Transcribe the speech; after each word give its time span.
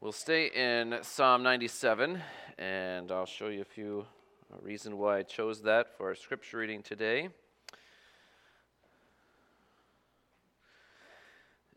We'll 0.00 0.12
stay 0.12 0.46
in 0.46 0.96
Psalm 1.02 1.42
97, 1.42 2.22
and 2.56 3.10
I'll 3.10 3.26
show 3.26 3.48
you 3.48 3.62
a 3.62 3.64
few 3.64 4.06
uh, 4.48 4.56
reasons 4.62 4.94
why 4.94 5.18
I 5.18 5.22
chose 5.24 5.62
that 5.62 5.96
for 5.96 6.06
our 6.10 6.14
scripture 6.14 6.58
reading 6.58 6.84
today. 6.84 7.30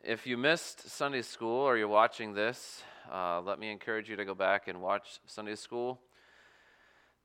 If 0.03 0.27
you 0.27 0.37
missed 0.37 0.87
Sunday 0.87 1.23
school 1.23 1.61
or 1.61 1.77
you're 1.77 1.87
watching 1.87 2.35
this, 2.35 2.83
uh, 3.11 3.41
let 3.41 3.57
me 3.57 3.71
encourage 3.71 4.07
you 4.07 4.15
to 4.15 4.23
go 4.23 4.35
back 4.35 4.67
and 4.67 4.83
watch 4.83 5.19
Sunday 5.25 5.55
school. 5.55 5.99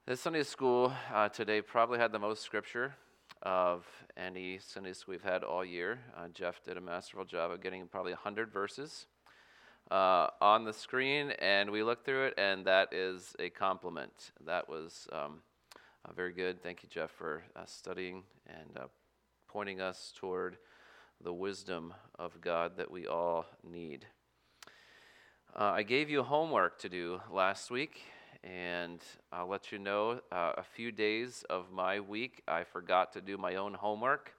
This 0.06 0.22
Sunday 0.22 0.44
school 0.44 0.94
uh, 1.12 1.28
today 1.28 1.60
probably 1.60 1.98
had 1.98 2.10
the 2.10 2.18
most 2.18 2.42
scripture 2.42 2.94
of 3.42 3.84
any 4.16 4.60
Sunday 4.66 4.94
school 4.94 5.12
we've 5.12 5.22
had 5.22 5.44
all 5.44 5.62
year. 5.62 5.98
Uh, 6.16 6.28
Jeff 6.32 6.62
did 6.64 6.78
a 6.78 6.80
masterful 6.80 7.26
job 7.26 7.50
of 7.50 7.60
getting 7.60 7.86
probably 7.86 8.12
100 8.12 8.50
verses 8.50 9.04
uh, 9.91 10.29
on 10.41 10.64
the 10.64 10.73
screen, 10.73 11.30
and 11.39 11.70
we 11.70 11.83
looked 11.83 12.05
through 12.05 12.27
it, 12.27 12.34
and 12.38 12.65
that 12.65 12.92
is 12.92 13.34
a 13.38 13.51
compliment. 13.51 14.33
That 14.45 14.69
was 14.69 15.09
um, 15.12 15.41
uh, 16.05 16.12
very 16.12 16.33
good. 16.33 16.62
Thank 16.62 16.83
you, 16.83 16.88
Jeff, 16.88 17.10
for 17.10 17.43
uh, 17.55 17.65
studying 17.66 18.23
and 18.46 18.77
uh, 18.77 18.87
pointing 19.48 19.80
us 19.80 20.12
toward 20.16 20.57
the 21.23 21.33
wisdom 21.33 21.95
of 22.19 22.41
God 22.41 22.77
that 22.77 22.91
we 22.91 23.07
all 23.07 23.46
need. 23.62 24.07
Uh, 25.55 25.73
I 25.74 25.83
gave 25.83 26.10
you 26.10 26.23
homework 26.23 26.79
to 26.80 26.88
do 26.88 27.21
last 27.32 27.71
week, 27.71 28.02
and 28.45 29.01
I'll 29.32 29.48
let 29.48 29.73
you 29.73 29.79
know 29.79 30.21
uh, 30.30 30.52
a 30.57 30.62
few 30.62 30.93
days 30.93 31.45
of 31.48 31.73
my 31.73 32.01
week 32.01 32.43
I 32.46 32.65
forgot 32.65 33.12
to 33.15 33.21
do 33.21 33.38
my 33.38 33.57
own 33.57 33.74
homework. 33.74 34.32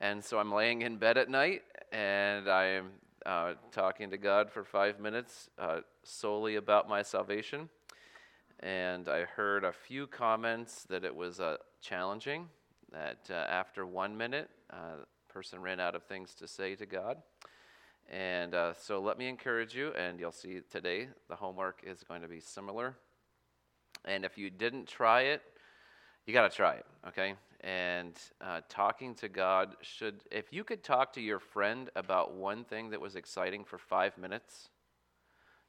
And 0.00 0.24
so 0.24 0.38
I'm 0.38 0.52
laying 0.52 0.82
in 0.82 0.96
bed 0.96 1.18
at 1.18 1.28
night 1.28 1.62
and 1.92 2.48
I'm 2.48 2.90
uh, 3.26 3.54
talking 3.72 4.10
to 4.10 4.18
God 4.18 4.50
for 4.50 4.64
five 4.64 5.00
minutes 5.00 5.48
uh, 5.58 5.80
solely 6.02 6.56
about 6.56 6.88
my 6.88 7.02
salvation. 7.02 7.68
And 8.60 9.08
I 9.08 9.24
heard 9.24 9.64
a 9.64 9.72
few 9.72 10.06
comments 10.06 10.84
that 10.88 11.04
it 11.04 11.14
was 11.14 11.40
uh, 11.40 11.56
challenging, 11.80 12.48
that 12.92 13.28
uh, 13.30 13.34
after 13.34 13.86
one 13.86 14.16
minute, 14.16 14.48
uh, 14.70 15.04
person 15.28 15.60
ran 15.60 15.80
out 15.80 15.96
of 15.96 16.04
things 16.04 16.34
to 16.34 16.46
say 16.46 16.76
to 16.76 16.86
God. 16.86 17.18
And 18.10 18.54
uh, 18.54 18.74
so 18.74 19.00
let 19.00 19.18
me 19.18 19.26
encourage 19.26 19.74
you, 19.74 19.92
and 19.94 20.20
you'll 20.20 20.32
see 20.32 20.60
today 20.70 21.08
the 21.28 21.34
homework 21.34 21.80
is 21.84 22.04
going 22.04 22.22
to 22.22 22.28
be 22.28 22.40
similar. 22.40 22.94
And 24.04 24.24
if 24.24 24.38
you 24.38 24.50
didn't 24.50 24.86
try 24.86 25.22
it, 25.22 25.42
you 26.26 26.32
got 26.32 26.50
to 26.50 26.56
try 26.56 26.74
it, 26.74 26.86
okay? 27.08 27.34
And 27.64 28.12
uh, 28.42 28.60
talking 28.68 29.14
to 29.14 29.28
God 29.28 29.74
should, 29.80 30.20
if 30.30 30.52
you 30.52 30.64
could 30.64 30.84
talk 30.84 31.14
to 31.14 31.20
your 31.20 31.38
friend 31.38 31.88
about 31.96 32.34
one 32.34 32.62
thing 32.62 32.90
that 32.90 33.00
was 33.00 33.16
exciting 33.16 33.64
for 33.64 33.78
five 33.78 34.18
minutes, 34.18 34.68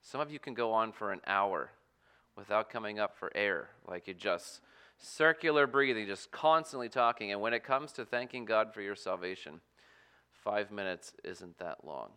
some 0.01 0.19
of 0.19 0.29
you 0.29 0.37
can 0.37 0.53
go 0.53 0.73
on 0.73 0.91
for 0.91 1.13
an 1.13 1.21
hour 1.25 1.71
without 2.35 2.69
coming 2.69 2.99
up 2.99 3.17
for 3.17 3.31
air. 3.33 3.69
Like 3.87 4.09
you 4.09 4.13
just 4.13 4.59
circular 4.97 5.67
breathing, 5.67 6.05
just 6.05 6.31
constantly 6.31 6.89
talking. 6.89 7.31
And 7.31 7.39
when 7.39 7.53
it 7.53 7.63
comes 7.63 7.93
to 7.93 8.03
thanking 8.03 8.43
God 8.43 8.73
for 8.73 8.81
your 8.81 8.95
salvation, 8.95 9.61
five 10.43 10.71
minutes 10.71 11.13
isn't 11.23 11.57
that 11.59 11.85
long. 11.85 12.09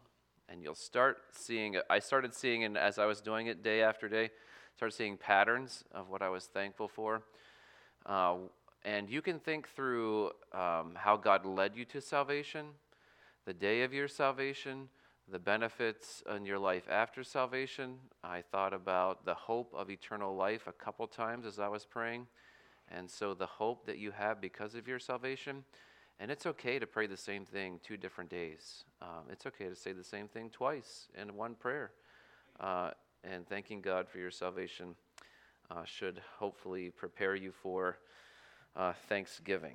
And 0.48 0.60
you'll 0.60 0.74
start 0.74 1.18
seeing, 1.30 1.76
I 1.88 2.00
started 2.00 2.34
seeing, 2.34 2.64
and 2.64 2.76
as 2.76 2.98
I 2.98 3.06
was 3.06 3.20
doing 3.20 3.46
it 3.46 3.62
day 3.62 3.82
after 3.82 4.08
day, 4.08 4.30
started 4.74 4.96
seeing 4.96 5.16
patterns 5.16 5.84
of 5.92 6.10
what 6.10 6.20
I 6.20 6.30
was 6.30 6.46
thankful 6.46 6.88
for. 6.88 7.22
Uh, 8.04 8.36
and 8.88 9.10
you 9.10 9.20
can 9.20 9.38
think 9.38 9.68
through 9.68 10.30
um, 10.54 10.92
how 10.94 11.18
God 11.22 11.44
led 11.44 11.76
you 11.76 11.84
to 11.86 12.00
salvation, 12.00 12.68
the 13.44 13.52
day 13.52 13.82
of 13.82 13.92
your 13.92 14.08
salvation, 14.08 14.88
the 15.30 15.38
benefits 15.38 16.22
in 16.34 16.46
your 16.46 16.58
life 16.58 16.84
after 16.90 17.22
salvation. 17.22 17.96
I 18.24 18.40
thought 18.40 18.72
about 18.72 19.26
the 19.26 19.34
hope 19.34 19.74
of 19.76 19.90
eternal 19.90 20.34
life 20.34 20.66
a 20.66 20.72
couple 20.72 21.06
times 21.06 21.44
as 21.44 21.58
I 21.58 21.68
was 21.68 21.84
praying. 21.84 22.28
And 22.90 23.10
so 23.10 23.34
the 23.34 23.44
hope 23.44 23.84
that 23.84 23.98
you 23.98 24.10
have 24.10 24.40
because 24.40 24.74
of 24.74 24.88
your 24.88 24.98
salvation. 24.98 25.64
And 26.18 26.30
it's 26.30 26.46
okay 26.46 26.78
to 26.78 26.86
pray 26.86 27.06
the 27.06 27.16
same 27.16 27.44
thing 27.44 27.80
two 27.84 27.98
different 27.98 28.30
days. 28.30 28.84
Um, 29.02 29.24
it's 29.30 29.44
okay 29.44 29.68
to 29.68 29.76
say 29.76 29.92
the 29.92 30.02
same 30.02 30.28
thing 30.28 30.48
twice 30.48 31.08
in 31.20 31.36
one 31.36 31.56
prayer. 31.56 31.90
Uh, 32.58 32.92
and 33.22 33.46
thanking 33.46 33.82
God 33.82 34.08
for 34.08 34.16
your 34.16 34.30
salvation 34.30 34.94
uh, 35.70 35.84
should 35.84 36.22
hopefully 36.38 36.88
prepare 36.88 37.34
you 37.34 37.52
for 37.52 37.98
uh, 38.78 38.92
thanksgiving. 39.08 39.74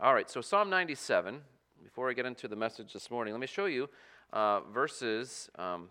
All 0.00 0.14
right, 0.14 0.30
so 0.30 0.40
Psalm 0.40 0.70
97, 0.70 1.40
before 1.82 2.08
I 2.08 2.12
get 2.12 2.24
into 2.24 2.46
the 2.46 2.56
message 2.56 2.92
this 2.92 3.10
morning, 3.10 3.34
let 3.34 3.40
me 3.40 3.46
show 3.46 3.66
you 3.66 3.88
uh, 4.32 4.60
verses 4.72 5.50
um, 5.58 5.90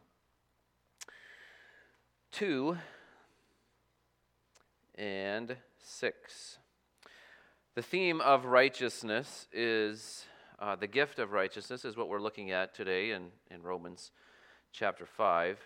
2 2.31 2.78
and 4.96 5.57
6. 5.78 6.57
The 7.75 7.81
theme 7.81 8.22
of 8.22 8.46
righteousness 8.46 9.47
is 9.52 10.25
uh, 10.59 10.75
the 10.75 10.88
gift 10.88 11.19
of 11.19 11.34
righteousness, 11.34 11.84
is 11.84 11.97
what 11.97 12.07
we're 12.07 12.22
looking 12.22 12.52
at 12.52 12.73
today 12.73 13.12
in, 13.12 13.28
in 13.52 13.62
Romans 13.62 14.12
chapter 14.72 15.06
5. 15.06 15.59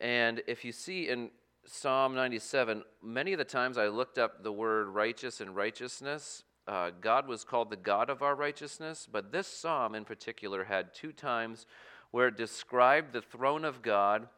And 0.00 0.42
if 0.46 0.64
you 0.64 0.72
see 0.72 1.08
in 1.08 1.30
Psalm 1.68 2.14
97, 2.14 2.84
many 3.02 3.32
of 3.32 3.38
the 3.38 3.44
times 3.44 3.76
I 3.76 3.88
looked 3.88 4.18
up 4.18 4.44
the 4.44 4.52
word 4.52 4.86
righteous 4.86 5.40
and 5.40 5.56
righteousness. 5.56 6.44
Uh, 6.68 6.90
God 7.00 7.26
was 7.26 7.42
called 7.42 7.70
the 7.70 7.76
God 7.76 8.08
of 8.08 8.22
our 8.22 8.36
righteousness, 8.36 9.08
but 9.10 9.32
this 9.32 9.48
psalm 9.48 9.96
in 9.96 10.04
particular 10.04 10.62
had 10.62 10.94
two 10.94 11.10
times 11.10 11.66
where 12.12 12.28
it 12.28 12.36
described 12.36 13.12
the 13.12 13.20
throne 13.20 13.64
of 13.64 13.82
God, 13.82 14.28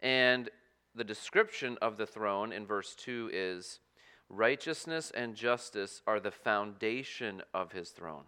and 0.00 0.48
the 0.94 1.02
description 1.02 1.76
of 1.82 1.96
the 1.96 2.06
throne 2.06 2.52
in 2.52 2.64
verse 2.64 2.94
2 2.94 3.30
is 3.32 3.80
righteousness 4.28 5.10
and 5.10 5.34
justice 5.34 6.02
are 6.06 6.20
the 6.20 6.30
foundation 6.30 7.42
of 7.52 7.72
his 7.72 7.90
throne. 7.90 8.24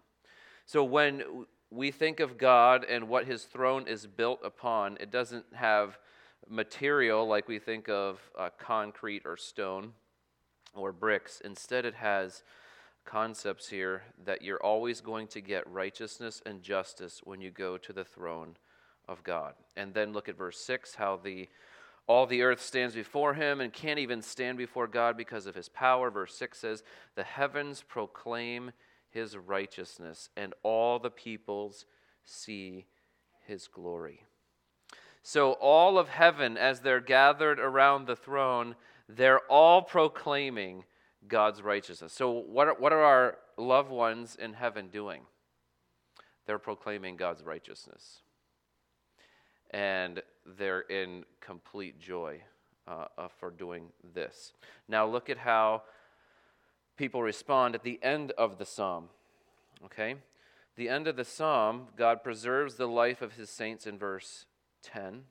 So 0.65 0.83
when 0.83 1.45
we 1.71 1.91
think 1.91 2.19
of 2.19 2.37
God 2.37 2.83
and 2.83 3.07
what 3.07 3.25
his 3.25 3.43
throne 3.43 3.87
is 3.87 4.05
built 4.05 4.41
upon, 4.43 4.97
it 4.99 5.11
doesn't 5.11 5.45
have 5.53 5.97
material 6.47 7.27
like 7.27 7.47
we 7.47 7.59
think 7.59 7.89
of 7.89 8.19
uh, 8.37 8.49
concrete 8.57 9.23
or 9.25 9.37
stone 9.37 9.93
or 10.73 10.91
bricks. 10.91 11.41
Instead, 11.43 11.85
it 11.85 11.95
has 11.95 12.43
concepts 13.05 13.69
here 13.69 14.03
that 14.23 14.41
you're 14.41 14.63
always 14.63 15.01
going 15.01 15.27
to 15.27 15.41
get 15.41 15.67
righteousness 15.69 16.41
and 16.45 16.61
justice 16.61 17.21
when 17.23 17.41
you 17.41 17.49
go 17.49 17.77
to 17.77 17.91
the 17.91 18.03
throne 18.03 18.55
of 19.07 19.23
God. 19.23 19.53
And 19.75 19.93
then 19.93 20.13
look 20.13 20.29
at 20.29 20.37
verse 20.37 20.59
6 20.59 20.95
how 20.95 21.17
the 21.17 21.49
all 22.07 22.25
the 22.25 22.41
earth 22.41 22.59
stands 22.59 22.95
before 22.95 23.35
him 23.35 23.61
and 23.61 23.71
can't 23.71 23.99
even 23.99 24.23
stand 24.23 24.57
before 24.57 24.87
God 24.87 25.15
because 25.15 25.45
of 25.45 25.53
his 25.53 25.69
power. 25.69 26.09
Verse 26.09 26.35
6 26.35 26.57
says, 26.57 26.83
The 27.13 27.23
heavens 27.23 27.83
proclaim 27.87 28.71
his 29.11 29.37
righteousness, 29.37 30.29
and 30.35 30.55
all 30.63 30.97
the 30.97 31.11
peoples 31.11 31.85
see 32.25 32.87
his 33.45 33.67
glory. 33.67 34.23
So, 35.21 35.53
all 35.53 35.97
of 35.97 36.09
heaven, 36.09 36.57
as 36.57 36.79
they're 36.79 37.01
gathered 37.01 37.59
around 37.59 38.07
the 38.07 38.15
throne, 38.15 38.75
they're 39.07 39.41
all 39.49 39.81
proclaiming 39.81 40.85
God's 41.27 41.61
righteousness. 41.61 42.13
So, 42.13 42.31
what 42.31 42.67
are, 42.67 42.75
what 42.75 42.93
are 42.93 43.03
our 43.03 43.37
loved 43.57 43.89
ones 43.89 44.37
in 44.39 44.53
heaven 44.53 44.87
doing? 44.87 45.21
They're 46.45 46.59
proclaiming 46.59 47.17
God's 47.17 47.43
righteousness. 47.43 48.21
And 49.71 50.21
they're 50.57 50.81
in 50.81 51.25
complete 51.41 51.99
joy 51.99 52.41
uh, 52.87 53.05
uh, 53.17 53.27
for 53.39 53.51
doing 53.51 53.89
this. 54.15 54.53
Now, 54.87 55.05
look 55.05 55.29
at 55.29 55.37
how 55.37 55.83
people 56.97 57.21
respond 57.21 57.75
at 57.75 57.83
the 57.83 57.99
end 58.01 58.31
of 58.31 58.57
the 58.57 58.65
psalm. 58.65 59.09
Okay? 59.85 60.15
The 60.75 60.89
end 60.89 61.07
of 61.07 61.15
the 61.15 61.25
psalm, 61.25 61.89
God 61.95 62.23
preserves 62.23 62.75
the 62.75 62.87
life 62.87 63.21
of 63.21 63.33
his 63.33 63.49
saints 63.49 63.85
in 63.85 63.97
verse 63.97 64.45
10. 64.83 65.23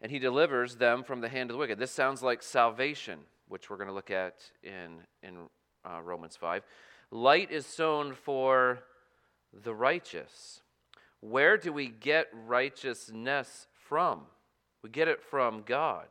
And 0.00 0.10
he 0.10 0.18
delivers 0.18 0.76
them 0.76 1.04
from 1.04 1.20
the 1.20 1.28
hand 1.28 1.50
of 1.50 1.54
the 1.54 1.58
wicked. 1.58 1.78
This 1.78 1.92
sounds 1.92 2.22
like 2.22 2.42
salvation, 2.42 3.20
which 3.48 3.70
we're 3.70 3.76
going 3.76 3.88
to 3.88 3.94
look 3.94 4.10
at 4.10 4.34
in, 4.62 5.00
in 5.22 5.48
uh, 5.84 6.00
Romans 6.02 6.36
5. 6.36 6.64
Light 7.10 7.50
is 7.50 7.66
sown 7.66 8.14
for 8.14 8.80
the 9.52 9.74
righteous. 9.74 10.62
Where 11.20 11.56
do 11.56 11.72
we 11.72 11.88
get 11.88 12.28
righteousness 12.46 13.68
from? 13.88 14.22
We 14.82 14.90
get 14.90 15.08
it 15.08 15.22
from 15.22 15.62
God. 15.64 16.08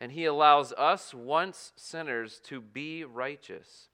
And 0.00 0.12
he 0.12 0.26
allows 0.26 0.72
us, 0.74 1.12
once 1.12 1.72
sinners, 1.74 2.40
to 2.44 2.60
be 2.60 3.04
righteous. 3.04 3.88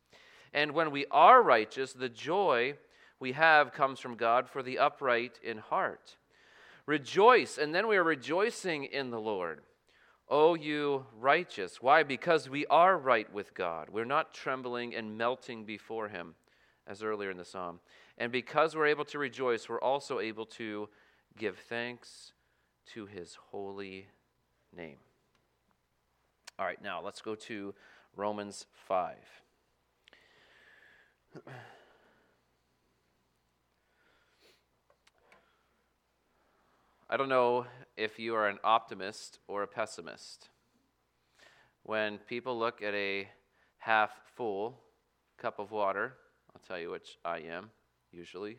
And 0.52 0.72
when 0.72 0.90
we 0.90 1.06
are 1.10 1.42
righteous, 1.42 1.94
the 1.94 2.10
joy 2.10 2.74
we 3.18 3.32
have 3.32 3.72
comes 3.72 4.00
from 4.00 4.16
God 4.16 4.48
for 4.48 4.62
the 4.62 4.78
upright 4.78 5.38
in 5.42 5.58
heart. 5.58 6.16
Rejoice, 6.86 7.56
and 7.56 7.74
then 7.74 7.88
we 7.88 7.96
are 7.96 8.04
rejoicing 8.04 8.84
in 8.84 9.10
the 9.10 9.20
Lord. 9.20 9.60
O 10.28 10.54
you 10.54 11.06
righteous. 11.18 11.82
Why? 11.82 12.02
Because 12.02 12.48
we 12.48 12.66
are 12.66 12.96
right 12.96 13.30
with 13.32 13.54
God. 13.54 13.88
We're 13.90 14.04
not 14.04 14.34
trembling 14.34 14.94
and 14.94 15.16
melting 15.16 15.64
before 15.64 16.08
Him, 16.08 16.34
as 16.86 17.02
earlier 17.02 17.30
in 17.30 17.36
the 17.36 17.44
psalm. 17.44 17.80
And 18.18 18.30
because 18.32 18.74
we're 18.74 18.86
able 18.86 19.04
to 19.06 19.18
rejoice, 19.18 19.68
we're 19.68 19.80
also 19.80 20.20
able 20.20 20.46
to 20.46 20.88
give 21.38 21.58
thanks 21.58 22.32
to 22.92 23.06
His 23.06 23.36
holy 23.50 24.08
name. 24.74 24.98
All 26.58 26.66
right, 26.66 26.82
now 26.82 27.02
let's 27.02 27.20
go 27.20 27.34
to 27.34 27.74
Romans 28.16 28.66
5. 28.86 29.16
I 37.10 37.18
don't 37.18 37.28
know 37.28 37.66
if 37.98 38.18
you 38.18 38.34
are 38.34 38.48
an 38.48 38.58
optimist 38.64 39.38
or 39.46 39.62
a 39.62 39.66
pessimist. 39.66 40.48
When 41.82 42.16
people 42.16 42.58
look 42.58 42.80
at 42.80 42.94
a 42.94 43.28
half 43.76 44.10
full 44.34 44.80
cup 45.36 45.58
of 45.58 45.70
water, 45.70 46.14
I'll 46.54 46.62
tell 46.66 46.78
you 46.78 46.90
which 46.90 47.18
I 47.22 47.40
am, 47.40 47.70
usually, 48.10 48.56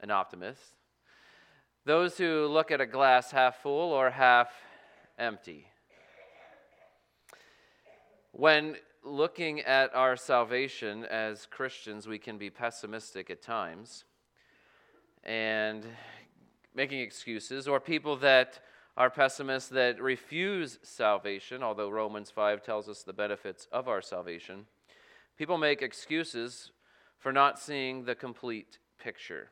an 0.00 0.10
optimist. 0.10 0.76
Those 1.84 2.16
who 2.16 2.46
look 2.46 2.70
at 2.70 2.80
a 2.80 2.86
glass 2.86 3.30
half 3.30 3.60
full 3.62 3.92
or 3.92 4.08
half 4.08 4.48
empty. 5.18 5.66
When 8.32 8.76
looking 9.04 9.60
at 9.60 9.94
our 9.94 10.16
salvation 10.16 11.04
as 11.04 11.44
Christians, 11.44 12.08
we 12.08 12.18
can 12.18 12.38
be 12.38 12.48
pessimistic 12.48 13.28
at 13.28 13.42
times 13.42 14.04
and 15.22 15.84
making 16.74 17.00
excuses, 17.00 17.66
or 17.66 17.80
people 17.80 18.16
that 18.16 18.60
are 18.96 19.10
pessimists 19.10 19.68
that 19.70 20.00
refuse 20.02 20.78
salvation, 20.82 21.62
although 21.62 21.88
Romans 21.88 22.30
5 22.30 22.62
tells 22.62 22.88
us 22.88 23.02
the 23.02 23.12
benefits 23.12 23.66
of 23.72 23.88
our 23.88 24.02
salvation. 24.02 24.66
People 25.38 25.58
make 25.58 25.80
excuses 25.80 26.70
for 27.18 27.32
not 27.32 27.58
seeing 27.58 28.04
the 28.04 28.14
complete 28.14 28.78
picture. 28.98 29.50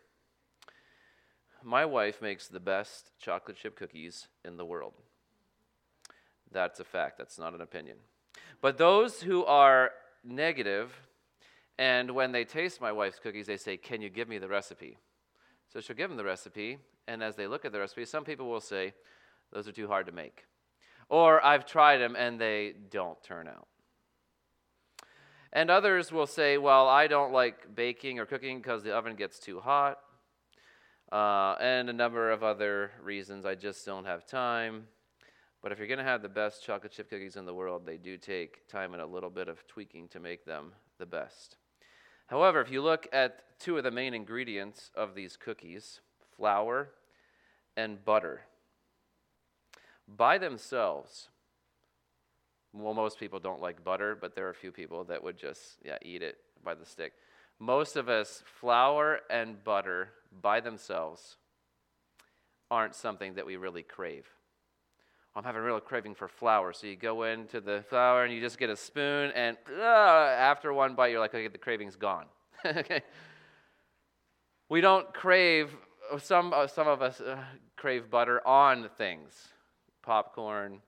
My 1.63 1.85
wife 1.85 2.23
makes 2.23 2.47
the 2.47 2.61
best 2.61 3.11
chocolate 3.19 3.57
chip 3.57 3.77
cookies 3.77 4.29
in 4.45 4.57
the 4.57 4.65
world. 4.65 4.95
That's 6.53 6.81
a 6.81 6.85
fact, 6.85 7.19
that's 7.19 7.39
not 7.39 7.55
an 7.55 7.61
opinion. 7.61 7.97
But 8.61 8.79
those 8.79 9.23
who 9.23 9.45
are 9.45 9.93
negative, 10.25 10.93
and 11.79 12.11
when 12.13 12.33
they 12.33 12.45
taste 12.45 12.81
my 12.81 12.93
wife's 12.93 13.19
cookies, 13.19 13.47
they 13.47 13.57
say, 13.57 13.77
Can 13.77 14.03
you 14.03 14.09
give 14.09 14.29
me 14.29 14.39
the 14.39 14.49
recipe? 14.49 14.99
So 15.73 15.81
she'll 15.81 15.97
give 15.97 16.11
them 16.11 16.17
the 16.17 16.25
recipe, 16.25 16.79
and 17.09 17.23
as 17.23 17.35
they 17.35 17.47
look 17.47 17.65
at 17.65 17.73
the 17.73 17.81
recipe, 17.81 18.05
some 18.05 18.25
people 18.25 18.49
will 18.49 18.61
say, 18.61 18.93
Those 19.53 19.67
are 19.67 19.73
too 19.73 19.89
hard 19.89 20.07
to 20.07 20.13
make. 20.13 20.45
Or 21.09 21.45
I've 21.45 21.67
tried 21.67 21.99
them 21.99 22.15
and 22.17 22.39
they 22.39 22.75
don't 22.91 23.21
turn 23.23 23.49
out. 23.49 23.67
And 25.53 25.71
others 25.71 26.13
will 26.13 26.27
say, 26.27 26.59
Well, 26.59 26.87
I 26.87 27.07
don't 27.07 27.33
like 27.33 27.75
baking 27.75 28.19
or 28.19 28.27
cooking 28.27 28.59
because 28.59 28.83
the 28.83 28.95
oven 28.95 29.17
gets 29.17 29.39
too 29.39 29.61
hot. 29.61 29.99
Uh, 31.11 31.57
and 31.59 31.89
a 31.89 31.93
number 31.93 32.31
of 32.31 32.45
other 32.45 32.91
reasons. 33.03 33.47
I 33.47 33.55
just 33.55 33.87
don't 33.87 34.05
have 34.05 34.27
time. 34.27 34.85
But 35.63 35.73
if 35.73 35.79
you're 35.79 35.89
going 35.89 35.99
to 35.99 36.05
have 36.05 36.23
the 36.23 36.29
best 36.29 36.63
chocolate 36.63 36.93
chip 36.93 37.09
cookies 37.09 37.37
in 37.37 37.47
the 37.47 37.55
world, 37.55 37.85
they 37.85 37.97
do 37.97 38.19
take 38.19 38.69
time 38.69 38.93
and 38.93 39.03
a 39.03 39.07
little 39.07 39.31
bit 39.31 39.49
of 39.49 39.67
tweaking 39.67 40.09
to 40.09 40.21
make 40.21 40.45
them 40.45 40.73
the 40.99 41.07
best. 41.07 41.57
However, 42.27 42.61
if 42.61 42.71
you 42.71 42.83
look 42.83 43.09
at 43.13 43.59
two 43.59 43.79
of 43.79 43.85
the 43.85 43.91
main 43.91 44.13
ingredients 44.13 44.91
of 44.95 45.15
these 45.15 45.37
cookies, 45.37 46.01
flour 46.37 46.91
and 47.79 48.05
butter, 48.05 48.41
by 50.09 50.37
themselves, 50.37 51.29
well, 52.73 52.93
most 52.93 53.21
people 53.21 53.39
don't 53.39 53.61
like 53.61 53.85
butter, 53.85 54.19
but 54.21 54.35
there 54.35 54.47
are 54.49 54.51
a 54.51 54.55
few 54.55 54.73
people 54.73 55.05
that 55.05 55.23
would 55.23 55.39
just 55.39 55.79
yeah, 55.85 55.97
eat 56.03 56.23
it 56.23 56.39
by 56.65 56.75
the 56.75 56.85
stick. 56.85 57.13
Most 57.61 57.97
of 57.97 58.09
us, 58.09 58.43
flour 58.61 59.21
and 59.31 59.63
butter 59.63 60.11
by 60.43 60.59
themselves 60.61 61.37
aren't 62.69 62.97
something 62.97 63.35
that 63.35 63.47
we 63.47 63.57
really 63.57 63.85
crave. 63.85 64.27
I'm 65.37 65.45
having 65.45 65.61
a 65.61 65.65
real 65.65 65.79
craving 65.79 66.17
for 66.17 66.27
flour. 66.27 66.73
So 66.73 66.89
you 66.89 66.97
go 66.97 67.23
into 67.23 67.61
the 67.61 67.85
flour 67.89 68.25
and 68.25 68.35
you 68.35 68.41
just 68.41 68.59
get 68.59 68.71
a 68.71 68.77
spoon, 68.77 69.31
and 69.37 69.57
uh, 69.79 69.83
after 69.83 70.73
one 70.73 70.97
bite, 70.97 71.13
you're 71.13 71.21
like, 71.21 71.35
okay, 71.35 71.47
the 71.47 71.59
craving's 71.59 71.95
gone. 71.95 72.27
okay. 72.65 73.03
We 74.69 74.81
don't 74.81 75.15
crave, 75.15 75.71
some, 76.19 76.53
uh, 76.53 76.67
some 76.67 76.89
of 76.89 77.03
us 77.03 77.21
uh, 77.21 77.39
crave 77.79 78.11
butter 78.11 78.47
on 78.47 78.91
things 78.99 79.49
popcorn, 80.03 80.81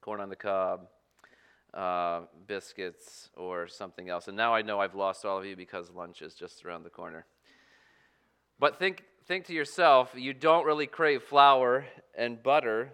corn 0.00 0.20
on 0.20 0.28
the 0.28 0.36
cob, 0.36 0.86
uh, 1.74 2.22
biscuits, 2.46 3.28
or 3.36 3.66
something 3.66 4.08
else. 4.08 4.28
And 4.28 4.36
now 4.36 4.54
I 4.54 4.62
know 4.62 4.80
I've 4.80 4.94
lost 4.94 5.24
all 5.24 5.38
of 5.38 5.44
you 5.44 5.56
because 5.56 5.90
lunch 5.90 6.22
is 6.22 6.34
just 6.34 6.64
around 6.64 6.84
the 6.84 6.90
corner. 6.90 7.26
But 8.58 8.78
think, 8.78 9.04
think 9.26 9.46
to 9.46 9.52
yourself, 9.52 10.12
you 10.14 10.32
don't 10.32 10.64
really 10.64 10.86
crave 10.86 11.22
flour 11.22 11.86
and 12.16 12.42
butter 12.42 12.92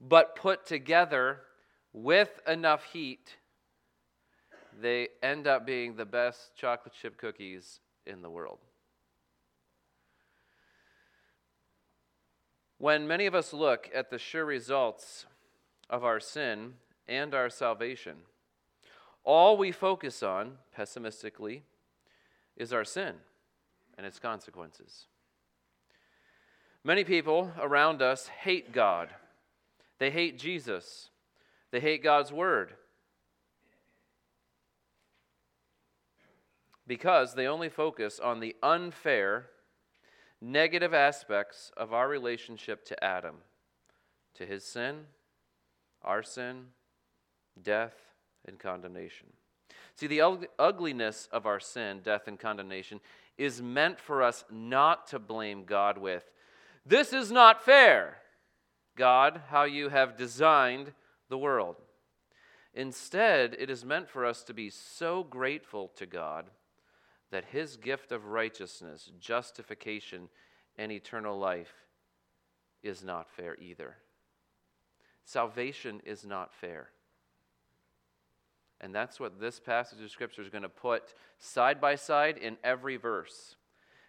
but 0.00 0.36
put 0.36 0.66
together 0.66 1.40
with 1.92 2.40
enough 2.46 2.84
heat, 2.84 3.36
they 4.80 5.08
end 5.22 5.46
up 5.46 5.66
being 5.66 5.96
the 5.96 6.04
best 6.04 6.54
chocolate 6.56 6.94
chip 7.00 7.16
cookies 7.16 7.80
in 8.06 8.22
the 8.22 8.30
world. 8.30 8.58
When 12.78 13.06
many 13.06 13.26
of 13.26 13.34
us 13.34 13.52
look 13.52 13.90
at 13.94 14.10
the 14.10 14.18
sure 14.18 14.44
results 14.44 15.26
of 15.90 16.04
our 16.04 16.20
sin 16.20 16.74
and 17.06 17.34
our 17.34 17.50
salvation, 17.50 18.16
all 19.24 19.56
we 19.56 19.72
focus 19.72 20.22
on, 20.22 20.58
pessimistically, 20.74 21.64
is 22.56 22.72
our 22.72 22.84
sin 22.84 23.14
and 23.96 24.06
its 24.06 24.18
consequences. 24.18 25.06
Many 26.84 27.04
people 27.04 27.52
around 27.60 28.00
us 28.00 28.28
hate 28.28 28.72
God 28.72 29.10
they 29.98 30.10
hate 30.10 30.38
Jesus, 30.38 31.10
they 31.70 31.80
hate 31.80 32.02
God's 32.02 32.32
word. 32.32 32.74
Because 36.86 37.34
they 37.34 37.46
only 37.46 37.68
focus 37.68 38.18
on 38.18 38.40
the 38.40 38.56
unfair, 38.62 39.46
negative 40.40 40.94
aspects 40.94 41.72
of 41.76 41.92
our 41.92 42.08
relationship 42.08 42.84
to 42.86 43.04
Adam, 43.04 43.36
to 44.34 44.46
his 44.46 44.64
sin, 44.64 45.00
our 46.02 46.22
sin, 46.22 46.66
death, 47.60 47.94
and 48.46 48.58
condemnation. 48.58 49.26
See, 49.96 50.06
the 50.06 50.22
ugliness 50.58 51.28
of 51.32 51.44
our 51.44 51.58
sin, 51.58 52.00
death, 52.04 52.28
and 52.28 52.38
condemnation 52.38 53.00
is 53.36 53.60
meant 53.60 53.98
for 53.98 54.22
us 54.22 54.44
not 54.50 55.08
to 55.08 55.18
blame 55.18 55.64
God 55.64 55.98
with. 55.98 56.24
This 56.86 57.12
is 57.12 57.32
not 57.32 57.64
fair. 57.64 58.18
God, 58.96 59.42
how 59.48 59.64
you 59.64 59.88
have 59.88 60.16
designed 60.16 60.92
the 61.28 61.38
world. 61.38 61.76
Instead, 62.74 63.56
it 63.58 63.70
is 63.70 63.84
meant 63.84 64.08
for 64.08 64.24
us 64.24 64.42
to 64.44 64.54
be 64.54 64.70
so 64.70 65.24
grateful 65.24 65.90
to 65.96 66.06
God 66.06 66.46
that 67.30 67.46
His 67.46 67.76
gift 67.76 68.12
of 68.12 68.26
righteousness, 68.26 69.10
justification, 69.20 70.28
and 70.76 70.92
eternal 70.92 71.38
life 71.38 71.72
is 72.82 73.02
not 73.02 73.28
fair 73.30 73.56
either. 73.60 73.96
Salvation 75.24 76.00
is 76.04 76.24
not 76.24 76.54
fair. 76.54 76.90
And 78.80 78.94
that's 78.94 79.18
what 79.18 79.40
this 79.40 79.58
passage 79.58 80.00
of 80.02 80.10
Scripture 80.10 80.42
is 80.42 80.48
going 80.48 80.62
to 80.62 80.68
put 80.68 81.14
side 81.38 81.80
by 81.80 81.96
side 81.96 82.38
in 82.38 82.56
every 82.62 82.96
verse. 82.96 83.56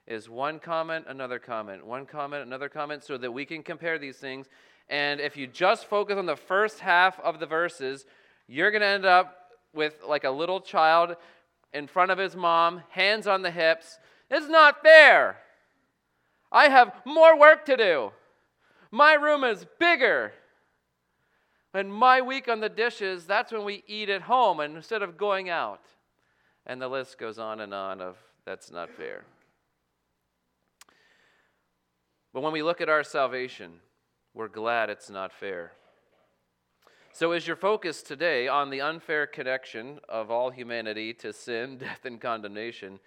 Is 0.07 0.29
one 0.29 0.59
comment, 0.59 1.05
another 1.07 1.39
comment, 1.39 1.85
one 1.85 2.05
comment, 2.05 2.45
another 2.45 2.69
comment, 2.69 3.03
so 3.03 3.17
that 3.17 3.31
we 3.31 3.45
can 3.45 3.63
compare 3.63 3.99
these 3.99 4.17
things 4.17 4.47
and 4.89 5.19
if 5.19 5.37
you 5.37 5.45
just 5.45 5.85
focus 5.85 6.17
on 6.17 6.25
the 6.25 6.35
first 6.35 6.79
half 6.79 7.19
of 7.19 7.39
the 7.39 7.45
verses, 7.45 8.05
you're 8.47 8.71
going 8.71 8.81
to 8.81 8.87
end 8.87 9.05
up 9.05 9.35
with 9.73 9.93
like 10.07 10.23
a 10.23 10.31
little 10.31 10.59
child 10.59 11.15
in 11.73 11.87
front 11.87 12.11
of 12.11 12.17
his 12.17 12.35
mom, 12.35 12.83
hands 12.89 13.27
on 13.27 13.41
the 13.41 13.51
hips. 13.51 13.99
It's 14.29 14.47
not 14.47 14.81
fair. 14.81 15.37
I 16.51 16.69
have 16.69 16.93
more 17.05 17.37
work 17.37 17.65
to 17.65 17.77
do. 17.77 18.11
My 18.91 19.13
room 19.13 19.43
is 19.43 19.65
bigger. 19.79 20.33
And 21.73 21.93
my 21.93 22.21
week 22.21 22.47
on 22.47 22.59
the 22.59 22.69
dishes, 22.69 23.25
that's 23.25 23.51
when 23.51 23.63
we 23.63 23.83
eat 23.87 24.09
at 24.09 24.23
home 24.23 24.59
instead 24.59 25.03
of 25.03 25.17
going 25.17 25.49
out. 25.49 25.81
And 26.65 26.81
the 26.81 26.87
list 26.87 27.19
goes 27.19 27.37
on 27.37 27.59
and 27.59 27.73
on 27.73 28.01
of 28.01 28.17
that's 28.45 28.71
not 28.71 28.89
fair. 28.89 29.23
But 32.33 32.41
when 32.41 32.53
we 32.53 32.63
look 32.63 32.81
at 32.81 32.89
our 32.89 33.03
salvation, 33.03 33.73
we're 34.33 34.47
glad 34.47 34.89
it's 34.89 35.09
not 35.09 35.31
fair. 35.31 35.73
So, 37.11 37.31
is 37.31 37.47
your 37.47 37.55
focus 37.55 38.03
today 38.03 38.47
on 38.47 38.69
the 38.69 38.81
unfair 38.81 39.25
connection 39.25 39.99
of 40.07 40.29
all 40.29 40.51
humanity 40.51 41.13
to 41.15 41.33
sin, 41.33 41.77
death, 41.79 42.05
and 42.05 42.21
condemnation? 42.21 42.99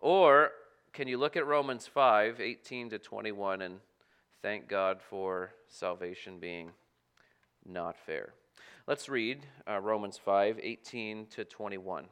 Or 0.00 0.50
can 0.92 1.06
you 1.06 1.16
look 1.16 1.36
at 1.36 1.46
Romans 1.46 1.86
5 1.86 2.40
18 2.40 2.90
to 2.90 2.98
21 2.98 3.62
and 3.62 3.80
thank 4.42 4.68
God 4.68 5.00
for 5.00 5.52
salvation 5.68 6.38
being 6.40 6.72
not 7.64 7.96
fair? 7.96 8.34
Let's 8.88 9.08
read 9.08 9.46
uh, 9.68 9.78
Romans 9.78 10.18
5 10.18 10.58
18 10.60 11.26
to 11.26 11.44
21. 11.44 12.06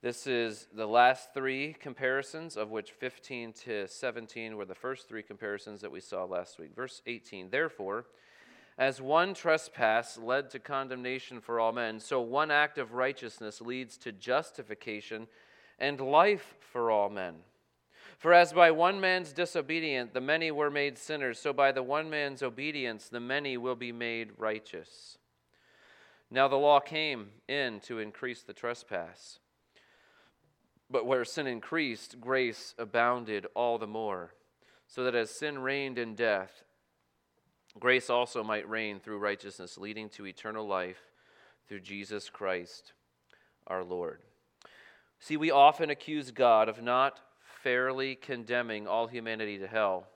This 0.00 0.28
is 0.28 0.68
the 0.72 0.86
last 0.86 1.34
three 1.34 1.72
comparisons, 1.72 2.56
of 2.56 2.70
which 2.70 2.92
15 2.92 3.52
to 3.64 3.88
17 3.88 4.56
were 4.56 4.64
the 4.64 4.74
first 4.74 5.08
three 5.08 5.24
comparisons 5.24 5.80
that 5.80 5.90
we 5.90 5.98
saw 5.98 6.22
last 6.22 6.60
week. 6.60 6.72
Verse 6.76 7.02
18 7.06 7.50
Therefore, 7.50 8.06
as 8.78 9.02
one 9.02 9.34
trespass 9.34 10.16
led 10.16 10.50
to 10.50 10.60
condemnation 10.60 11.40
for 11.40 11.58
all 11.58 11.72
men, 11.72 11.98
so 11.98 12.20
one 12.20 12.52
act 12.52 12.78
of 12.78 12.92
righteousness 12.92 13.60
leads 13.60 13.96
to 13.98 14.12
justification 14.12 15.26
and 15.80 16.00
life 16.00 16.54
for 16.60 16.92
all 16.92 17.10
men. 17.10 17.34
For 18.18 18.32
as 18.32 18.52
by 18.52 18.70
one 18.70 19.00
man's 19.00 19.32
disobedience 19.32 20.12
the 20.14 20.20
many 20.20 20.52
were 20.52 20.70
made 20.70 20.96
sinners, 20.96 21.40
so 21.40 21.52
by 21.52 21.72
the 21.72 21.82
one 21.82 22.08
man's 22.08 22.40
obedience 22.40 23.08
the 23.08 23.18
many 23.18 23.56
will 23.56 23.74
be 23.74 23.90
made 23.90 24.30
righteous. 24.38 25.18
Now 26.30 26.46
the 26.46 26.54
law 26.54 26.78
came 26.78 27.30
in 27.48 27.80
to 27.80 27.98
increase 27.98 28.42
the 28.42 28.52
trespass. 28.52 29.40
But 30.90 31.06
where 31.06 31.24
sin 31.24 31.46
increased, 31.46 32.20
grace 32.20 32.74
abounded 32.78 33.46
all 33.54 33.78
the 33.78 33.86
more, 33.86 34.34
so 34.86 35.04
that 35.04 35.14
as 35.14 35.30
sin 35.30 35.58
reigned 35.58 35.98
in 35.98 36.14
death, 36.14 36.64
grace 37.78 38.08
also 38.08 38.42
might 38.42 38.68
reign 38.68 38.98
through 38.98 39.18
righteousness, 39.18 39.76
leading 39.76 40.08
to 40.10 40.26
eternal 40.26 40.66
life 40.66 41.10
through 41.68 41.80
Jesus 41.80 42.30
Christ 42.30 42.92
our 43.66 43.84
Lord. 43.84 44.20
See, 45.20 45.36
we 45.36 45.50
often 45.50 45.90
accuse 45.90 46.30
God 46.30 46.68
of 46.68 46.82
not 46.82 47.20
fairly 47.62 48.14
condemning 48.14 48.86
all 48.86 49.08
humanity 49.08 49.58
to 49.58 49.66
hell 49.66 50.06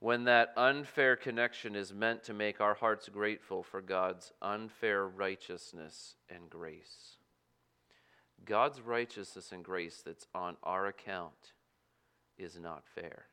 when 0.00 0.24
that 0.24 0.52
unfair 0.56 1.14
connection 1.14 1.76
is 1.76 1.94
meant 1.94 2.24
to 2.24 2.34
make 2.34 2.60
our 2.60 2.74
hearts 2.74 3.08
grateful 3.08 3.62
for 3.62 3.80
God's 3.80 4.32
unfair 4.42 5.06
righteousness 5.06 6.16
and 6.28 6.50
grace. 6.50 7.18
God's 8.44 8.80
righteousness 8.80 9.52
and 9.52 9.64
grace 9.64 10.02
that's 10.04 10.26
on 10.34 10.56
our 10.62 10.86
account 10.86 11.52
is 12.38 12.58
not 12.58 12.84
fair. 12.94 13.26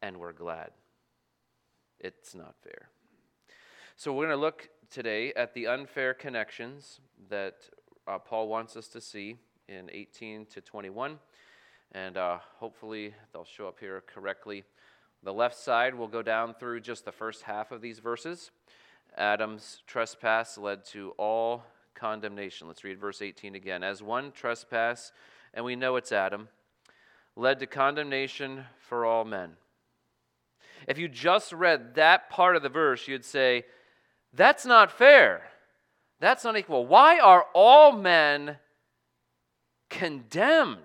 And 0.00 0.18
we're 0.18 0.32
glad 0.32 0.70
it's 2.00 2.34
not 2.34 2.54
fair. 2.62 2.88
So 3.96 4.12
we're 4.12 4.26
going 4.26 4.36
to 4.36 4.40
look 4.40 4.68
today 4.90 5.32
at 5.34 5.54
the 5.54 5.66
unfair 5.66 6.14
connections 6.14 7.00
that 7.28 7.54
uh, 8.08 8.18
Paul 8.18 8.48
wants 8.48 8.76
us 8.76 8.88
to 8.88 9.00
see 9.00 9.36
in 9.68 9.88
18 9.92 10.46
to 10.46 10.60
21. 10.60 11.18
And 11.92 12.16
uh, 12.16 12.38
hopefully 12.58 13.14
they'll 13.32 13.44
show 13.44 13.68
up 13.68 13.78
here 13.78 14.02
correctly. 14.06 14.64
The 15.22 15.32
left 15.32 15.56
side 15.56 15.94
will 15.94 16.08
go 16.08 16.22
down 16.22 16.54
through 16.54 16.80
just 16.80 17.04
the 17.04 17.12
first 17.12 17.42
half 17.42 17.70
of 17.70 17.80
these 17.80 18.00
verses. 18.00 18.50
Adam's 19.16 19.82
trespass 19.86 20.58
led 20.58 20.84
to 20.86 21.12
all 21.18 21.64
condemnation. 21.94 22.68
Let's 22.68 22.84
read 22.84 22.98
verse 22.98 23.22
18 23.22 23.54
again. 23.54 23.82
As 23.82 24.02
one 24.02 24.32
trespass, 24.32 25.12
and 25.54 25.64
we 25.64 25.76
know 25.76 25.96
it's 25.96 26.12
Adam, 26.12 26.48
led 27.36 27.58
to 27.60 27.66
condemnation 27.66 28.64
for 28.78 29.04
all 29.04 29.24
men. 29.24 29.52
If 30.88 30.98
you 30.98 31.08
just 31.08 31.52
read 31.52 31.94
that 31.94 32.28
part 32.28 32.56
of 32.56 32.62
the 32.62 32.68
verse, 32.68 33.06
you'd 33.06 33.24
say, 33.24 33.64
that's 34.32 34.66
not 34.66 34.90
fair. 34.90 35.42
That's 36.20 36.44
not 36.44 36.56
equal. 36.56 36.86
Why 36.86 37.18
are 37.18 37.46
all 37.54 37.92
men 37.92 38.58
condemned 39.90 40.78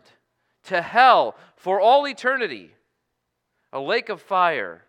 to 0.63 0.81
hell 0.81 1.35
for 1.55 1.79
all 1.79 2.07
eternity? 2.07 2.71
A 3.73 3.79
lake 3.79 4.09
of 4.09 4.21
fire, 4.21 4.83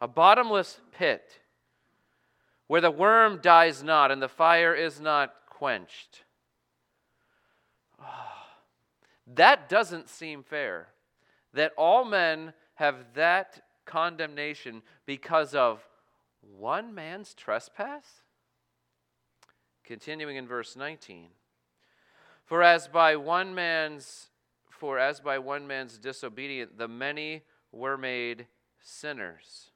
a 0.00 0.08
bottomless 0.08 0.80
pit 0.92 1.40
where 2.66 2.80
the 2.80 2.90
worm 2.90 3.40
dies 3.40 3.82
not 3.82 4.10
and 4.10 4.20
the 4.20 4.28
fire 4.28 4.74
is 4.74 5.00
not 5.00 5.34
quenched. 5.48 6.24
Oh, 8.00 8.04
that 9.34 9.68
doesn't 9.68 10.08
seem 10.08 10.42
fair. 10.42 10.88
That 11.54 11.72
all 11.76 12.04
men 12.04 12.52
have 12.74 13.14
that 13.14 13.62
condemnation 13.84 14.82
because 15.06 15.54
of 15.54 15.86
one 16.40 16.94
man's 16.94 17.34
trespass? 17.34 18.22
Continuing 19.84 20.36
in 20.36 20.46
verse 20.46 20.76
19. 20.76 21.28
For 22.44 22.62
as 22.62 22.88
by 22.88 23.16
one 23.16 23.54
man's 23.54 24.28
for 24.70 24.98
as 24.98 25.20
by 25.20 25.38
one 25.38 25.66
man's 25.66 25.96
disobedience 25.96 26.72
the 26.76 26.86
many 26.86 27.42
were 27.72 27.96
made 27.96 28.46
sinners. 28.82 29.70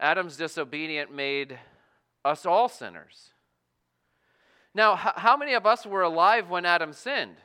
Adam's 0.00 0.36
disobedience 0.36 1.10
made 1.12 1.58
us 2.24 2.46
all 2.46 2.68
sinners. 2.68 3.30
Now, 4.74 4.94
how 4.94 5.36
many 5.36 5.54
of 5.54 5.66
us 5.66 5.84
were 5.84 6.02
alive 6.02 6.50
when 6.50 6.64
Adam 6.64 6.92
sinned? 6.92 7.36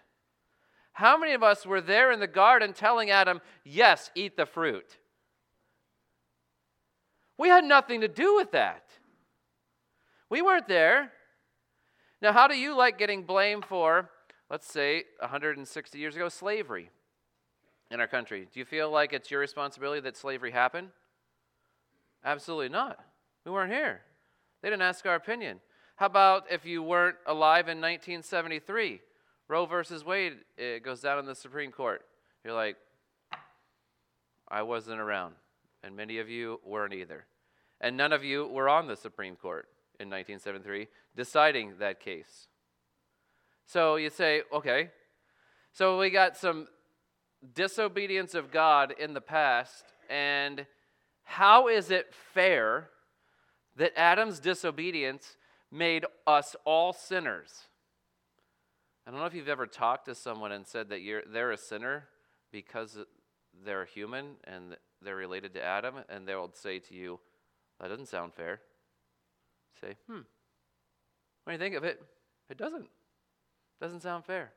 How 0.93 1.17
many 1.17 1.33
of 1.33 1.41
us 1.41 1.65
were 1.65 1.81
there 1.81 2.12
in 2.12 2.19
the 2.19 2.27
garden 2.27 2.74
telling 2.74 3.10
Adam, 3.10 3.41
yes, 3.63 4.12
eat 4.13 4.38
the 4.38 4.45
fruit? 4.45 4.98
We 7.38 7.50
had 7.50 7.63
nothing 7.63 8.01
to 8.01 8.07
do 8.07 8.36
with 8.36 8.51
that. 8.51 8.83
We 10.29 10.41
weren't 10.43 10.67
there. 10.67 11.12
Now, 12.22 12.31
how 12.31 12.48
do 12.48 12.55
you 12.55 12.75
like 12.75 13.00
getting 13.00 13.24
blamed 13.24 13.65
for, 13.65 14.10
let's 14.50 14.72
say, 14.72 15.03
160 15.19 15.98
years 15.98 16.15
ago, 16.15 16.29
slavery 16.29 16.91
in 17.89 18.00
our 18.00 18.07
country? 18.07 18.48
Do 18.51 18.60
you 18.60 18.65
feel 18.65 18.91
like 18.91 19.13
it's 19.13 19.31
your 19.31 19.39
responsibility 19.39 20.01
that 20.01 20.15
slavery 20.15 20.51
happened? 20.51 20.89
Absolutely 22.24 22.70
not. 22.70 23.00
We 23.46 23.51
weren't 23.51 23.72
here. 23.72 24.01
They 24.62 24.70
didn't 24.70 24.84
ask 24.84 25.06
our 25.06 25.15
opinion. 25.15 25.60
How 25.98 26.06
about 26.06 26.46
if 26.50 26.65
you 26.65 26.82
weren't 26.82 27.18
alive 27.27 27.68
in 27.68 27.80
1973? 27.80 29.01
Roe 29.48 29.65
versus 29.65 30.06
Wade, 30.06 30.38
it 30.58 30.84
goes 30.84 31.01
down 31.01 31.20
in 31.20 31.25
the 31.25 31.36
Supreme 31.36 31.72
Court. 31.72 32.03
You're 32.44 32.53
like, 32.53 32.77
I 34.48 34.62
wasn't 34.62 35.00
around, 35.00 35.36
and 35.84 35.96
many 35.96 36.20
of 36.20 36.30
you 36.30 36.60
weren't 36.65 36.94
either. 36.94 37.25
And 37.82 37.98
none 37.98 38.13
of 38.13 38.24
you 38.24 38.48
were 38.48 38.70
on 38.70 38.88
the 38.88 38.96
Supreme 38.96 39.36
Court 39.36 39.68
in 40.00 40.10
1973 40.10 40.88
deciding 41.15 41.74
that 41.80 42.00
case. 42.00 42.48
So 43.65 43.96
you 43.96 44.10
say, 44.10 44.44
okay, 44.53 44.89
so 45.72 46.00
we 46.00 46.10
got 46.10 46.38
some 46.38 46.68
disobedience 47.53 48.36
of 48.36 48.51
God 48.51 48.94
in 48.98 49.13
the 49.13 49.22
past, 49.22 49.86
and 50.10 50.65
how 51.24 51.68
is 51.68 51.92
it 51.92 52.13
fair 52.34 52.89
that 53.75 53.98
Adam's 53.98 54.39
disobedience 54.39 55.38
made 55.72 56.06
us 56.27 56.56
all 56.65 56.94
sinners? 56.94 57.68
I 59.06 59.12
don't 59.12 59.20
know 59.20 59.25
if 59.25 59.34
you've 59.34 59.50
ever 59.50 59.68
talked 59.68 60.06
to 60.06 60.15
someone 60.15 60.51
and 60.51 60.65
said 60.65 60.89
that 60.89 61.01
you're, 61.01 61.24
they're 61.32 61.51
a 61.51 61.58
sinner 61.58 62.06
because 62.51 62.98
they're 63.65 63.86
human 63.86 64.36
and 64.46 64.77
they're 65.01 65.15
related 65.15 65.53
to 65.56 65.63
Adam, 65.63 65.96
and 66.08 66.25
they'll 66.25 66.51
say 66.53 66.80
to 66.80 66.94
you, 66.94 67.20
That 67.82 67.89
doesn't 67.89 68.08
sound 68.08 68.34
fair. 68.34 68.62
Say, 69.82 69.96
hmm, 70.08 70.22
when 71.44 71.53
you 71.53 71.60
think 71.60 71.75
of 71.75 71.84
it, 71.84 72.01
it 72.50 72.58
doesn't. 72.58 72.84
It 72.84 73.82
Doesn't 73.82 74.01
sound 74.01 74.24
fair. 74.24 74.53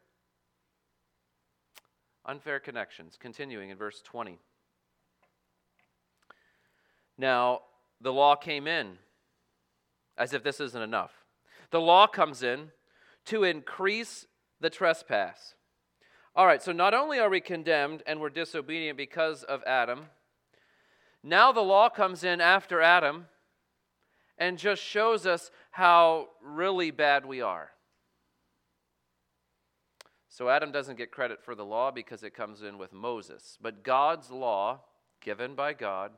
Unfair 2.25 2.61
connections. 2.61 3.17
Continuing 3.19 3.71
in 3.71 3.77
verse 3.77 4.03
20. 4.03 4.39
Now, 7.19 7.63
the 8.01 8.13
law 8.13 8.37
came 8.37 8.67
in 8.67 8.99
as 10.19 10.33
if 10.33 10.43
this 10.43 10.61
isn't 10.61 10.83
enough. 10.83 11.13
The 11.71 11.81
law 11.81 12.07
comes 12.07 12.43
in 12.43 12.71
to 13.27 13.45
increase 13.45 14.27
the 14.61 14.71
trespass. 14.71 15.55
All 16.35 16.47
right, 16.47 16.63
so 16.63 16.73
not 16.73 16.95
only 16.95 17.19
are 17.19 17.31
we 17.31 17.41
condemned 17.41 18.03
and 18.07 18.21
we're 18.21 18.31
disobedient 18.31 18.97
because 18.97 19.43
of 19.43 19.63
Adam, 19.67 20.07
now 21.23 21.51
the 21.51 21.63
law 21.63 21.89
comes 21.89 22.25
in 22.25 22.41
after 22.41 22.81
Adam 22.81 23.27
and 24.39 24.59
just 24.59 24.83
shows 24.83 25.27
us 25.27 25.51
how 25.71 26.29
really 26.43 26.91
bad 26.91 27.25
we 27.25 27.41
are. 27.41 27.71
So 30.29 30.51
Adam 30.51 30.71
doesn't 30.71 30.99
get 30.99 31.11
credit 31.11 31.43
for 31.43 31.55
the 31.55 31.65
law 31.65 31.91
because 31.91 32.23
it 32.23 32.35
comes 32.35 32.63
in 32.63 32.77
with 32.77 32.93
Moses. 32.93 33.57
But 33.61 33.83
God's 33.83 34.31
law, 34.31 34.81
given 35.23 35.55
by 35.55 35.73
God, 35.73 36.13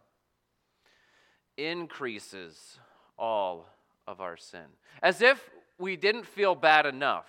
increases 1.59 2.79
all 3.19 3.69
of 4.07 4.21
our 4.21 4.37
sin. 4.37 4.65
As 5.03 5.21
if 5.21 5.51
we 5.79 5.97
didn't 5.97 6.27
feel 6.27 6.55
bad 6.55 6.87
enough. 6.87 7.27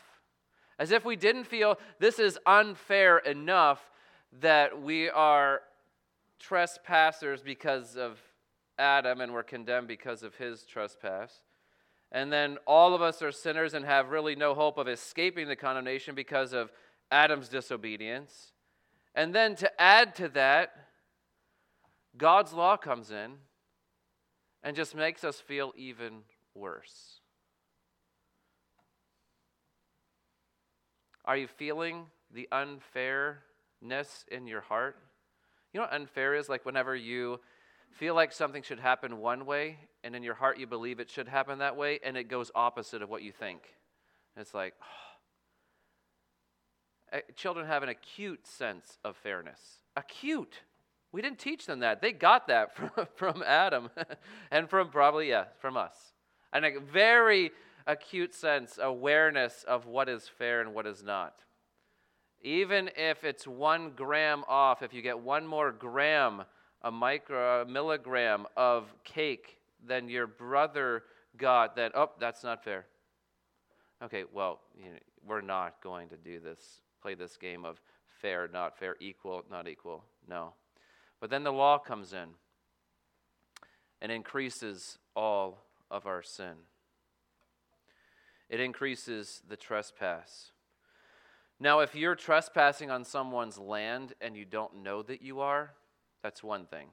As 0.78 0.92
if 0.92 1.04
we 1.04 1.18
didn't 1.18 1.44
feel 1.44 1.78
this 2.00 2.20
is 2.20 2.40
unfair 2.46 3.18
enough 3.18 3.82
that 4.40 4.82
we 4.82 5.10
are 5.10 5.62
trespassers 6.40 7.42
because 7.42 7.98
of 7.98 8.18
Adam 8.78 9.20
and 9.20 9.34
we're 9.34 9.44
condemned 9.44 9.88
because 9.88 10.24
of 10.24 10.36
his 10.36 10.64
trespass. 10.64 11.34
And 12.12 12.32
then 12.32 12.58
all 12.66 12.96
of 12.96 13.02
us 13.02 13.22
are 13.22 13.32
sinners 13.32 13.74
and 13.74 13.86
have 13.86 14.10
really 14.10 14.36
no 14.36 14.56
hope 14.56 14.78
of 14.78 14.88
escaping 14.88 15.48
the 15.48 15.56
condemnation 15.56 16.16
because 16.16 16.54
of 16.54 16.72
Adam's 17.12 17.50
disobedience. 17.50 18.54
And 19.14 19.36
then 19.36 19.56
to 19.58 19.82
add 19.82 20.16
to 20.16 20.30
that, 20.30 20.72
God's 22.18 22.54
law 22.54 22.78
comes 22.78 23.12
in 23.12 23.34
and 24.64 24.76
just 24.76 24.96
makes 24.96 25.24
us 25.24 25.40
feel 25.40 25.74
even 25.76 26.20
worse. 26.54 27.22
Are 31.26 31.38
you 31.38 31.48
feeling 31.48 32.08
the 32.34 32.48
unfairness 32.52 34.26
in 34.32 34.48
your 34.48 34.62
heart? 34.62 34.98
You 35.74 35.80
know 35.80 35.86
what 35.86 35.94
unfair 35.94 36.36
is? 36.36 36.50
Like 36.50 36.66
whenever 36.66 36.96
you 36.96 37.40
feel 37.92 38.16
like 38.16 38.32
something 38.32 38.64
should 38.64 38.80
happen 38.80 39.20
one 39.20 39.46
way, 39.46 39.78
and 40.04 40.16
in 40.16 40.24
your 40.24 40.34
heart 40.34 40.58
you 40.58 40.68
believe 40.68 41.00
it 41.00 41.10
should 41.10 41.28
happen 41.28 41.60
that 41.60 41.76
way, 41.76 42.00
and 42.04 42.18
it 42.18 42.26
goes 42.26 42.52
opposite 42.56 43.02
of 43.02 43.10
what 43.10 43.22
you 43.22 43.32
think. 43.32 43.62
It's 44.38 44.54
like, 44.54 44.74
oh. 47.14 47.20
children 47.36 47.66
have 47.66 47.84
an 47.84 47.90
acute 47.90 48.48
sense 48.48 48.98
of 49.04 49.16
fairness. 49.18 49.60
Acute. 49.96 50.62
We 51.12 51.22
didn't 51.22 51.40
teach 51.40 51.66
them 51.66 51.80
that. 51.80 52.02
They 52.02 52.12
got 52.12 52.48
that 52.48 52.76
from, 52.96 53.08
from 53.16 53.44
Adam 53.46 53.90
and 54.52 54.70
from 54.70 54.90
probably, 54.90 55.30
yeah, 55.30 55.46
from 55.60 55.78
us. 55.78 55.96
And 56.54 56.66
a 56.66 56.80
very 56.80 57.52
acute 57.88 58.34
sense, 58.34 58.80
awareness 58.82 59.66
of 59.68 59.86
what 59.86 60.10
is 60.10 60.28
fair 60.28 60.62
and 60.62 60.74
what 60.74 60.86
is 60.86 61.04
not. 61.04 61.34
Even 62.42 62.90
if 62.96 63.24
it's 63.24 63.46
one 63.48 63.92
gram 63.96 64.44
off, 64.48 64.82
if 64.82 64.94
you 64.94 65.02
get 65.02 65.20
one 65.20 65.46
more 65.46 65.72
gram, 65.72 66.44
a 66.84 66.92
micro, 66.92 67.64
a 67.64 67.66
milligram 67.66 68.46
of 68.56 68.94
cake 69.04 69.58
than 69.86 70.08
your 70.08 70.28
brother 70.28 71.04
got, 71.38 71.76
then, 71.76 71.92
oh, 71.96 72.12
that's 72.20 72.44
not 72.44 72.64
fair. 72.64 72.86
Okay, 74.02 74.24
well, 74.34 74.62
you 74.78 74.92
know, 74.92 74.98
we're 75.28 75.42
not 75.42 75.82
going 75.84 76.08
to 76.10 76.18
do 76.18 76.40
this, 76.40 76.82
play 77.02 77.16
this 77.16 77.36
game 77.36 77.66
of 77.66 77.82
fair, 78.22 78.48
not 78.52 78.78
fair, 78.78 78.96
equal, 79.02 79.44
not 79.52 79.68
equal. 79.68 80.04
No. 80.28 80.54
But 81.20 81.30
then 81.30 81.44
the 81.44 81.52
law 81.52 81.78
comes 81.78 82.14
in 82.14 82.30
and 84.02 84.12
increases 84.12 84.98
all 85.16 85.60
of 85.92 86.06
our 86.06 86.24
sin. 86.24 86.56
It 88.50 88.60
increases 88.60 89.42
the 89.48 89.58
trespass. 89.58 90.52
Now, 91.60 91.82
if 91.82 91.94
you're 91.94 92.16
trespassing 92.16 92.90
on 92.90 93.04
someone's 93.04 93.58
land 93.58 94.14
and 94.22 94.36
you 94.36 94.46
don't 94.46 94.82
know 94.82 95.04
that 95.04 95.22
you 95.22 95.42
are, 95.42 95.74
that's 96.24 96.42
one 96.42 96.66
thing. 96.66 96.88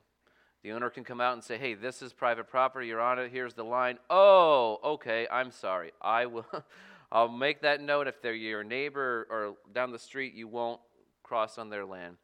The 0.62 0.72
owner 0.72 0.90
can 0.90 1.04
come 1.04 1.20
out 1.20 1.34
and 1.34 1.44
say, 1.44 1.56
"Hey, 1.56 1.74
this 1.74 2.02
is 2.02 2.12
private 2.12 2.48
property. 2.48 2.88
You're 2.88 3.00
on 3.00 3.20
it. 3.20 3.30
Here's 3.30 3.54
the 3.54 3.64
line." 3.64 3.98
Oh, 4.10 4.80
okay. 4.82 5.28
I'm 5.30 5.52
sorry. 5.52 5.92
I 6.02 6.26
will. 6.26 6.46
I'll 7.12 7.28
make 7.28 7.60
that 7.60 7.80
note. 7.80 8.08
If 8.08 8.20
they're 8.20 8.34
your 8.34 8.64
neighbor 8.64 9.28
or 9.30 9.54
down 9.72 9.92
the 9.92 9.98
street, 9.98 10.34
you 10.34 10.48
won't 10.48 10.80
cross 11.22 11.56
on 11.56 11.70
their 11.70 11.84
land. 11.84 12.16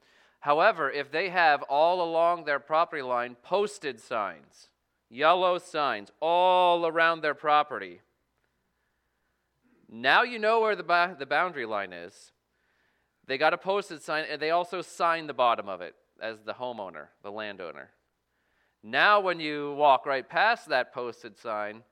However, 0.42 0.90
if 0.90 1.12
they 1.12 1.28
have 1.28 1.62
all 1.62 2.02
along 2.02 2.44
their 2.44 2.58
property 2.58 3.00
line 3.00 3.36
posted 3.44 4.00
signs, 4.00 4.70
yellow 5.08 5.56
signs 5.58 6.10
all 6.18 6.84
around 6.84 7.20
their 7.20 7.32
property, 7.32 8.00
now 9.88 10.24
you 10.24 10.40
know 10.40 10.58
where 10.58 10.74
the, 10.74 10.82
ba- 10.82 11.14
the 11.16 11.26
boundary 11.26 11.64
line 11.64 11.92
is. 11.92 12.32
They 13.24 13.38
got 13.38 13.54
a 13.54 13.58
posted 13.58 14.02
sign, 14.02 14.24
and 14.28 14.42
they 14.42 14.50
also 14.50 14.82
signed 14.82 15.28
the 15.28 15.32
bottom 15.32 15.68
of 15.68 15.80
it 15.80 15.94
as 16.20 16.42
the 16.42 16.54
homeowner, 16.54 17.06
the 17.22 17.30
landowner. 17.30 17.90
Now, 18.82 19.20
when 19.20 19.38
you 19.38 19.74
walk 19.74 20.06
right 20.06 20.28
past 20.28 20.68
that 20.70 20.92
posted 20.92 21.38
sign, 21.38 21.84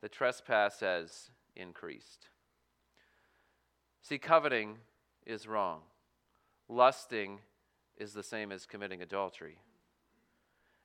the 0.00 0.08
trespass 0.08 0.80
has 0.80 1.30
increased. 1.54 2.30
See, 4.00 4.16
coveting 4.16 4.78
is 5.26 5.46
wrong, 5.46 5.80
lusting 6.70 7.40
is 7.96 8.12
the 8.12 8.22
same 8.22 8.52
as 8.52 8.66
committing 8.66 9.02
adultery. 9.02 9.58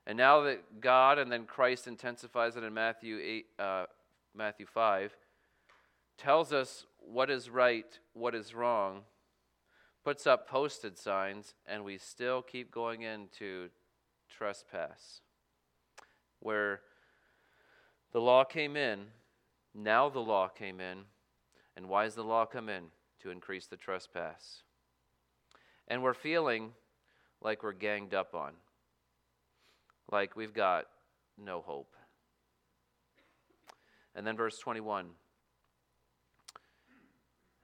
And 0.08 0.18
now 0.18 0.42
that 0.42 0.82
God 0.82 1.20
and 1.20 1.32
then 1.32 1.46
Christ 1.46 1.88
intensifies 1.88 2.56
it 2.56 2.64
in 2.64 2.74
Matthew 2.74 3.20
8, 3.22 3.46
uh, 3.60 3.86
Matthew 4.36 4.66
5, 4.66 5.16
tells 6.18 6.52
us 6.52 6.86
what 7.00 7.30
is 7.30 7.50
right, 7.50 8.00
what 8.14 8.34
is 8.34 8.54
wrong, 8.54 9.02
puts 10.04 10.26
up 10.26 10.48
posted 10.48 10.98
signs, 10.98 11.54
and 11.68 11.84
we 11.84 11.98
still 11.98 12.42
keep 12.42 12.72
going 12.72 13.04
into 13.04 13.70
trespass. 14.30 15.22
Where 16.40 16.82
the 18.12 18.22
law 18.22 18.44
came 18.44 18.76
in, 18.76 19.06
now 19.76 20.10
the 20.10 20.20
law 20.20 20.48
came 20.48 20.80
in, 20.80 21.00
and 21.78 21.88
why 21.88 22.06
does 22.06 22.16
the 22.16 22.24
law 22.24 22.46
come 22.46 22.70
in? 22.70 22.86
To 23.22 23.30
increase 23.30 23.68
the 23.68 23.78
trespass. 23.78 24.64
And 25.88 26.02
we're 26.02 26.16
feeling 26.16 26.72
like 27.42 27.64
we're 27.64 27.74
ganged 27.74 28.14
up 28.14 28.36
on, 28.36 28.54
like 30.12 30.36
we've 30.36 30.54
got 30.54 30.86
no 31.38 31.62
hope. 31.62 31.96
And 34.16 34.26
then 34.26 34.36
verse 34.36 34.58
21 34.60 35.08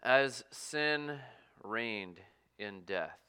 As 0.02 0.44
sin 0.52 1.20
reigned 1.64 2.20
in 2.58 2.82
death, 2.86 3.20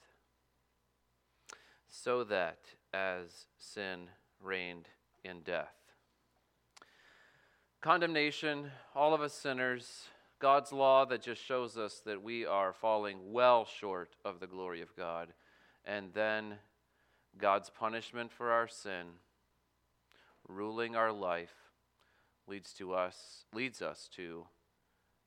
so 1.88 2.24
that 2.24 2.58
as 2.94 3.46
sin 3.58 4.08
reigned 4.40 4.88
in 5.24 5.40
death. 5.40 5.74
Condemnation, 7.80 8.70
all 8.94 9.14
of 9.14 9.20
us 9.20 9.34
sinners, 9.34 10.04
God's 10.40 10.72
law 10.72 11.04
that 11.06 11.22
just 11.22 11.42
shows 11.42 11.76
us 11.76 12.00
that 12.06 12.22
we 12.22 12.46
are 12.46 12.72
falling 12.72 13.32
well 13.32 13.64
short 13.64 14.14
of 14.24 14.40
the 14.40 14.46
glory 14.46 14.80
of 14.82 14.94
God 14.96 15.32
and 15.88 16.12
then 16.12 16.56
God's 17.38 17.70
punishment 17.70 18.30
for 18.30 18.52
our 18.52 18.68
sin 18.68 19.06
ruling 20.46 20.94
our 20.94 21.12
life 21.12 21.54
leads 22.46 22.72
to 22.74 22.94
us 22.94 23.44
leads 23.54 23.82
us 23.82 24.08
to 24.16 24.46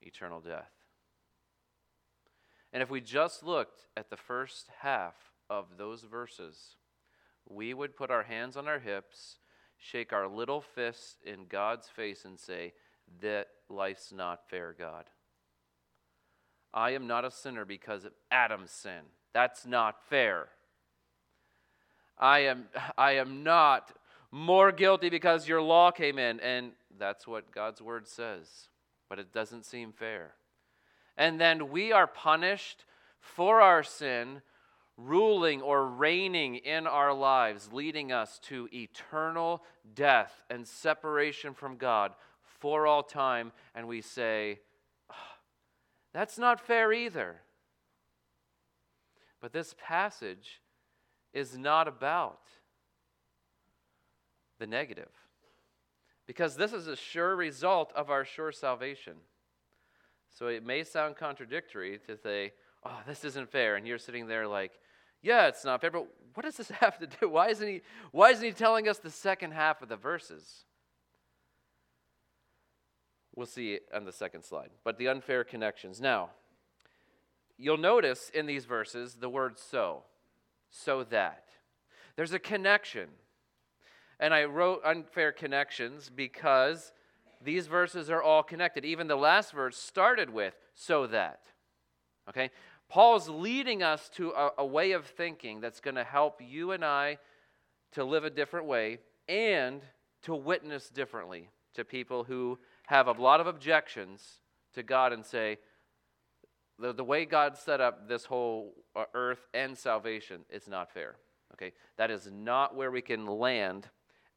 eternal 0.02 0.40
death. 0.40 0.72
And 2.72 2.82
if 2.82 2.90
we 2.90 3.02
just 3.02 3.44
looked 3.44 3.88
at 3.98 4.10
the 4.10 4.18
first 4.18 4.70
half 4.80 5.16
of 5.50 5.78
those 5.78 6.04
verses, 6.04 6.76
we 7.50 7.74
would 7.74 7.98
put 7.98 8.12
our 8.12 8.24
hands 8.24 8.56
on 8.56 8.68
our 8.68 8.80
hips, 8.80 9.40
shake 9.78 10.14
our 10.14 10.28
little 10.28 10.62
fists 10.62 11.18
in 11.26 11.48
God's 11.50 11.88
face, 11.88 12.24
and 12.24 12.40
say, 12.40 12.74
That 13.22 13.48
life's 13.68 14.14
not 14.14 14.50
fair, 14.50 14.74
God. 14.78 15.06
I 16.74 16.92
am 16.92 17.08
not 17.08 17.26
a 17.26 17.32
sinner 17.32 17.66
because 17.66 18.06
of 18.06 18.14
Adam's 18.32 18.72
sin. 18.72 19.02
That's 19.34 19.66
not 19.66 20.02
fair. 20.10 20.48
I 22.18 22.40
am, 22.40 22.66
I 22.98 23.14
am 23.14 23.44
not 23.44 23.92
more 24.32 24.72
guilty 24.72 25.10
because 25.10 25.48
your 25.48 25.62
law 25.62 25.92
came 25.92 26.18
in. 26.18 26.40
And 26.40 26.72
that's 26.98 27.28
what 27.28 27.52
God's 27.52 27.82
word 27.82 28.08
says. 28.08 28.48
But 29.10 29.20
it 29.20 29.34
doesn't 29.34 29.66
seem 29.66 29.92
fair. 29.92 30.36
And 31.18 31.40
then 31.40 31.70
we 31.70 31.92
are 31.92 32.08
punished 32.08 32.86
for 33.20 33.62
our 33.62 33.84
sin, 33.84 34.42
ruling 34.98 35.62
or 35.62 35.86
reigning 35.86 36.56
in 36.56 36.88
our 36.88 37.14
lives, 37.14 37.70
leading 37.72 38.12
us 38.12 38.40
to 38.40 38.70
eternal 38.72 39.64
death 39.94 40.42
and 40.50 40.68
separation 40.68 41.54
from 41.54 41.76
God 41.76 42.14
for 42.60 42.88
all 42.88 43.04
time. 43.04 43.52
And 43.76 43.88
we 43.88 44.02
say, 44.02 44.60
oh, 45.12 45.36
that's 46.14 46.38
not 46.38 46.66
fair 46.66 46.94
either. 46.94 47.42
But 49.42 49.54
this 49.54 49.76
passage 49.86 50.62
is 51.34 51.58
not 51.58 51.88
about 51.88 52.42
the 54.60 54.68
negative. 54.68 55.10
Because 56.28 56.56
this 56.56 56.72
is 56.72 56.88
a 56.88 56.96
sure 56.96 57.36
result 57.36 57.92
of 57.96 58.10
our 58.10 58.24
sure 58.24 58.52
salvation. 58.52 59.16
So 60.30 60.48
it 60.48 60.66
may 60.66 60.84
sound 60.84 61.18
contradictory 61.18 62.00
to 62.08 62.16
say, 62.16 62.54
oh, 62.86 63.00
this 63.08 63.26
isn't 63.26 63.52
fair. 63.52 63.76
And 63.76 63.86
you're 63.88 63.98
sitting 63.98 64.28
there 64.28 64.48
like, 64.48 64.72
yeah, 65.22 65.48
it's 65.48 65.66
not 65.66 65.82
fair, 65.82 65.92
but 65.92 66.08
what 66.36 66.44
does 66.44 66.58
this 66.58 66.70
have 66.80 66.98
to 67.00 67.08
do? 67.08 67.28
Why 67.28 67.50
isn't 67.50 67.68
he, 67.68 67.82
why 68.12 68.30
isn't 68.30 68.46
he 68.46 68.52
telling 68.52 68.88
us 68.88 69.00
the 69.00 69.10
second 69.10 69.52
half 69.52 69.82
of 69.82 69.90
the 69.90 69.98
verses? 69.98 70.66
We'll 73.36 73.48
see 73.48 73.80
on 73.94 74.06
the 74.06 74.12
second 74.12 74.44
slide. 74.44 74.70
But 74.84 74.98
the 74.98 75.08
unfair 75.08 75.44
connections. 75.44 76.00
Now, 76.02 76.30
you'll 77.62 77.78
notice 77.78 78.30
in 78.34 78.46
these 78.46 78.66
verses 78.66 79.16
the 79.16 79.30
word 79.30 79.58
so 79.58 80.04
so 80.70 81.04
that. 81.06 81.46
There's 82.16 82.34
a 82.34 82.40
connection. 82.40 83.10
And 84.20 84.34
I 84.34 84.46
wrote 84.46 84.82
unfair 84.86 85.32
connections 85.32 86.12
because 86.14 86.92
these 87.44 87.68
verses 87.68 88.10
are 88.10 88.22
all 88.22 88.44
connected. 88.44 88.86
Even 88.86 89.08
the 89.08 89.16
last 89.16 89.52
verse 89.52 89.78
started 89.78 90.30
with 90.30 90.56
so 90.74 91.08
that. 91.08 91.42
Okay? 92.30 92.52
Paul's 92.90 93.30
leading 93.30 93.84
us 93.84 94.10
to 94.16 94.32
a, 94.32 94.50
a 94.60 94.66
way 94.66 94.92
of 94.92 95.06
thinking 95.06 95.62
that's 95.62 95.80
going 95.80 95.96
to 95.96 96.04
help 96.04 96.42
you 96.42 96.72
and 96.72 96.84
I 96.84 97.18
to 97.94 98.04
live 98.04 98.24
a 98.24 98.30
different 98.30 98.68
way 98.68 99.00
and 99.28 99.82
to 100.24 100.36
witness 100.36 100.90
differently 100.90 101.50
to 101.74 101.84
people 101.84 102.24
who 102.24 102.60
have 102.88 103.08
a 103.08 103.14
lot 103.14 103.40
of 103.40 103.48
objections 103.48 104.42
to 104.74 104.84
God 104.84 105.14
and 105.14 105.26
say, 105.26 105.58
the, 106.82 106.94
the 106.94 107.04
way 107.04 107.26
God 107.26 107.58
set 107.58 107.80
up 107.80 108.08
this 108.08 108.26
whole 108.26 108.74
uh, 108.96 109.06
earth 109.14 109.48
and 109.54 109.78
salvation 109.78 110.42
is 110.50 110.68
not 110.68 110.92
fair. 110.92 111.16
Okay? 111.54 111.74
That 111.98 112.12
is 112.12 112.30
not 112.32 112.76
where 112.76 112.92
we 112.92 113.02
can 113.02 113.26
land 113.26 113.88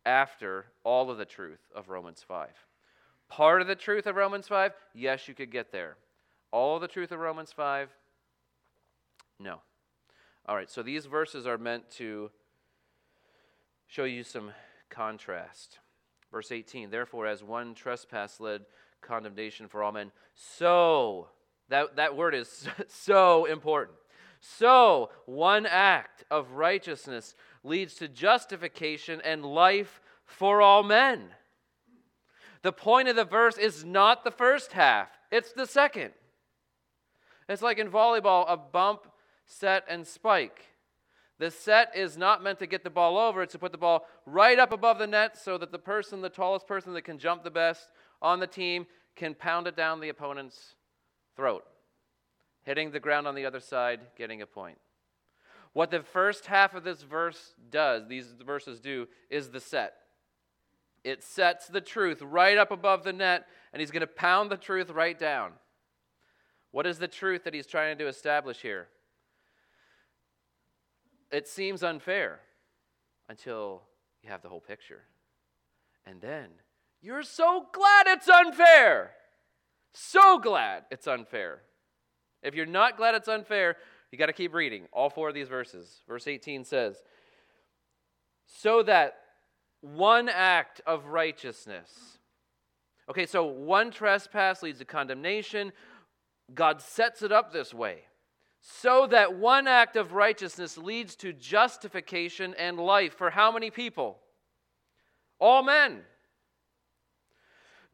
after 0.06 0.66
all 0.84 1.10
of 1.10 1.18
the 1.18 1.24
truth 1.24 1.60
of 1.74 1.88
Romans 1.88 2.24
5. 2.26 2.48
Part 3.28 3.62
of 3.62 3.66
the 3.66 3.74
truth 3.74 4.06
of 4.06 4.16
Romans 4.16 4.46
5, 4.46 4.72
yes, 4.94 5.26
you 5.26 5.34
could 5.34 5.50
get 5.50 5.72
there. 5.72 5.96
All 6.52 6.78
the 6.78 6.88
truth 6.88 7.10
of 7.10 7.18
Romans 7.18 7.52
5, 7.52 7.90
No. 9.40 9.60
All 10.46 10.54
right, 10.54 10.70
so 10.70 10.82
these 10.82 11.06
verses 11.06 11.46
are 11.46 11.56
meant 11.56 11.90
to 11.92 12.30
show 13.86 14.04
you 14.04 14.22
some 14.22 14.52
contrast. 14.90 15.78
Verse 16.30 16.52
18, 16.52 16.90
therefore, 16.90 17.26
as 17.26 17.42
one 17.42 17.74
trespass 17.74 18.40
led 18.40 18.66
condemnation 19.00 19.68
for 19.68 19.82
all 19.82 19.92
men, 19.92 20.12
so, 20.34 21.28
that, 21.68 21.96
that 21.96 22.16
word 22.16 22.34
is 22.34 22.68
so 22.88 23.44
important. 23.46 23.96
So, 24.40 25.10
one 25.24 25.64
act 25.64 26.24
of 26.30 26.52
righteousness 26.52 27.34
leads 27.62 27.94
to 27.94 28.08
justification 28.08 29.22
and 29.24 29.44
life 29.44 30.02
for 30.26 30.60
all 30.60 30.82
men. 30.82 31.28
The 32.62 32.72
point 32.72 33.08
of 33.08 33.16
the 33.16 33.24
verse 33.24 33.56
is 33.56 33.84
not 33.84 34.24
the 34.24 34.30
first 34.30 34.72
half, 34.72 35.08
it's 35.30 35.52
the 35.52 35.66
second. 35.66 36.12
It's 37.48 37.62
like 37.62 37.78
in 37.78 37.90
volleyball 37.90 38.44
a 38.48 38.56
bump, 38.56 39.06
set, 39.44 39.84
and 39.88 40.06
spike. 40.06 40.64
The 41.38 41.50
set 41.50 41.94
is 41.94 42.16
not 42.16 42.42
meant 42.42 42.58
to 42.60 42.66
get 42.66 42.84
the 42.84 42.90
ball 42.90 43.18
over, 43.18 43.42
it's 43.42 43.52
to 43.52 43.58
put 43.58 43.72
the 43.72 43.78
ball 43.78 44.06
right 44.24 44.58
up 44.58 44.72
above 44.72 44.98
the 44.98 45.06
net 45.06 45.36
so 45.36 45.58
that 45.58 45.72
the 45.72 45.78
person, 45.78 46.20
the 46.20 46.28
tallest 46.28 46.66
person 46.66 46.94
that 46.94 47.02
can 47.02 47.18
jump 47.18 47.42
the 47.44 47.50
best 47.50 47.88
on 48.22 48.40
the 48.40 48.46
team, 48.46 48.86
can 49.16 49.34
pound 49.34 49.66
it 49.66 49.76
down 49.76 50.00
the 50.00 50.08
opponent's 50.08 50.73
throat, 51.36 51.64
hitting 52.62 52.90
the 52.90 53.00
ground 53.00 53.26
on 53.26 53.34
the 53.34 53.46
other 53.46 53.60
side, 53.60 54.00
getting 54.16 54.42
a 54.42 54.46
point. 54.46 54.78
What 55.72 55.90
the 55.90 56.02
first 56.02 56.46
half 56.46 56.74
of 56.74 56.84
this 56.84 57.02
verse 57.02 57.54
does, 57.70 58.06
these 58.08 58.26
verses 58.44 58.80
do, 58.80 59.08
is 59.28 59.50
the 59.50 59.60
set. 59.60 59.94
It 61.02 61.22
sets 61.22 61.66
the 61.66 61.80
truth 61.80 62.22
right 62.22 62.56
up 62.56 62.70
above 62.70 63.04
the 63.04 63.12
net, 63.12 63.46
and 63.72 63.80
he's 63.80 63.90
going 63.90 64.00
to 64.00 64.06
pound 64.06 64.50
the 64.50 64.56
truth 64.56 64.90
right 64.90 65.18
down. 65.18 65.52
What 66.70 66.86
is 66.86 66.98
the 66.98 67.08
truth 67.08 67.44
that 67.44 67.54
he's 67.54 67.66
trying 67.66 67.98
to 67.98 68.06
establish 68.06 68.62
here? 68.62 68.88
It 71.30 71.48
seems 71.48 71.82
unfair 71.82 72.40
until 73.28 73.82
you 74.22 74.30
have 74.30 74.42
the 74.42 74.48
whole 74.48 74.60
picture. 74.60 75.02
And 76.06 76.20
then 76.20 76.48
you're 77.02 77.22
so 77.22 77.66
glad 77.72 78.06
it's 78.06 78.28
unfair. 78.28 79.10
So 79.94 80.38
glad 80.38 80.84
it's 80.90 81.06
unfair. 81.06 81.62
If 82.42 82.54
you're 82.54 82.66
not 82.66 82.96
glad 82.96 83.14
it's 83.14 83.28
unfair, 83.28 83.76
you 84.10 84.18
got 84.18 84.26
to 84.26 84.32
keep 84.32 84.52
reading 84.52 84.86
all 84.92 85.08
four 85.08 85.28
of 85.28 85.34
these 85.34 85.48
verses. 85.48 86.02
Verse 86.06 86.26
18 86.26 86.64
says, 86.64 87.02
So 88.44 88.82
that 88.82 89.16
one 89.80 90.28
act 90.28 90.80
of 90.86 91.06
righteousness. 91.06 92.18
Okay, 93.08 93.24
so 93.24 93.44
one 93.44 93.90
trespass 93.90 94.62
leads 94.62 94.80
to 94.80 94.84
condemnation. 94.84 95.72
God 96.52 96.82
sets 96.82 97.22
it 97.22 97.32
up 97.32 97.52
this 97.52 97.72
way 97.72 98.00
so 98.66 99.06
that 99.06 99.36
one 99.36 99.68
act 99.68 99.94
of 99.94 100.14
righteousness 100.14 100.78
leads 100.78 101.16
to 101.16 101.34
justification 101.34 102.54
and 102.58 102.78
life 102.78 103.12
for 103.12 103.28
how 103.28 103.52
many 103.52 103.70
people? 103.70 104.18
All 105.38 105.62
men. 105.62 106.00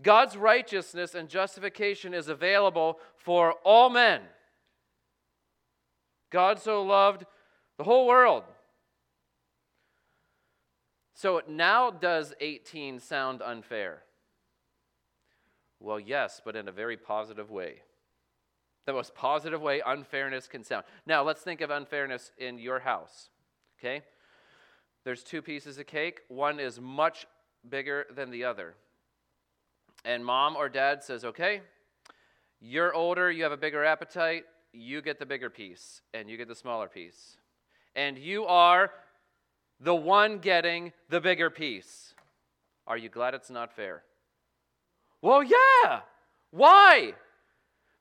God's 0.03 0.37
righteousness 0.37 1.15
and 1.15 1.29
justification 1.29 2.15
is 2.15 2.29
available 2.29 2.99
for 3.17 3.55
all 3.65 3.91
men. 3.91 4.23
God 6.31 6.59
so 6.59 6.83
loved 6.83 7.25
the 7.77 7.85
whole 7.85 8.07
world. 8.07 8.45
So 11.15 11.43
now 11.49 11.91
does 11.91 12.33
18 12.41 12.99
sound 12.99 13.43
unfair? 13.43 14.03
Well, 15.81 16.01
yes, 16.01 16.41
but 16.45 16.57
in 16.57 16.69
a 16.69 16.73
very 16.73 16.97
positive 16.97 17.51
way 17.51 17.83
the 18.91 18.93
most 18.97 19.15
positive 19.15 19.63
way 19.63 19.81
unfairness 19.85 20.49
can 20.49 20.65
sound. 20.65 20.85
Now, 21.07 21.23
let's 21.23 21.43
think 21.43 21.61
of 21.61 21.71
unfairness 21.71 22.33
in 22.39 22.59
your 22.59 22.81
house. 22.81 23.29
Okay? 23.79 24.03
There's 25.05 25.23
two 25.23 25.43
pieces 25.43 25.79
of 25.79 25.87
cake. 25.87 26.23
One 26.29 26.59
is 26.59 26.81
much 26.81 27.27
bigger 27.69 28.07
than 28.15 28.31
the 28.31 28.45
other. 28.45 28.75
And 30.05 30.25
mom 30.25 30.57
or 30.57 30.69
dad 30.69 31.03
says, 31.03 31.25
okay, 31.25 31.61
you're 32.61 32.95
older, 32.95 33.31
you 33.31 33.43
have 33.43 33.53
a 33.53 33.57
bigger 33.57 33.85
appetite, 33.85 34.45
you 34.73 35.03
get 35.03 35.19
the 35.19 35.27
bigger 35.27 35.51
piece, 35.51 36.03
and 36.15 36.29
you 36.31 36.37
get 36.37 36.49
the 36.49 36.55
smaller 36.55 36.89
piece. 36.89 37.37
And 37.95 38.19
you 38.19 38.47
are 38.47 38.91
the 39.81 39.95
one 39.95 40.39
getting 40.39 40.93
the 41.09 41.21
bigger 41.21 41.51
piece. 41.51 42.15
Are 42.87 42.97
you 42.97 43.09
glad 43.09 43.35
it's 43.35 43.51
not 43.51 43.73
fair? 43.73 44.03
Well, 45.23 45.43
yeah. 45.43 46.01
Why? 46.51 47.15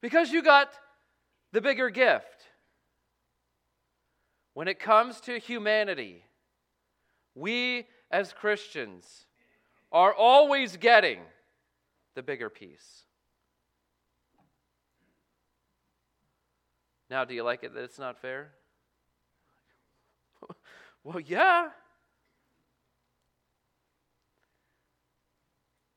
Because 0.01 0.31
you 0.31 0.41
got 0.41 0.71
the 1.51 1.62
bigger 1.62 1.89
gift. 1.89 2.47
When 4.53 4.67
it 4.67 4.79
comes 4.79 5.21
to 5.21 5.38
humanity, 5.38 6.23
we 7.35 7.88
as 8.12 8.33
Christians 8.33 9.25
are 9.91 10.13
always 10.13 10.77
getting 10.77 11.19
the 12.15 12.23
bigger 12.23 12.49
piece. 12.49 13.03
Now, 17.09 17.25
do 17.25 17.33
you 17.33 17.43
like 17.43 17.63
it 17.63 17.73
that 17.73 17.83
it's 17.83 17.97
not 17.97 18.21
fair? 18.21 18.51
well, 21.03 21.19
yeah. 21.19 21.69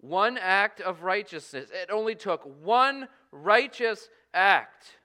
One 0.01 0.39
act 0.39 0.81
of 0.81 1.03
righteousness. 1.03 1.69
It 1.73 1.91
only 1.91 2.15
took 2.15 2.43
one 2.65 3.09
righteous 3.31 4.09
act 4.33 4.99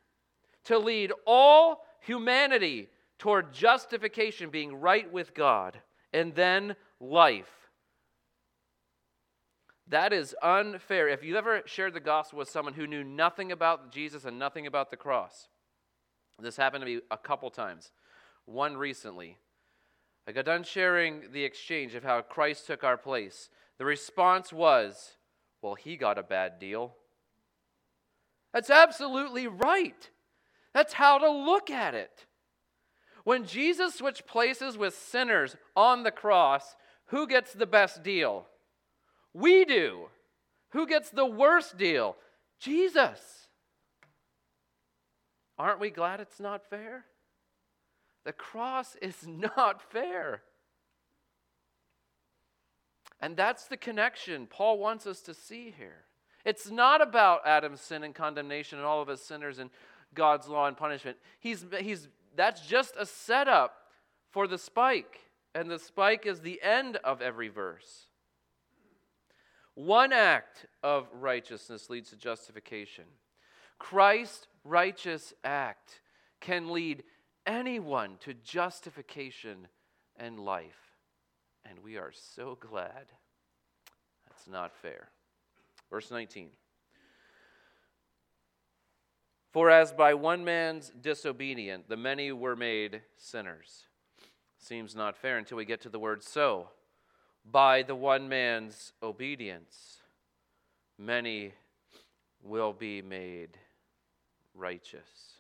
to 0.66 0.80
lead 0.80 1.12
all 1.26 1.86
humanity 2.02 2.90
toward 3.20 3.54
justification, 3.54 4.50
being 4.50 4.80
right 4.80 5.12
with 5.12 5.34
God, 5.34 5.80
and 6.14 6.34
then 6.36 6.76
life. 7.00 7.67
That 9.90 10.12
is 10.12 10.36
unfair. 10.42 11.08
If 11.08 11.24
you 11.24 11.38
ever 11.38 11.62
shared 11.66 11.94
the 11.94 12.00
gospel 12.00 12.40
with 12.40 12.50
someone 12.50 12.74
who 12.74 12.88
knew 12.88 13.04
nothing 13.04 13.52
about 13.52 13.92
Jesus 13.92 14.26
and 14.26 14.38
nothing 14.38 14.68
about 14.68 14.92
the 14.92 14.98
cross, 14.98 15.48
this 16.40 16.58
happened 16.58 16.82
to 16.82 16.86
me 16.86 17.02
a 17.10 17.18
couple 17.18 17.50
times. 17.50 17.92
One 18.46 18.78
recently. 18.78 19.38
I 20.28 20.34
got 20.34 20.46
done 20.46 20.64
sharing 20.64 21.32
the 21.32 21.46
exchange 21.46 21.96
of 21.96 22.04
how 22.04 22.22
Christ 22.22 22.68
took 22.68 22.84
our 22.84 22.98
place. 22.98 23.50
The 23.78 23.86
response 23.86 24.52
was, 24.52 25.14
Well, 25.62 25.76
he 25.76 25.96
got 25.96 26.18
a 26.18 26.24
bad 26.24 26.60
deal. 26.60 26.96
That's 28.54 28.70
absolutely 28.70 29.48
right. 29.48 30.10
That's 30.74 30.94
how 30.94 31.18
to 31.18 31.30
look 31.30 31.70
at 31.70 31.96
it. 31.96 32.26
When 33.24 33.46
Jesus 33.46 33.96
switched 33.96 34.28
places 34.28 34.78
with 34.78 34.96
sinners 34.96 35.56
on 35.76 36.04
the 36.04 36.12
cross, 36.12 36.76
who 37.08 37.28
gets 37.28 37.54
the 37.54 37.66
best 37.66 38.04
deal? 38.04 38.48
We 39.34 39.66
do. 39.66 40.08
Who 40.72 40.88
gets 40.88 41.10
the 41.10 41.26
worst 41.26 41.78
deal? 41.78 42.16
Jesus. 42.60 43.48
Aren't 45.58 45.80
we 45.80 45.90
glad 45.90 46.20
it's 46.20 46.40
not 46.40 46.70
fair? 46.70 47.06
The 48.26 48.34
cross 48.34 48.96
is 49.02 49.16
not 49.28 49.82
fair. 49.82 50.42
And 53.20 53.36
that's 53.36 53.66
the 53.66 53.78
connection 53.78 54.46
Paul 54.48 54.78
wants 54.78 55.08
us 55.08 55.22
to 55.22 55.34
see 55.34 55.74
here. 55.78 56.04
It's 56.46 56.70
not 56.70 57.02
about 57.02 57.46
Adam's 57.46 57.82
sin 57.82 58.04
and 58.04 58.14
condemnation 58.14 58.78
and 58.78 58.88
all 58.88 59.02
of 59.02 59.10
us 59.10 59.22
sinners 59.22 59.60
and 59.60 59.70
God's 60.14 60.48
law 60.48 60.68
and 60.68 60.78
punishment. 60.78 61.18
He's, 61.40 61.66
he's, 61.80 62.08
that's 62.36 62.66
just 62.66 62.94
a 62.98 63.06
setup 63.06 63.76
for 64.32 64.48
the 64.48 64.58
spike. 64.58 65.20
And 65.56 65.70
the 65.70 65.80
spike 65.80 66.26
is 66.26 66.42
the 66.42 66.62
end 66.62 66.98
of 66.98 67.22
every 67.22 67.50
verse. 67.50 68.07
One 69.78 70.12
act 70.12 70.66
of 70.82 71.08
righteousness 71.14 71.88
leads 71.88 72.10
to 72.10 72.16
justification. 72.16 73.04
Christ's 73.78 74.48
righteous 74.64 75.36
act 75.44 76.02
can 76.42 76.72
lead 76.72 77.04
anyone 77.46 78.18
to 78.22 78.34
justification 78.34 79.68
and 80.16 80.40
life. 80.40 80.96
And 81.64 81.78
we 81.84 81.96
are 81.96 82.12
so 82.12 82.58
glad. 82.60 83.06
That's 84.28 84.48
not 84.48 84.76
fair. 84.76 85.10
Verse 85.92 86.10
19. 86.10 86.50
For 89.54 89.70
as 89.70 89.92
by 89.92 90.16
one 90.16 90.44
man's 90.44 90.90
disobedience 90.90 91.86
the 91.88 91.98
many 91.98 92.32
were 92.32 92.56
made 92.56 93.04
sinners. 93.16 93.84
Seems 94.58 94.96
not 94.96 95.16
fair 95.16 95.38
until 95.38 95.58
we 95.58 95.66
get 95.66 95.82
to 95.82 95.90
the 95.90 96.00
word 96.00 96.24
so. 96.24 96.70
By 97.50 97.84
the 97.84 97.96
one 97.96 98.28
man's 98.28 98.94
obedience, 99.02 100.02
many 100.98 101.54
will 102.44 102.74
be 102.74 103.02
made 103.02 103.58
righteous. 104.54 105.38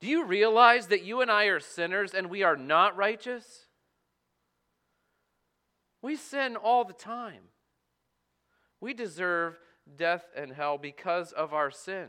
Do 0.00 0.06
you 0.08 0.24
realize 0.24 0.88
that 0.88 1.02
you 1.02 1.20
and 1.20 1.30
I 1.30 1.44
are 1.46 1.60
sinners 1.60 2.14
and 2.14 2.28
we 2.28 2.42
are 2.42 2.56
not 2.56 2.96
righteous? 2.96 3.66
We 6.02 6.16
sin 6.16 6.56
all 6.56 6.84
the 6.84 6.92
time. 6.92 7.44
We 8.80 8.92
deserve 8.92 9.58
death 9.96 10.26
and 10.36 10.52
hell 10.52 10.76
because 10.76 11.32
of 11.32 11.54
our 11.54 11.70
sin. 11.70 12.08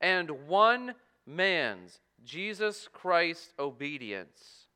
And 0.00 0.48
one 0.48 0.94
man's 1.26 2.00
Jesus 2.24 2.88
Christ 2.90 3.52
obedience, 3.58 4.68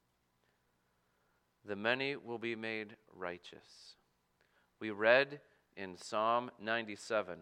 the 1.67 1.77
many 1.77 2.17
will 2.17 2.39
be 2.39 2.55
made 2.55 2.97
righteous. 3.15 3.95
We 4.81 4.91
read 4.91 5.41
in 5.77 5.97
Psalm 5.97 6.51
97. 6.61 7.39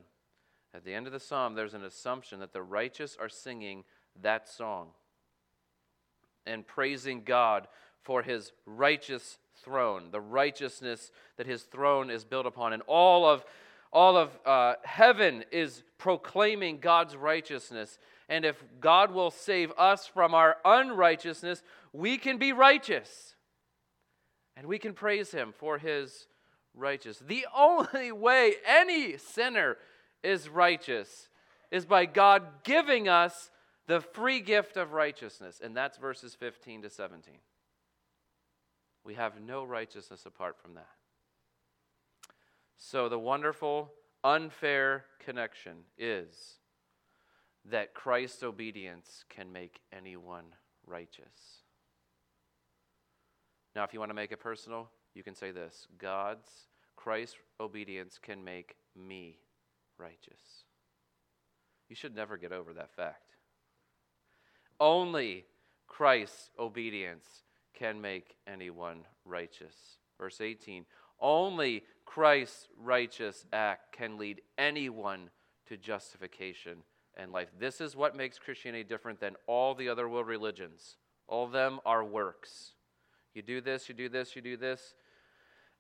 At 0.75 0.85
the 0.85 0.95
end 0.95 1.07
of 1.07 1.13
the 1.13 1.21
psalm, 1.21 1.55
there's 1.55 1.75
an 1.75 1.85
assumption 1.85 2.41
that 2.41 2.53
the 2.53 2.63
righteous 2.63 3.17
are 3.21 3.29
singing 3.29 3.85
that 4.23 4.49
song 4.49 4.89
and 6.47 6.67
praising 6.67 7.23
God 7.25 7.69
for 8.03 8.23
his 8.23 8.53
righteous 8.67 9.39
throne, 9.63 10.09
the 10.11 10.21
righteousness 10.21 11.11
that 11.37 11.47
his 11.47 11.63
throne 11.63 12.11
is 12.11 12.25
built 12.25 12.47
upon. 12.47 12.73
And 12.73 12.83
all 12.87 13.29
of, 13.29 13.45
all 13.93 14.17
of 14.17 14.39
uh, 14.45 14.75
heaven 14.83 15.45
is 15.53 15.83
proclaiming 15.99 16.79
God's 16.79 17.17
righteousness. 17.17 17.99
And 18.29 18.45
if 18.45 18.63
God 18.81 19.13
will 19.13 19.31
save 19.31 19.73
us 19.77 20.07
from 20.07 20.35
our 20.35 20.57
unrighteousness, 20.65 21.63
we 21.93 22.19
can 22.19 22.39
be 22.39 22.53
righteous. 22.53 23.35
And 24.57 24.67
we 24.67 24.79
can 24.79 24.93
praise 24.93 25.33
him 25.33 25.53
for 25.57 25.79
his 25.79 26.27
righteousness. 26.75 27.29
The 27.29 27.47
only 27.57 28.13
way 28.13 28.55
any 28.67 29.17
sinner 29.19 29.77
is 30.23 30.49
righteous 30.49 31.29
is 31.71 31.87
by 31.87 32.07
God 32.07 32.43
giving 32.65 33.09
us 33.09 33.51
the 33.87 34.01
free 34.01 34.41
gift 34.41 34.77
of 34.77 34.93
righteousness. 34.93 35.61
And 35.63 35.77
that's 35.77 35.99
verses 35.99 36.35
15 36.35 36.83
to 36.83 36.91
17. 36.91 37.35
We 39.05 39.15
have 39.15 39.41
no 39.41 39.65
righteousness 39.65 40.27
apart 40.27 40.57
from 40.61 40.75
that. 40.75 40.89
So 42.77 43.09
the 43.09 43.19
wonderful, 43.19 43.91
unfair 44.23 45.07
connection 45.19 45.79
is 45.99 46.59
that 47.65 47.95
Christ's 47.95 48.43
obedience 48.43 49.25
can 49.29 49.53
make 49.53 49.81
anyone 49.93 50.45
righteous. 50.87 51.62
Now, 53.75 53.85
if 53.85 53.93
you 53.93 54.01
want 54.01 54.11
to 54.11 54.15
make 54.15 54.33
it 54.33 54.41
personal, 54.41 54.91
you 55.15 55.23
can 55.23 55.35
say 55.35 55.51
this 55.51 55.87
God's, 55.99 56.49
Christ's 56.97 57.37
obedience 57.61 58.19
can 58.21 58.45
make 58.45 58.77
me 58.97 59.39
righteous. 59.99 60.65
You 61.89 61.97
should 61.97 62.15
never 62.15 62.37
get 62.37 62.53
over 62.53 62.73
that 62.75 62.95
fact. 62.95 63.35
Only 64.81 65.45
Christ's 65.87 66.51
obedience 66.59 67.27
can 67.75 68.01
make 68.01 68.37
anyone 68.47 69.05
righteous. 69.25 69.75
Verse 70.19 70.41
18 70.41 70.85
Only 71.21 71.85
Christ's 72.05 72.69
righteous 72.79 73.45
act 73.53 73.93
can 73.93 74.19
lead 74.19 74.43
anyone 74.59 75.31
to 75.67 75.77
justification 75.77 76.79
and 77.17 77.33
life. 77.33 77.49
This 77.59 77.81
is 77.81 77.95
what 77.95 78.17
makes 78.17 78.39
Christianity 78.39 78.85
different 78.85 79.21
than 79.21 79.37
all 79.47 79.75
the 79.75 79.89
other 79.89 80.09
world 80.09 80.27
religions. 80.27 80.97
All 81.29 81.45
of 81.45 81.53
them 81.53 81.81
are 81.85 82.05
works. 82.05 82.73
You 83.35 83.43
do 83.43 83.61
this, 83.61 83.89
you 83.89 83.95
do 83.95 84.09
this, 84.09 84.37
you 84.37 84.43
do 84.43 84.57
this, 84.57 84.95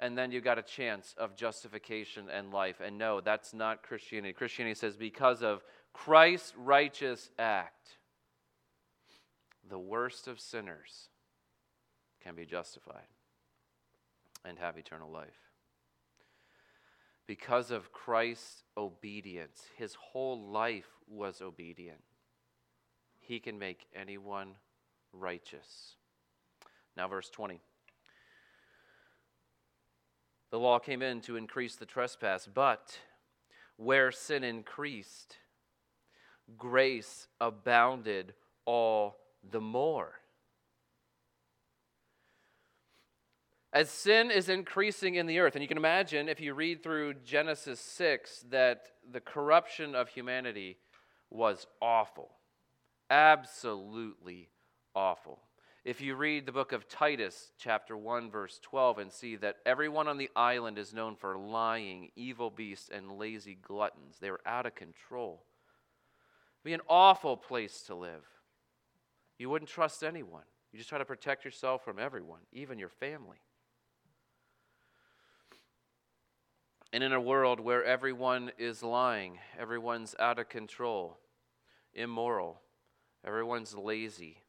and 0.00 0.16
then 0.16 0.32
you 0.32 0.40
got 0.40 0.58
a 0.58 0.62
chance 0.62 1.14
of 1.18 1.36
justification 1.36 2.28
and 2.28 2.52
life. 2.52 2.80
And 2.84 2.98
no, 2.98 3.20
that's 3.20 3.52
not 3.52 3.82
Christianity. 3.82 4.32
Christianity 4.32 4.74
says 4.74 4.96
because 4.96 5.42
of 5.42 5.62
Christ's 5.92 6.54
righteous 6.56 7.30
act, 7.38 7.98
the 9.68 9.78
worst 9.78 10.28
of 10.28 10.40
sinners 10.40 11.08
can 12.22 12.34
be 12.34 12.46
justified 12.46 13.06
and 14.44 14.58
have 14.58 14.76
eternal 14.76 15.10
life. 15.10 15.28
Because 17.26 17.70
of 17.70 17.92
Christ's 17.92 18.64
obedience, 18.76 19.62
his 19.76 19.94
whole 19.94 20.50
life 20.50 20.88
was 21.08 21.40
obedient. 21.40 22.02
He 23.20 23.38
can 23.38 23.58
make 23.58 23.86
anyone 23.94 24.56
righteous. 25.12 25.96
Now, 26.96 27.08
verse 27.08 27.30
20. 27.30 27.60
The 30.50 30.58
law 30.58 30.78
came 30.78 31.00
in 31.00 31.22
to 31.22 31.36
increase 31.36 31.76
the 31.76 31.86
trespass, 31.86 32.46
but 32.46 32.98
where 33.76 34.12
sin 34.12 34.44
increased, 34.44 35.38
grace 36.58 37.26
abounded 37.40 38.34
all 38.66 39.16
the 39.50 39.60
more. 39.60 40.12
As 43.72 43.88
sin 43.88 44.30
is 44.30 44.50
increasing 44.50 45.14
in 45.14 45.26
the 45.26 45.38
earth, 45.38 45.54
and 45.54 45.62
you 45.62 45.68
can 45.68 45.78
imagine 45.78 46.28
if 46.28 46.40
you 46.40 46.52
read 46.52 46.82
through 46.82 47.14
Genesis 47.24 47.80
6 47.80 48.44
that 48.50 48.88
the 49.10 49.20
corruption 49.20 49.94
of 49.94 50.10
humanity 50.10 50.76
was 51.30 51.66
awful. 51.80 52.32
Absolutely 53.08 54.50
awful. 54.94 55.40
If 55.84 56.00
you 56.00 56.14
read 56.14 56.46
the 56.46 56.52
book 56.52 56.70
of 56.70 56.88
Titus, 56.88 57.50
chapter 57.58 57.96
1, 57.96 58.30
verse 58.30 58.60
12, 58.62 58.98
and 58.98 59.10
see 59.10 59.34
that 59.36 59.56
everyone 59.66 60.06
on 60.06 60.16
the 60.16 60.30
island 60.36 60.78
is 60.78 60.94
known 60.94 61.16
for 61.16 61.36
lying, 61.36 62.12
evil 62.14 62.50
beasts, 62.50 62.88
and 62.88 63.18
lazy 63.18 63.58
gluttons, 63.60 64.18
they 64.20 64.30
were 64.30 64.40
out 64.46 64.64
of 64.64 64.76
control. 64.76 65.42
It'd 66.58 66.64
be 66.64 66.72
an 66.74 66.82
awful 66.88 67.36
place 67.36 67.82
to 67.88 67.96
live. 67.96 68.24
You 69.38 69.50
wouldn't 69.50 69.68
trust 69.68 70.04
anyone. 70.04 70.44
You 70.70 70.78
just 70.78 70.88
try 70.88 70.98
to 70.98 71.04
protect 71.04 71.44
yourself 71.44 71.84
from 71.84 71.98
everyone, 71.98 72.42
even 72.52 72.78
your 72.78 72.88
family. 72.88 73.38
And 76.92 77.02
in 77.02 77.12
a 77.12 77.20
world 77.20 77.58
where 77.58 77.84
everyone 77.84 78.52
is 78.56 78.84
lying, 78.84 79.40
everyone's 79.58 80.14
out 80.20 80.38
of 80.38 80.48
control, 80.48 81.18
immoral, 81.92 82.60
everyone's 83.26 83.74
lazy, 83.74 84.41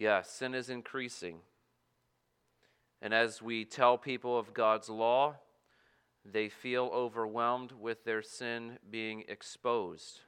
Yeah, 0.00 0.22
sin 0.22 0.54
is 0.54 0.70
increasing. 0.70 1.40
And 3.02 3.12
as 3.12 3.42
we 3.42 3.66
tell 3.66 3.98
people 3.98 4.38
of 4.38 4.54
God's 4.54 4.88
law, 4.88 5.34
they 6.24 6.48
feel 6.48 6.86
overwhelmed 6.90 7.72
with 7.72 8.02
their 8.04 8.22
sin 8.22 8.78
being 8.90 9.24
exposed. 9.28 10.20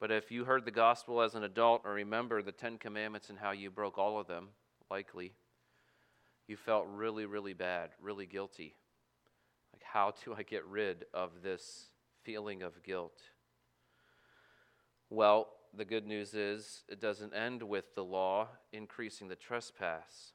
But 0.00 0.10
if 0.10 0.30
you 0.30 0.46
heard 0.46 0.64
the 0.64 0.70
gospel 0.70 1.20
as 1.20 1.34
an 1.34 1.44
adult 1.44 1.82
or 1.84 1.92
remember 1.92 2.40
the 2.40 2.50
Ten 2.50 2.78
Commandments 2.78 3.28
and 3.28 3.38
how 3.38 3.50
you 3.50 3.70
broke 3.70 3.98
all 3.98 4.18
of 4.18 4.26
them, 4.26 4.48
likely, 4.90 5.34
you 6.48 6.56
felt 6.56 6.86
really, 6.88 7.26
really 7.26 7.52
bad, 7.52 7.90
really 8.00 8.24
guilty. 8.24 8.74
Like, 9.74 9.82
how 9.82 10.14
do 10.24 10.34
I 10.34 10.44
get 10.44 10.64
rid 10.64 11.04
of 11.12 11.42
this 11.42 11.90
feeling 12.22 12.62
of 12.62 12.82
guilt? 12.82 13.20
Well, 15.10 15.48
the 15.76 15.84
good 15.84 16.06
news 16.06 16.34
is 16.34 16.82
it 16.88 17.00
doesn't 17.00 17.34
end 17.34 17.62
with 17.62 17.94
the 17.94 18.04
law 18.04 18.48
increasing 18.72 19.28
the 19.28 19.36
trespass. 19.36 20.32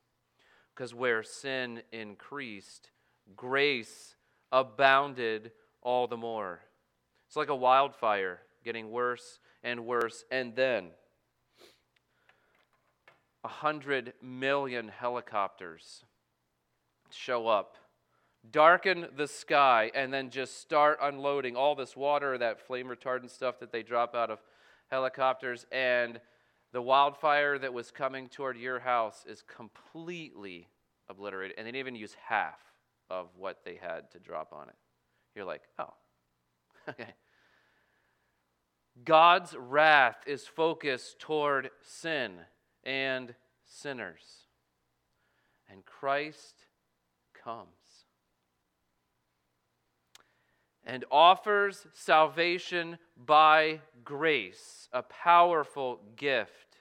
Because 0.74 0.94
where 0.94 1.24
sin 1.24 1.82
increased, 1.92 2.92
grace 3.36 4.16
abounded 4.52 5.52
all 5.82 6.08
the 6.08 6.18
more. 6.18 6.62
It's 7.28 7.36
like 7.36 7.50
a 7.50 7.56
wildfire 7.56 8.40
getting 8.64 8.92
worse 8.92 9.40
and 9.64 9.86
worse. 9.86 10.24
And 10.32 10.56
then 10.56 10.88
a 13.44 13.48
hundred 13.48 14.14
million 14.22 14.88
helicopters 14.88 16.04
show 17.12 17.48
up, 17.48 17.78
darken 18.50 19.08
the 19.16 19.28
sky, 19.28 19.92
and 19.94 20.14
then 20.14 20.30
just 20.30 20.60
start 20.60 20.98
unloading 21.02 21.56
all 21.56 21.76
this 21.76 21.96
water, 21.96 22.38
that 22.38 22.66
flame 22.66 22.88
retardant 22.88 23.30
stuff 23.30 23.60
that 23.60 23.72
they 23.72 23.84
drop 23.84 24.16
out 24.16 24.32
of 24.32 24.40
helicopters, 24.90 25.66
and 25.72 26.20
the 26.72 26.82
wildfire 26.82 27.58
that 27.60 27.74
was 27.74 27.92
coming 27.92 28.28
toward 28.28 28.58
your 28.58 28.80
house 28.80 29.26
is 29.28 29.44
completely 29.44 30.68
obliterated. 31.08 31.58
And 31.58 31.66
they 31.66 31.72
didn't 31.72 31.80
even 31.80 31.96
use 31.96 32.16
half 32.28 32.60
of 33.10 33.30
what 33.38 33.62
they 33.64 33.80
had 33.82 34.12
to 34.12 34.20
drop 34.20 34.52
on 34.52 34.70
it. 34.70 34.76
You're 35.36 35.46
like, 35.46 35.64
oh, 35.80 35.94
okay. 36.90 37.14
God's 39.04 39.56
wrath 39.58 40.18
is 40.26 40.48
focused 40.48 41.20
toward 41.20 41.70
sin 41.82 42.34
and 42.84 43.36
sinners. 43.66 44.46
And 45.70 45.86
Christ 45.86 46.66
comes 47.44 47.68
and 50.86 51.04
offers 51.12 51.88
salvation 51.94 52.98
by 53.26 53.82
grace, 54.04 54.88
a 54.94 55.02
powerful 55.02 56.00
gift. 56.16 56.78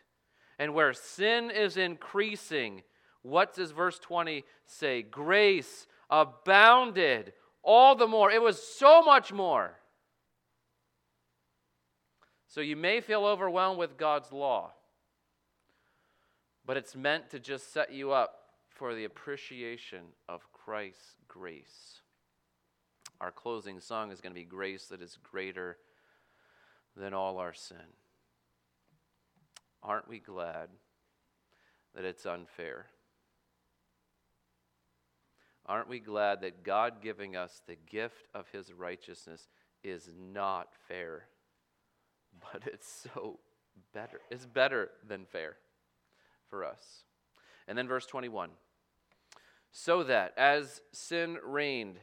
And 0.58 0.74
where 0.74 0.92
sin 0.92 1.50
is 1.50 1.76
increasing, 1.76 2.82
what 3.22 3.54
does 3.54 3.70
verse 3.70 3.98
20 3.98 4.44
say? 4.66 5.02
Grace 5.02 5.86
abounded 6.10 7.32
all 7.62 7.96
the 7.96 8.06
more. 8.06 8.30
It 8.30 8.42
was 8.42 8.62
so 8.62 9.02
much 9.02 9.32
more. 9.32 9.72
So 12.46 12.60
you 12.60 12.76
may 12.76 13.00
feel 13.00 13.24
overwhelmed 13.24 13.78
with 13.78 13.96
God's 13.96 14.30
law, 14.30 14.70
but 16.64 16.76
it's 16.76 16.94
meant 16.94 17.30
to 17.30 17.40
just 17.40 17.72
set 17.72 17.92
you 17.92 18.12
up 18.12 18.36
for 18.68 18.94
the 18.94 19.04
appreciation 19.04 20.02
of 20.28 20.40
Christ's 20.52 21.16
grace. 21.26 22.00
Our 23.24 23.30
closing 23.30 23.80
song 23.80 24.12
is 24.12 24.20
going 24.20 24.34
to 24.34 24.38
be 24.38 24.44
Grace 24.44 24.84
That 24.88 25.00
Is 25.00 25.16
Greater 25.22 25.78
than 26.94 27.14
all 27.14 27.38
our 27.38 27.54
sin. 27.54 27.78
Aren't 29.82 30.10
we 30.10 30.18
glad 30.18 30.68
that 31.94 32.04
it's 32.04 32.26
unfair? 32.26 32.84
Aren't 35.64 35.88
we 35.88 36.00
glad 36.00 36.42
that 36.42 36.64
God 36.64 36.96
giving 37.00 37.34
us 37.34 37.62
the 37.66 37.78
gift 37.90 38.26
of 38.34 38.46
his 38.50 38.70
righteousness 38.74 39.48
is 39.82 40.10
not 40.30 40.74
fair, 40.86 41.24
but 42.52 42.64
it's 42.66 43.08
so 43.14 43.38
better. 43.94 44.20
It's 44.30 44.44
better 44.44 44.90
than 45.08 45.24
fair 45.24 45.56
for 46.50 46.62
us. 46.62 47.04
And 47.66 47.78
then 47.78 47.88
verse 47.88 48.04
21 48.04 48.50
so 49.76 50.04
that 50.04 50.34
as 50.36 50.82
sin 50.92 51.38
reigned 51.42 51.96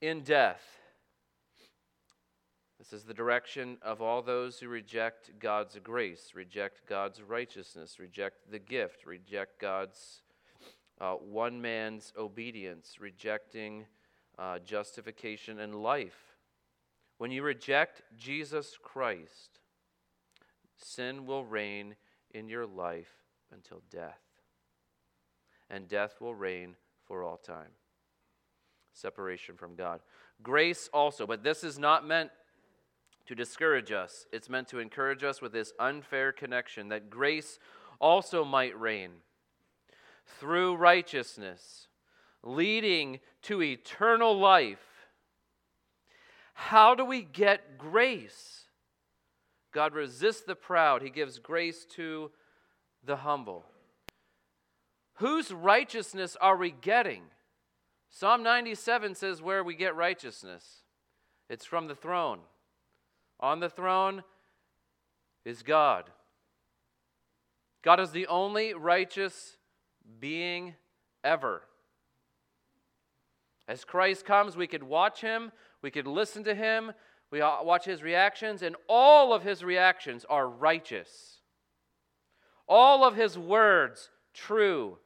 in 0.00 0.22
death, 0.22 0.62
this 2.78 2.92
is 2.94 3.04
the 3.04 3.14
direction 3.14 3.76
of 3.82 4.00
all 4.00 4.22
those 4.22 4.58
who 4.58 4.68
reject 4.68 5.38
God's 5.38 5.78
grace, 5.82 6.32
reject 6.34 6.86
God's 6.88 7.20
righteousness, 7.22 7.98
reject 7.98 8.50
the 8.50 8.58
gift, 8.58 9.04
reject 9.04 9.60
God's 9.60 10.22
uh, 10.98 11.12
one 11.14 11.60
man's 11.60 12.12
obedience, 12.18 12.96
rejecting 12.98 13.84
uh, 14.38 14.58
justification 14.60 15.60
and 15.60 15.74
life. 15.74 16.36
When 17.18 17.30
you 17.30 17.42
reject 17.42 18.02
Jesus 18.16 18.78
Christ, 18.82 19.60
sin 20.78 21.26
will 21.26 21.44
reign 21.44 21.96
in 22.30 22.48
your 22.48 22.66
life 22.66 23.12
until 23.52 23.82
death. 23.90 24.22
And 25.68 25.86
death 25.86 26.20
will 26.20 26.34
reign 26.34 26.76
for 27.06 27.22
all 27.22 27.36
time. 27.36 27.72
Separation 29.00 29.56
from 29.56 29.74
God. 29.74 30.00
Grace 30.42 30.88
also, 30.92 31.26
but 31.26 31.42
this 31.42 31.64
is 31.64 31.78
not 31.78 32.06
meant 32.06 32.30
to 33.26 33.34
discourage 33.34 33.92
us. 33.92 34.26
It's 34.32 34.48
meant 34.48 34.68
to 34.68 34.78
encourage 34.78 35.24
us 35.24 35.40
with 35.40 35.52
this 35.52 35.72
unfair 35.78 36.32
connection 36.32 36.88
that 36.88 37.10
grace 37.10 37.58
also 38.00 38.44
might 38.44 38.78
reign 38.78 39.10
through 40.38 40.76
righteousness, 40.76 41.88
leading 42.42 43.20
to 43.42 43.62
eternal 43.62 44.38
life. 44.38 45.08
How 46.54 46.94
do 46.94 47.04
we 47.04 47.22
get 47.22 47.78
grace? 47.78 48.64
God 49.72 49.94
resists 49.94 50.42
the 50.42 50.54
proud, 50.54 51.02
He 51.02 51.10
gives 51.10 51.38
grace 51.38 51.84
to 51.96 52.30
the 53.04 53.16
humble. 53.16 53.64
Whose 55.14 55.52
righteousness 55.52 56.36
are 56.40 56.56
we 56.56 56.70
getting? 56.70 57.22
Psalm 58.10 58.42
97 58.42 59.14
says 59.14 59.40
where 59.40 59.62
we 59.62 59.74
get 59.74 59.94
righteousness 59.94 60.82
it's 61.48 61.64
from 61.64 61.88
the 61.88 61.96
throne. 61.96 62.38
On 63.40 63.58
the 63.58 63.68
throne 63.68 64.22
is 65.44 65.62
God. 65.62 66.10
God 67.82 67.98
is 67.98 68.12
the 68.12 68.28
only 68.28 68.72
righteous 68.72 69.56
being 70.20 70.74
ever. 71.24 71.62
As 73.66 73.84
Christ 73.84 74.24
comes, 74.24 74.56
we 74.56 74.66
could 74.66 74.82
watch 74.82 75.20
him, 75.20 75.50
we 75.82 75.90
could 75.90 76.06
listen 76.06 76.44
to 76.44 76.54
him, 76.54 76.92
we 77.32 77.40
watch 77.40 77.84
his 77.84 78.02
reactions, 78.02 78.62
and 78.62 78.76
all 78.88 79.32
of 79.32 79.42
his 79.42 79.64
reactions 79.64 80.24
are 80.28 80.48
righteous. 80.48 81.40
All 82.68 83.04
of 83.04 83.16
his 83.16 83.36
words 83.36 84.10
true 84.34 84.98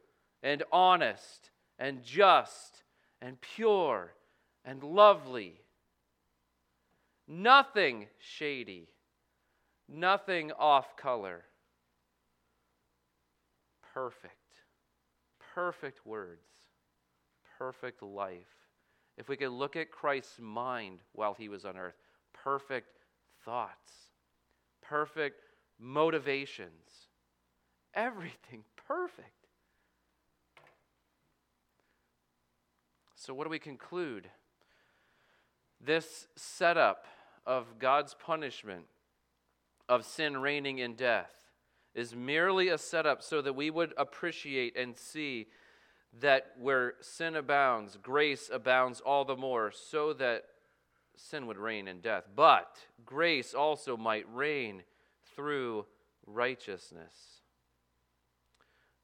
and 0.43 0.63
honest 0.71 1.51
and 1.79 2.03
just 2.03 2.84
and 3.25 3.41
pure 3.41 4.13
and 4.65 4.83
lovely. 4.83 5.61
Nothing 7.27 8.07
shady, 8.19 8.89
nothing 9.89 10.53
off 10.53 10.97
color. 10.97 11.45
Perfect 13.95 14.35
perfect 15.55 16.05
words, 16.05 16.41
perfect 17.59 18.03
life. 18.03 18.55
If 19.17 19.29
we 19.29 19.37
could 19.37 19.51
look 19.51 19.77
at 19.77 19.93
Christ's 19.93 20.41
mind 20.41 20.99
while 21.13 21.35
he 21.35 21.49
was 21.49 21.65
on 21.65 21.77
earth, 21.77 21.95
perfect 22.33 22.89
thoughts, 23.45 23.93
perfect 24.83 25.41
motivations, 25.79 27.09
everything 27.95 28.65
perfect. 28.89 29.44
So, 33.25 33.33
what 33.33 33.45
do 33.45 33.51
we 33.51 33.59
conclude? 33.59 34.29
This 35.81 36.27
setup 36.37 37.07
of 37.47 37.79
God's 37.79 38.13
punishment 38.13 38.85
of 39.89 40.05
sin 40.05 40.37
reigning 40.37 40.77
in 40.77 40.95
death 40.95 41.33
is 41.95 42.15
merely 42.15 42.69
a 42.69 42.77
setup 42.77 43.23
so 43.23 43.41
that 43.41 43.55
we 43.55 43.71
would 43.71 43.95
appreciate 43.97 44.77
and 44.77 44.95
see 44.95 45.47
that 46.21 46.53
where 46.61 46.97
sin 47.01 47.35
abounds, 47.35 47.97
grace 48.03 48.51
abounds 48.53 49.01
all 49.01 49.25
the 49.25 49.37
more, 49.37 49.73
so 49.73 50.13
that 50.13 50.45
sin 51.17 51.47
would 51.47 51.57
reign 51.57 51.89
in 51.89 52.01
death. 52.03 52.25
But 52.37 52.77
grace 53.07 53.55
also 53.55 53.97
might 53.97 54.27
reign 54.31 54.83
through 55.35 55.87
righteousness, 56.27 57.41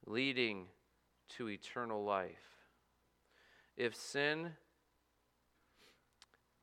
leading 0.04 0.66
to 1.38 1.48
eternal 1.48 2.04
life. 2.04 2.49
If 3.80 3.96
sin 3.96 4.50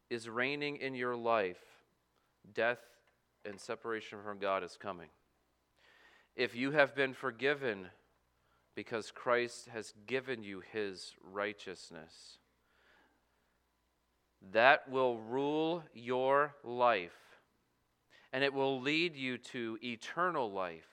is 0.07 0.29
reigning 0.29 0.75
in 0.77 0.93
your 0.93 1.15
life, 1.15 1.57
death 2.53 2.77
and 3.43 3.59
separation 3.59 4.19
from 4.23 4.37
God 4.37 4.63
is 4.63 4.77
coming 4.79 5.09
if 6.35 6.55
you 6.55 6.69
have 6.71 6.93
been 6.93 7.15
forgiven 7.15 7.87
because 8.75 9.09
Christ 9.09 9.67
has 9.73 9.95
given 10.05 10.43
you 10.43 10.61
his 10.71 11.15
righteousness. 11.33 12.37
That 14.51 14.87
will 14.87 15.17
rule 15.17 15.83
your 15.95 16.53
life, 16.63 17.17
and 18.31 18.43
it 18.43 18.53
will 18.53 18.79
lead 18.79 19.15
you 19.15 19.39
to 19.39 19.79
eternal 19.83 20.51
life 20.51 20.85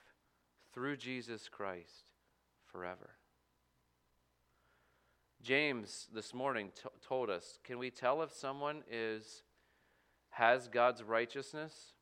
through 0.73 0.97
Jesus 0.97 1.47
Christ 1.47 2.09
forever. 2.71 3.11
James 5.45 6.07
this 6.11 6.33
morning 6.33 6.71
t- 6.75 6.89
told 7.07 7.29
us, 7.29 7.59
can 7.63 7.77
we 7.77 7.91
tell 7.91 8.23
if 8.23 8.33
someone 8.33 8.81
is 8.91 9.43
has 10.31 10.67
God's 10.67 11.03
righteousness? 11.03 11.93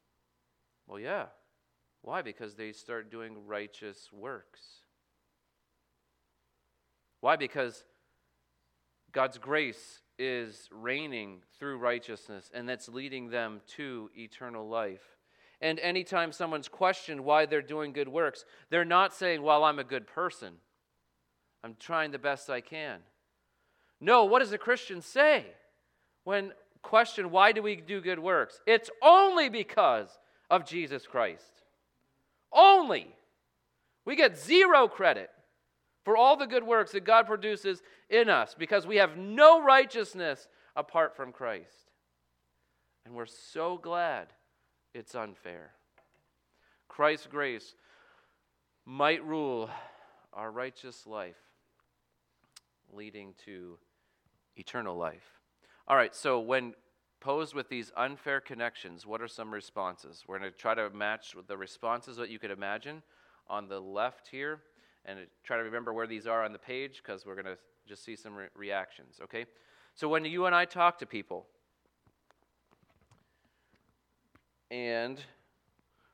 Well, 0.87 0.97
yeah. 0.97 1.25
Why? 2.03 2.21
Because 2.21 2.55
they 2.55 2.71
start 2.71 3.11
doing 3.11 3.45
righteous 3.45 4.09
works. 4.13 4.61
Why? 7.19 7.35
Because 7.35 7.83
God's 9.11 9.37
grace 9.37 9.99
is 10.17 10.69
reigning 10.71 11.41
through 11.59 11.79
righteousness, 11.79 12.49
and 12.53 12.67
that's 12.67 12.87
leading 12.87 13.29
them 13.29 13.59
to 13.75 14.09
eternal 14.17 14.69
life. 14.69 15.17
And 15.59 15.81
anytime 15.81 16.31
someone's 16.31 16.69
questioned 16.69 17.25
why 17.25 17.45
they're 17.45 17.61
doing 17.61 17.91
good 17.91 18.07
works, 18.07 18.45
they're 18.69 18.85
not 18.85 19.13
saying, 19.13 19.41
Well, 19.41 19.65
I'm 19.65 19.79
a 19.79 19.83
good 19.83 20.07
person. 20.07 20.53
I'm 21.61 21.75
trying 21.77 22.11
the 22.11 22.19
best 22.19 22.49
I 22.49 22.61
can. 22.61 23.01
No, 24.03 24.25
what 24.25 24.39
does 24.39 24.51
a 24.51 24.57
Christian 24.57 25.01
say 25.01 25.45
when 26.25 26.51
questioned, 26.81 27.31
Why 27.31 27.53
do 27.53 27.63
we 27.63 27.77
do 27.77 28.01
good 28.01 28.19
works? 28.19 28.59
It's 28.67 28.89
only 29.01 29.47
because 29.47 30.09
of 30.49 30.65
Jesus 30.65 31.07
Christ. 31.07 31.63
Only. 32.51 33.07
We 34.03 34.17
get 34.17 34.37
zero 34.37 34.89
credit 34.89 35.29
for 36.03 36.17
all 36.17 36.35
the 36.35 36.47
good 36.47 36.65
works 36.65 36.91
that 36.91 37.05
God 37.05 37.25
produces 37.27 37.81
in 38.09 38.29
us 38.29 38.53
because 38.59 38.85
we 38.85 38.97
have 38.97 39.15
no 39.15 39.63
righteousness 39.63 40.49
apart 40.75 41.15
from 41.15 41.31
Christ. 41.31 41.91
And 43.05 43.15
we're 43.15 43.25
so 43.25 43.77
glad 43.77 44.27
it's 44.93 45.15
unfair. 45.15 45.71
Christ's 46.89 47.27
grace 47.27 47.73
might 48.85 49.25
rule 49.25 49.69
our 50.33 50.51
righteous 50.51 51.07
life, 51.07 51.39
leading 52.91 53.33
to 53.45 53.77
eternal 54.55 54.95
life. 54.95 55.39
All 55.87 55.95
right, 55.95 56.15
so 56.15 56.39
when 56.39 56.73
posed 57.19 57.53
with 57.55 57.69
these 57.69 57.91
unfair 57.95 58.41
connections, 58.41 59.05
what 59.05 59.21
are 59.21 59.27
some 59.27 59.53
responses? 59.53 60.23
We're 60.27 60.39
going 60.39 60.51
to 60.51 60.57
try 60.57 60.75
to 60.75 60.89
match 60.89 61.35
the 61.47 61.57
responses 61.57 62.17
that 62.17 62.29
you 62.29 62.37
could 62.37 62.51
imagine 62.51 63.01
on 63.47 63.67
the 63.69 63.79
left 63.79 64.27
here 64.27 64.59
and 65.05 65.19
try 65.43 65.57
to 65.57 65.63
remember 65.63 65.93
where 65.93 66.07
these 66.07 66.27
are 66.27 66.43
on 66.43 66.51
the 66.51 66.59
page 66.59 67.01
because 67.03 67.25
we're 67.25 67.35
going 67.35 67.45
to 67.45 67.57
just 67.87 68.03
see 68.03 68.15
some 68.15 68.35
re- 68.35 68.47
reactions, 68.55 69.19
okay? 69.23 69.45
So 69.95 70.07
when 70.07 70.25
you 70.25 70.45
and 70.45 70.55
I 70.55 70.65
talk 70.65 70.99
to 70.99 71.05
people 71.05 71.45
and 74.69 75.19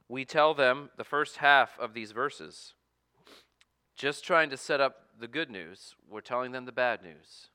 we 0.08 0.26
tell 0.26 0.54
them 0.54 0.90
the 0.98 1.04
first 1.04 1.38
half 1.38 1.78
of 1.80 1.94
these 1.94 2.12
verses, 2.12 2.74
just 3.96 4.24
trying 4.24 4.50
to 4.50 4.58
set 4.58 4.80
up 4.80 4.96
the 5.20 5.28
good 5.28 5.50
news, 5.50 5.96
we're 6.10 6.22
telling 6.22 6.52
them 6.52 6.66
the 6.66 6.72
bad 6.72 7.02
news. 7.04 7.50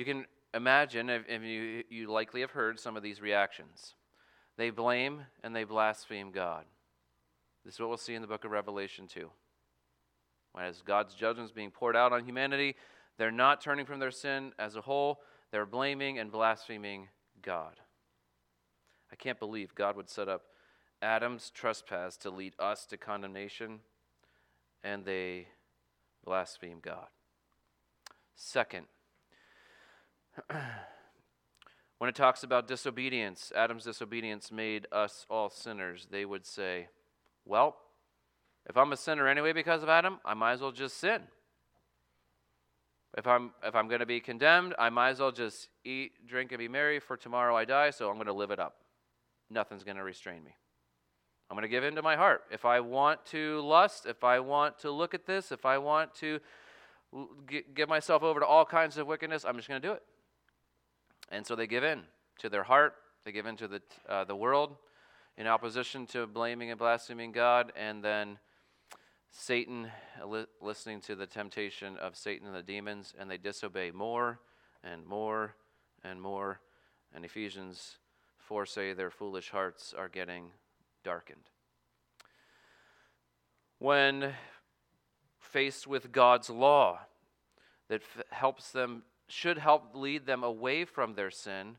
You 0.00 0.06
can 0.06 0.24
imagine, 0.54 1.10
if, 1.10 1.24
if 1.28 1.42
you, 1.42 1.84
you 1.90 2.10
likely 2.10 2.40
have 2.40 2.52
heard 2.52 2.80
some 2.80 2.96
of 2.96 3.02
these 3.02 3.20
reactions. 3.20 3.96
They 4.56 4.70
blame 4.70 5.26
and 5.44 5.54
they 5.54 5.64
blaspheme 5.64 6.30
God. 6.30 6.64
This 7.66 7.74
is 7.74 7.80
what 7.80 7.90
we'll 7.90 7.98
see 7.98 8.14
in 8.14 8.22
the 8.22 8.26
book 8.26 8.46
of 8.46 8.50
Revelation 8.50 9.06
2. 9.06 9.28
As 10.58 10.80
God's 10.80 11.12
judgment 11.12 11.50
is 11.50 11.52
being 11.52 11.70
poured 11.70 11.96
out 11.96 12.14
on 12.14 12.24
humanity, 12.24 12.76
they're 13.18 13.30
not 13.30 13.60
turning 13.60 13.84
from 13.84 14.00
their 14.00 14.10
sin 14.10 14.52
as 14.58 14.74
a 14.74 14.80
whole, 14.80 15.20
they're 15.52 15.66
blaming 15.66 16.18
and 16.18 16.32
blaspheming 16.32 17.08
God. 17.42 17.74
I 19.12 19.16
can't 19.16 19.38
believe 19.38 19.74
God 19.74 19.96
would 19.96 20.08
set 20.08 20.30
up 20.30 20.44
Adam's 21.02 21.50
trespass 21.50 22.16
to 22.16 22.30
lead 22.30 22.54
us 22.58 22.86
to 22.86 22.96
condemnation, 22.96 23.80
and 24.82 25.04
they 25.04 25.48
blaspheme 26.24 26.78
God. 26.80 27.08
Second, 28.34 28.86
when 31.98 32.08
it 32.08 32.14
talks 32.14 32.42
about 32.42 32.66
disobedience, 32.66 33.52
Adam's 33.54 33.84
disobedience 33.84 34.50
made 34.50 34.86
us 34.92 35.26
all 35.28 35.50
sinners, 35.50 36.08
they 36.10 36.24
would 36.24 36.46
say, 36.46 36.88
well, 37.44 37.76
if 38.68 38.76
I'm 38.76 38.92
a 38.92 38.96
sinner 38.96 39.26
anyway 39.26 39.52
because 39.52 39.82
of 39.82 39.88
Adam, 39.88 40.20
I 40.24 40.34
might 40.34 40.52
as 40.52 40.60
well 40.60 40.72
just 40.72 40.98
sin. 40.98 41.22
If 43.16 43.26
I'm 43.26 43.50
if 43.64 43.74
I'm 43.74 43.88
going 43.88 44.00
to 44.00 44.06
be 44.06 44.20
condemned, 44.20 44.74
I 44.78 44.88
might 44.88 45.10
as 45.10 45.20
well 45.20 45.32
just 45.32 45.68
eat, 45.84 46.12
drink, 46.28 46.52
and 46.52 46.58
be 46.58 46.68
merry, 46.68 47.00
for 47.00 47.16
tomorrow 47.16 47.56
I 47.56 47.64
die, 47.64 47.90
so 47.90 48.08
I'm 48.08 48.14
going 48.14 48.26
to 48.26 48.32
live 48.32 48.52
it 48.52 48.60
up. 48.60 48.76
Nothing's 49.50 49.82
going 49.82 49.96
to 49.96 50.04
restrain 50.04 50.44
me. 50.44 50.54
I'm 51.50 51.56
going 51.56 51.62
to 51.62 51.68
give 51.68 51.82
in 51.82 51.96
to 51.96 52.02
my 52.02 52.14
heart. 52.14 52.44
If 52.52 52.64
I 52.64 52.78
want 52.78 53.26
to 53.26 53.60
lust, 53.62 54.06
if 54.06 54.22
I 54.22 54.38
want 54.38 54.78
to 54.80 54.92
look 54.92 55.14
at 55.14 55.26
this, 55.26 55.50
if 55.50 55.66
I 55.66 55.78
want 55.78 56.14
to 56.16 56.38
give 57.74 57.88
myself 57.88 58.22
over 58.22 58.38
to 58.38 58.46
all 58.46 58.64
kinds 58.64 58.96
of 58.96 59.08
wickedness, 59.08 59.44
I'm 59.44 59.56
just 59.56 59.68
going 59.68 59.82
to 59.82 59.88
do 59.88 59.92
it. 59.94 60.02
And 61.30 61.46
so 61.46 61.54
they 61.54 61.66
give 61.66 61.84
in 61.84 62.02
to 62.38 62.48
their 62.48 62.64
heart, 62.64 62.94
they 63.24 63.32
give 63.32 63.46
in 63.46 63.56
to 63.56 63.68
the, 63.68 63.82
uh, 64.08 64.24
the 64.24 64.36
world 64.36 64.76
in 65.36 65.46
opposition 65.46 66.06
to 66.06 66.26
blaming 66.26 66.70
and 66.70 66.78
blaspheming 66.78 67.32
God, 67.32 67.72
and 67.76 68.04
then 68.04 68.38
Satan, 69.30 69.90
li- 70.26 70.46
listening 70.60 71.00
to 71.02 71.14
the 71.14 71.26
temptation 71.26 71.96
of 71.96 72.16
Satan 72.16 72.46
and 72.46 72.56
the 72.56 72.62
demons, 72.62 73.14
and 73.18 73.30
they 73.30 73.38
disobey 73.38 73.90
more 73.90 74.40
and 74.82 75.06
more 75.06 75.54
and 76.02 76.20
more. 76.20 76.60
And 77.14 77.24
Ephesians 77.24 77.98
4 78.38 78.66
say 78.66 78.92
their 78.92 79.10
foolish 79.10 79.50
hearts 79.50 79.94
are 79.96 80.08
getting 80.08 80.50
darkened. 81.04 81.50
When 83.78 84.34
faced 85.38 85.86
with 85.86 86.12
God's 86.12 86.50
law 86.50 87.00
that 87.88 88.02
f- 88.02 88.24
helps 88.30 88.72
them, 88.72 89.04
should 89.30 89.58
help 89.58 89.94
lead 89.94 90.26
them 90.26 90.42
away 90.44 90.84
from 90.84 91.14
their 91.14 91.30
sin, 91.30 91.76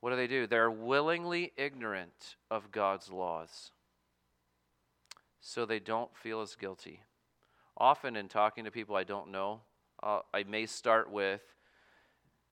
what 0.00 0.10
do 0.10 0.16
they 0.16 0.26
do? 0.26 0.46
They're 0.46 0.70
willingly 0.70 1.52
ignorant 1.56 2.36
of 2.50 2.70
God's 2.70 3.10
laws 3.10 3.72
so 5.40 5.64
they 5.64 5.78
don't 5.78 6.14
feel 6.16 6.40
as 6.40 6.54
guilty. 6.54 7.02
Often, 7.76 8.16
in 8.16 8.28
talking 8.28 8.64
to 8.64 8.70
people 8.70 8.96
I 8.96 9.04
don't 9.04 9.30
know, 9.30 9.60
uh, 10.02 10.20
I 10.32 10.44
may 10.44 10.66
start 10.66 11.10
with 11.10 11.42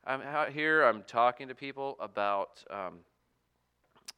I'm 0.07 0.21
out 0.21 0.51
here, 0.51 0.83
I'm 0.83 1.03
talking 1.03 1.49
to 1.49 1.55
people 1.55 1.97
about, 1.99 2.63
um, 2.69 2.99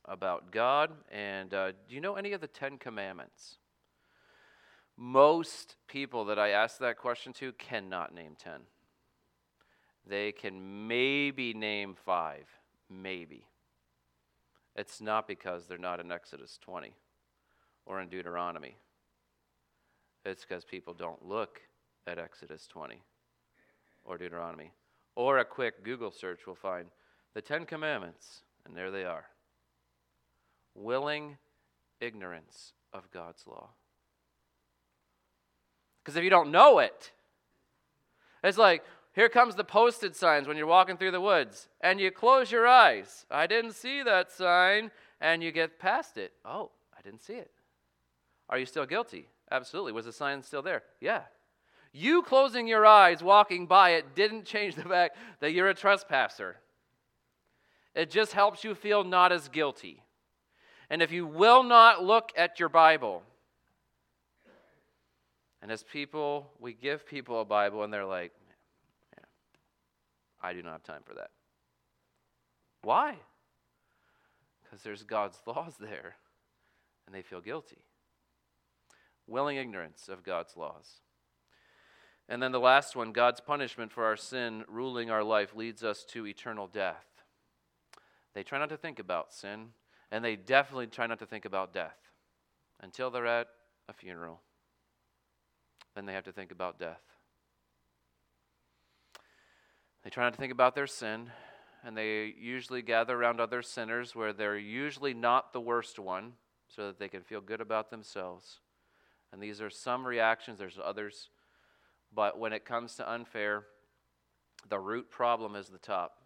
about 0.04 0.50
God, 0.50 0.90
and 1.12 1.54
uh, 1.54 1.70
do 1.88 1.94
you 1.94 2.00
know 2.00 2.16
any 2.16 2.32
of 2.32 2.40
the 2.40 2.48
Ten 2.48 2.76
Commandments? 2.76 3.58
Most 4.96 5.76
people 5.86 6.24
that 6.24 6.40
I 6.40 6.48
ask 6.48 6.78
that 6.78 6.98
question 6.98 7.32
to 7.34 7.52
cannot 7.52 8.12
name 8.12 8.32
10. 8.36 8.62
They 10.08 10.32
can 10.32 10.86
maybe 10.86 11.52
name 11.52 11.94
five, 12.04 12.46
maybe. 12.88 13.46
It's 14.76 15.00
not 15.00 15.26
because 15.26 15.66
they're 15.66 15.78
not 15.78 16.00
in 16.00 16.12
Exodus 16.12 16.58
20 16.62 16.94
or 17.86 18.00
in 18.00 18.08
Deuteronomy. 18.08 18.76
It's 20.24 20.44
because 20.44 20.64
people 20.64 20.94
don't 20.94 21.24
look 21.24 21.60
at 22.06 22.18
Exodus 22.18 22.66
20 22.66 23.02
or 24.04 24.18
Deuteronomy. 24.18 24.72
Or 25.14 25.38
a 25.38 25.44
quick 25.44 25.82
Google 25.82 26.10
search 26.10 26.46
will 26.46 26.54
find 26.54 26.86
the 27.34 27.40
Ten 27.40 27.64
Commandments, 27.64 28.42
and 28.64 28.76
there 28.76 28.90
they 28.90 29.04
are. 29.04 29.24
Willing 30.74 31.38
ignorance 32.00 32.72
of 32.92 33.10
God's 33.10 33.46
law. 33.46 33.70
Because 36.02 36.16
if 36.16 36.22
you 36.24 36.30
don't 36.30 36.50
know 36.50 36.78
it, 36.78 37.12
it's 38.44 38.58
like, 38.58 38.84
here 39.16 39.30
comes 39.30 39.54
the 39.54 39.64
posted 39.64 40.14
signs 40.14 40.46
when 40.46 40.58
you're 40.58 40.66
walking 40.66 40.98
through 40.98 41.10
the 41.10 41.22
woods, 41.22 41.68
and 41.80 41.98
you 41.98 42.10
close 42.10 42.52
your 42.52 42.66
eyes. 42.66 43.24
I 43.30 43.46
didn't 43.46 43.72
see 43.72 44.02
that 44.02 44.30
sign, 44.30 44.90
and 45.22 45.42
you 45.42 45.52
get 45.52 45.78
past 45.78 46.18
it. 46.18 46.34
Oh, 46.44 46.70
I 46.96 47.00
didn't 47.00 47.22
see 47.22 47.32
it. 47.32 47.50
Are 48.50 48.58
you 48.58 48.66
still 48.66 48.84
guilty? 48.84 49.30
Absolutely. 49.50 49.92
Was 49.92 50.04
the 50.04 50.12
sign 50.12 50.42
still 50.42 50.60
there? 50.60 50.82
Yeah. 51.00 51.22
You 51.92 52.20
closing 52.20 52.68
your 52.68 52.84
eyes, 52.84 53.22
walking 53.22 53.66
by 53.66 53.92
it, 53.92 54.14
didn't 54.14 54.44
change 54.44 54.74
the 54.74 54.82
fact 54.82 55.16
that 55.40 55.52
you're 55.52 55.70
a 55.70 55.74
trespasser. 55.74 56.56
It 57.94 58.10
just 58.10 58.34
helps 58.34 58.64
you 58.64 58.74
feel 58.74 59.02
not 59.02 59.32
as 59.32 59.48
guilty. 59.48 60.02
And 60.90 61.00
if 61.00 61.10
you 61.10 61.26
will 61.26 61.62
not 61.62 62.04
look 62.04 62.32
at 62.36 62.60
your 62.60 62.68
Bible, 62.68 63.22
and 65.62 65.72
as 65.72 65.82
people, 65.82 66.50
we 66.60 66.74
give 66.74 67.06
people 67.06 67.40
a 67.40 67.46
Bible 67.46 67.82
and 67.82 67.90
they're 67.90 68.04
like, 68.04 68.32
I 70.42 70.52
do 70.52 70.62
not 70.62 70.72
have 70.72 70.82
time 70.82 71.02
for 71.04 71.14
that. 71.14 71.30
Why? 72.82 73.16
Because 74.62 74.82
there's 74.82 75.02
God's 75.02 75.38
laws 75.46 75.74
there 75.78 76.16
and 77.06 77.14
they 77.14 77.22
feel 77.22 77.40
guilty 77.40 77.86
willing 79.26 79.56
ignorance 79.56 80.08
of 80.08 80.22
God's 80.22 80.56
laws. 80.56 81.00
And 82.28 82.42
then 82.42 82.52
the 82.52 82.60
last 82.60 82.96
one 82.96 83.12
God's 83.12 83.40
punishment 83.40 83.92
for 83.92 84.04
our 84.04 84.16
sin 84.16 84.64
ruling 84.68 85.10
our 85.10 85.22
life 85.22 85.54
leads 85.54 85.84
us 85.84 86.04
to 86.10 86.26
eternal 86.26 86.66
death. 86.66 87.04
They 88.34 88.42
try 88.42 88.58
not 88.58 88.68
to 88.70 88.76
think 88.76 88.98
about 88.98 89.32
sin, 89.32 89.68
and 90.10 90.24
they 90.24 90.36
definitely 90.36 90.88
try 90.88 91.06
not 91.06 91.18
to 91.20 91.26
think 91.26 91.44
about 91.44 91.72
death 91.72 91.96
until 92.80 93.10
they're 93.10 93.26
at 93.26 93.48
a 93.88 93.92
funeral. 93.92 94.40
Then 95.94 96.06
they 96.06 96.12
have 96.12 96.24
to 96.24 96.32
think 96.32 96.50
about 96.50 96.78
death. 96.78 97.00
They 100.06 100.10
try 100.10 100.22
not 100.22 100.34
to 100.34 100.38
think 100.38 100.52
about 100.52 100.76
their 100.76 100.86
sin, 100.86 101.32
and 101.82 101.96
they 101.96 102.32
usually 102.38 102.80
gather 102.80 103.20
around 103.20 103.40
other 103.40 103.60
sinners 103.60 104.14
where 104.14 104.32
they're 104.32 104.56
usually 104.56 105.12
not 105.12 105.52
the 105.52 105.60
worst 105.60 105.98
one 105.98 106.34
so 106.68 106.86
that 106.86 107.00
they 107.00 107.08
can 107.08 107.22
feel 107.22 107.40
good 107.40 107.60
about 107.60 107.90
themselves. 107.90 108.60
And 109.32 109.42
these 109.42 109.60
are 109.60 109.68
some 109.68 110.06
reactions, 110.06 110.60
there's 110.60 110.78
others. 110.80 111.30
But 112.14 112.38
when 112.38 112.52
it 112.52 112.64
comes 112.64 112.94
to 112.94 113.12
unfair, 113.12 113.64
the 114.68 114.78
root 114.78 115.10
problem 115.10 115.56
is 115.56 115.70
the 115.70 115.78
top. 115.78 116.22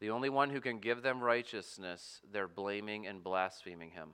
The 0.00 0.08
only 0.08 0.30
one 0.30 0.48
who 0.48 0.62
can 0.62 0.78
give 0.78 1.02
them 1.02 1.20
righteousness, 1.20 2.22
they're 2.32 2.48
blaming 2.48 3.06
and 3.06 3.22
blaspheming 3.22 3.90
him. 3.90 4.12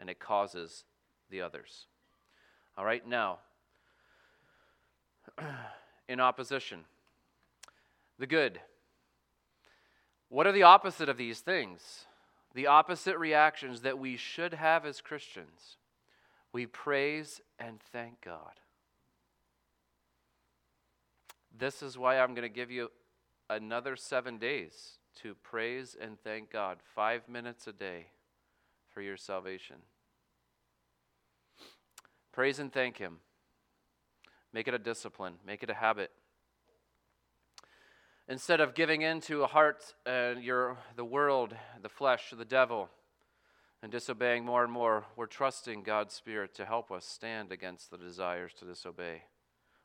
And 0.00 0.08
it 0.08 0.18
causes 0.18 0.84
the 1.28 1.42
others. 1.42 1.88
All 2.74 2.86
right, 2.86 3.06
now, 3.06 3.40
in 6.08 6.20
opposition, 6.20 6.84
the 8.18 8.26
good. 8.26 8.60
What 10.28 10.46
are 10.46 10.52
the 10.52 10.64
opposite 10.64 11.08
of 11.08 11.16
these 11.16 11.40
things? 11.40 12.06
the 12.56 12.66
opposite 12.66 13.18
reactions 13.18 13.82
that 13.82 13.98
we 13.98 14.16
should 14.16 14.54
have 14.54 14.86
as 14.86 15.02
Christians. 15.02 15.76
We 16.54 16.64
praise 16.64 17.42
and 17.58 17.78
thank 17.92 18.22
God. 18.22 18.60
This 21.56 21.82
is 21.82 21.98
why 21.98 22.18
I'm 22.18 22.30
going 22.30 22.48
to 22.48 22.48
give 22.48 22.70
you 22.70 22.90
another 23.50 23.94
seven 23.94 24.38
days 24.38 24.98
to 25.22 25.34
praise 25.34 25.96
and 26.00 26.18
thank 26.18 26.50
God, 26.50 26.78
five 26.94 27.28
minutes 27.28 27.66
a 27.66 27.72
day 27.72 28.06
for 28.88 29.02
your 29.02 29.18
salvation. 29.18 29.76
Praise 32.32 32.58
and 32.58 32.72
thank 32.72 32.96
Him. 32.96 33.18
Make 34.52 34.68
it 34.68 34.74
a 34.74 34.78
discipline, 34.78 35.34
make 35.46 35.62
it 35.62 35.70
a 35.70 35.74
habit. 35.74 36.10
Instead 38.28 38.60
of 38.60 38.74
giving 38.74 39.02
in 39.02 39.20
to 39.20 39.42
a 39.42 39.46
heart 39.46 39.94
and 40.04 40.42
your, 40.42 40.78
the 40.96 41.04
world, 41.04 41.54
the 41.80 41.88
flesh, 41.88 42.32
the 42.36 42.44
devil, 42.44 42.88
and 43.82 43.92
disobeying 43.92 44.44
more 44.44 44.64
and 44.64 44.72
more, 44.72 45.04
we're 45.14 45.26
trusting 45.26 45.82
God's 45.82 46.14
Spirit 46.14 46.54
to 46.54 46.64
help 46.64 46.90
us 46.90 47.06
stand 47.06 47.52
against 47.52 47.90
the 47.90 47.98
desires 47.98 48.52
to 48.58 48.64
disobey. 48.64 49.22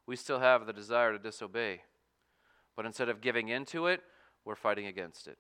We 0.08 0.16
still 0.16 0.40
have 0.40 0.66
the 0.66 0.74
desire 0.74 1.12
to 1.12 1.20
disobey, 1.20 1.82
but 2.76 2.86
instead 2.86 3.10
of 3.10 3.22
giving 3.22 3.50
into 3.50 3.86
it, 3.86 4.02
we're 4.44 4.56
fighting 4.56 4.88
against 4.88 5.28
it. 5.28 5.38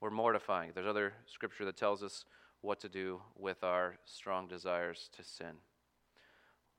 We're 0.00 0.10
mortifying. 0.10 0.70
There's 0.74 0.86
other 0.86 1.12
scripture 1.26 1.64
that 1.66 1.76
tells 1.76 2.02
us 2.02 2.24
what 2.62 2.80
to 2.80 2.88
do 2.88 3.20
with 3.36 3.62
our 3.62 3.96
strong 4.06 4.48
desires 4.48 5.10
to 5.16 5.22
sin. 5.22 5.56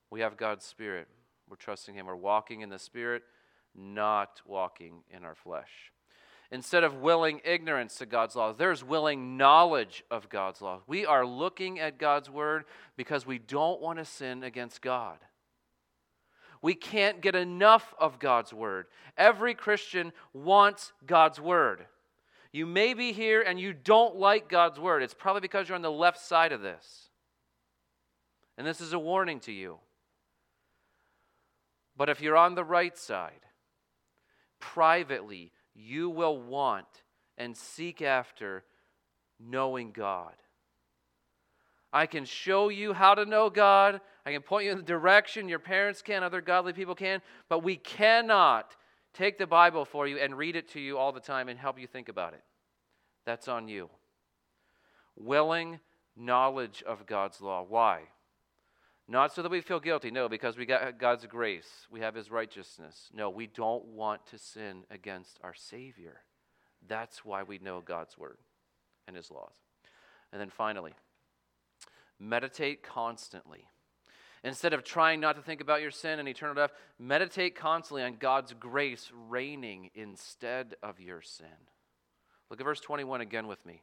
We 0.09 0.21
have 0.21 0.37
God's 0.37 0.65
Spirit. 0.65 1.07
We're 1.49 1.55
trusting 1.55 1.95
Him. 1.95 2.05
We're 2.05 2.15
walking 2.15 2.61
in 2.61 2.69
the 2.69 2.79
Spirit 2.79 3.23
not 3.77 4.41
walking 4.45 5.03
in 5.11 5.23
our 5.23 5.35
flesh. 5.35 5.91
Instead 6.49 6.83
of 6.83 6.95
willing 6.95 7.41
ignorance 7.43 7.95
to 7.97 8.05
God's 8.05 8.35
laws, 8.35 8.55
there's 8.57 8.83
willing 8.83 9.37
knowledge 9.37 10.03
of 10.09 10.29
God's 10.29 10.61
laws. 10.61 10.81
We 10.87 11.05
are 11.05 11.25
looking 11.25 11.79
at 11.79 11.99
God's 11.99 12.29
word 12.29 12.63
because 12.95 13.25
we 13.25 13.37
don't 13.37 13.81
want 13.81 13.99
to 13.99 14.05
sin 14.05 14.43
against 14.43 14.81
God. 14.81 15.17
We 16.61 16.73
can't 16.73 17.21
get 17.21 17.35
enough 17.35 17.93
of 17.99 18.17
God's 18.17 18.53
word. 18.53 18.87
Every 19.17 19.53
Christian 19.53 20.13
wants 20.33 20.93
God's 21.05 21.39
word. 21.39 21.85
You 22.53 22.65
may 22.65 22.93
be 22.93 23.11
here 23.11 23.41
and 23.41 23.59
you 23.59 23.73
don't 23.73 24.15
like 24.15 24.49
God's 24.49 24.79
word. 24.79 25.03
It's 25.03 25.13
probably 25.13 25.41
because 25.41 25.67
you're 25.67 25.75
on 25.75 25.81
the 25.81 25.91
left 25.91 26.19
side 26.19 26.53
of 26.53 26.61
this. 26.61 27.09
And 28.57 28.65
this 28.65 28.81
is 28.81 28.93
a 28.93 28.99
warning 28.99 29.41
to 29.41 29.51
you. 29.51 29.77
But 31.97 32.09
if 32.09 32.21
you're 32.21 32.37
on 32.37 32.55
the 32.55 32.63
right 32.63 32.97
side, 32.97 33.45
privately, 34.59 35.51
you 35.73 36.09
will 36.09 36.39
want 36.39 36.85
and 37.37 37.57
seek 37.57 38.01
after 38.01 38.63
knowing 39.39 39.91
God. 39.91 40.33
I 41.91 42.05
can 42.05 42.25
show 42.25 42.69
you 42.69 42.93
how 42.93 43.15
to 43.15 43.25
know 43.25 43.49
God. 43.49 44.01
I 44.25 44.31
can 44.31 44.41
point 44.41 44.65
you 44.65 44.71
in 44.71 44.77
the 44.77 44.83
direction 44.83 45.49
your 45.49 45.59
parents 45.59 46.01
can, 46.01 46.21
other 46.21 46.41
godly 46.41 46.73
people 46.73 46.95
can, 46.95 47.21
but 47.49 47.63
we 47.63 47.77
cannot 47.77 48.75
take 49.13 49.37
the 49.37 49.47
Bible 49.47 49.85
for 49.85 50.05
you 50.07 50.17
and 50.17 50.37
read 50.37 50.55
it 50.55 50.69
to 50.69 50.79
you 50.79 50.97
all 50.97 51.11
the 51.11 51.19
time 51.19 51.49
and 51.49 51.57
help 51.57 51.79
you 51.79 51.87
think 51.87 52.09
about 52.09 52.33
it. 52.33 52.43
That's 53.25 53.47
on 53.47 53.67
you. 53.67 53.89
Willing 55.15 55.79
knowledge 56.15 56.83
of 56.85 57.05
God's 57.05 57.41
law. 57.41 57.65
Why? 57.67 58.01
Not 59.07 59.33
so 59.33 59.41
that 59.41 59.51
we 59.51 59.61
feel 59.61 59.79
guilty. 59.79 60.11
No, 60.11 60.27
because 60.27 60.57
we 60.57 60.65
got 60.65 60.99
God's 60.99 61.25
grace. 61.25 61.87
We 61.89 62.01
have 62.01 62.15
His 62.15 62.29
righteousness. 62.29 63.09
No, 63.13 63.29
we 63.29 63.47
don't 63.47 63.85
want 63.85 64.25
to 64.27 64.37
sin 64.37 64.83
against 64.91 65.39
our 65.43 65.53
Savior. 65.53 66.21
That's 66.87 67.23
why 67.23 67.43
we 67.43 67.57
know 67.57 67.81
God's 67.81 68.17
Word 68.17 68.37
and 69.07 69.15
His 69.15 69.31
laws. 69.31 69.55
And 70.33 70.41
then 70.41 70.49
finally, 70.49 70.93
meditate 72.19 72.83
constantly. 72.83 73.65
Instead 74.43 74.73
of 74.73 74.83
trying 74.83 75.19
not 75.19 75.35
to 75.35 75.41
think 75.41 75.61
about 75.61 75.81
your 75.81 75.91
sin 75.91 76.19
and 76.19 76.27
eternal 76.27 76.55
death, 76.55 76.71
meditate 76.99 77.55
constantly 77.55 78.03
on 78.03 78.17
God's 78.19 78.53
grace 78.53 79.09
reigning 79.29 79.89
instead 79.95 80.75
of 80.83 80.99
your 80.99 81.21
sin. 81.21 81.47
Look 82.49 82.59
at 82.59 82.65
verse 82.65 82.81
21 82.81 83.21
again 83.21 83.47
with 83.47 83.65
me. 83.65 83.81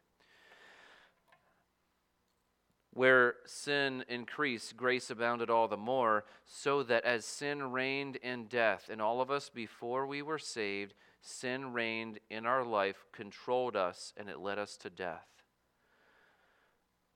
Where 2.95 3.35
sin 3.45 4.05
increased, 4.09 4.77
grace 4.77 5.11
abounded 5.11 5.51
all 5.51 5.67
the 5.67 5.77
more, 5.77 6.25
so 6.47 6.85
that 6.85 7.05
as 7.05 7.25
sin 7.25 7.73
reigned 7.73 8.17
in 8.17 8.47
death 8.47 8.89
in 8.89 9.01
all 9.01 9.21
of 9.21 9.33
us 9.33 9.49
before 9.49 10.07
we 10.07 10.23
were 10.23 10.39
saved, 10.39 10.95
sin 11.21 11.73
reigned 11.73 12.21
in 12.31 12.47
our 12.47 12.65
life, 12.65 13.05
controlled 13.13 13.75
us, 13.75 14.13
and 14.17 14.29
it 14.29 14.39
led 14.39 14.61
us 14.61 14.77
to 14.77 14.91
death. 14.91 15.27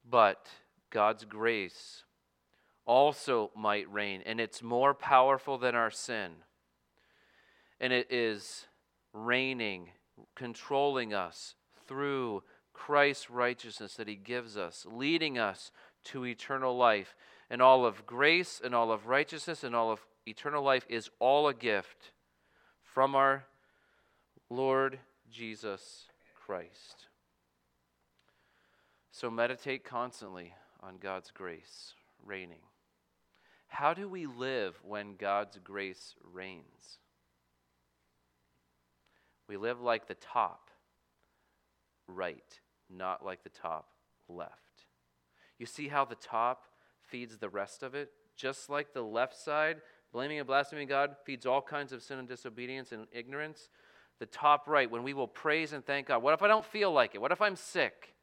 But 0.08 0.48
God's 0.90 1.24
grace 1.24 2.02
also 2.84 3.52
might 3.54 3.92
reign, 3.92 4.22
and 4.26 4.40
it's 4.40 4.62
more 4.62 4.94
powerful 4.94 5.58
than 5.58 5.76
our 5.76 5.92
sin. 5.92 6.32
And 7.80 7.92
it 7.92 8.10
is 8.10 8.66
reigning, 9.12 9.90
controlling 10.34 11.14
us 11.14 11.54
through 11.86 12.42
Christ's 12.78 13.28
righteousness 13.28 13.94
that 13.96 14.06
He 14.06 14.14
gives 14.14 14.56
us, 14.56 14.86
leading 14.88 15.36
us 15.36 15.72
to 16.04 16.24
eternal 16.24 16.76
life. 16.76 17.16
And 17.50 17.60
all 17.60 17.84
of 17.84 18.06
grace 18.06 18.60
and 18.62 18.74
all 18.74 18.92
of 18.92 19.08
righteousness 19.08 19.64
and 19.64 19.74
all 19.74 19.90
of 19.90 20.00
eternal 20.26 20.62
life 20.62 20.86
is 20.88 21.10
all 21.18 21.48
a 21.48 21.54
gift 21.54 22.12
from 22.82 23.14
our 23.14 23.44
Lord 24.48 25.00
Jesus 25.30 26.04
Christ. 26.34 27.08
So 29.10 29.30
meditate 29.30 29.84
constantly 29.84 30.54
on 30.80 30.98
God's 31.00 31.32
grace 31.32 31.94
reigning. 32.24 32.62
How 33.66 33.92
do 33.92 34.08
we 34.08 34.26
live 34.26 34.78
when 34.84 35.16
God's 35.16 35.58
grace 35.62 36.14
reigns? 36.32 36.98
We 39.48 39.56
live 39.56 39.80
like 39.80 40.06
the 40.06 40.14
top 40.14 40.70
right, 42.06 42.60
not 42.90 43.24
like 43.24 43.42
the 43.42 43.50
top 43.50 43.88
left. 44.28 44.84
You 45.58 45.66
see 45.66 45.88
how 45.88 46.04
the 46.04 46.14
top 46.14 46.64
feeds 47.08 47.38
the 47.38 47.48
rest 47.48 47.82
of 47.82 47.94
it? 47.94 48.10
Just 48.36 48.70
like 48.70 48.92
the 48.92 49.02
left 49.02 49.36
side, 49.36 49.78
blaming 50.12 50.38
and 50.38 50.46
blaspheming 50.46 50.88
God, 50.88 51.16
feeds 51.24 51.46
all 51.46 51.62
kinds 51.62 51.92
of 51.92 52.02
sin 52.02 52.18
and 52.18 52.28
disobedience 52.28 52.92
and 52.92 53.06
ignorance. 53.12 53.68
The 54.20 54.26
top 54.26 54.68
right, 54.68 54.90
when 54.90 55.02
we 55.02 55.14
will 55.14 55.28
praise 55.28 55.72
and 55.72 55.84
thank 55.84 56.08
God. 56.08 56.22
What 56.22 56.34
if 56.34 56.42
I 56.42 56.48
don't 56.48 56.64
feel 56.64 56.92
like 56.92 57.14
it? 57.14 57.20
What 57.20 57.32
if 57.32 57.40
I'm 57.40 57.56
sick? 57.56 58.14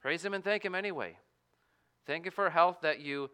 Praise 0.00 0.24
Him 0.24 0.34
and 0.34 0.44
thank 0.44 0.64
Him 0.64 0.74
anyway. 0.74 1.16
Thank 2.06 2.24
you 2.24 2.30
for 2.30 2.50
health 2.50 2.78
that 2.82 3.00
you 3.00 3.30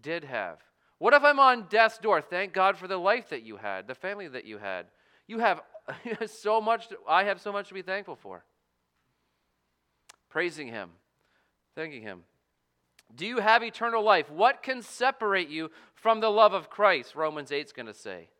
did 0.00 0.24
have. 0.24 0.58
What 0.98 1.14
if 1.14 1.24
I'm 1.24 1.40
on 1.40 1.66
death's 1.68 1.98
door? 1.98 2.20
Thank 2.20 2.52
God 2.52 2.76
for 2.78 2.86
the 2.86 2.96
life 2.96 3.30
that 3.30 3.42
you 3.42 3.56
had, 3.56 3.88
the 3.88 3.94
family 3.94 4.28
that 4.28 4.44
you 4.44 4.58
had. 4.58 4.86
You 5.26 5.40
have 5.40 5.60
so 6.26 6.60
much, 6.60 6.88
to, 6.88 6.96
I 7.08 7.24
have 7.24 7.40
so 7.40 7.52
much 7.52 7.68
to 7.68 7.74
be 7.74 7.82
thankful 7.82 8.16
for. 8.16 8.44
Praising 10.32 10.68
Him, 10.68 10.88
thanking 11.76 12.00
Him. 12.00 12.22
Do 13.14 13.26
you 13.26 13.40
have 13.40 13.62
eternal 13.62 14.02
life? 14.02 14.30
What 14.30 14.62
can 14.62 14.80
separate 14.80 15.50
you 15.50 15.70
from 15.94 16.20
the 16.20 16.30
love 16.30 16.54
of 16.54 16.70
Christ? 16.70 17.14
Romans 17.14 17.52
8 17.52 17.66
is 17.66 17.72
going 17.72 17.84
to 17.84 17.92
say. 17.92 18.30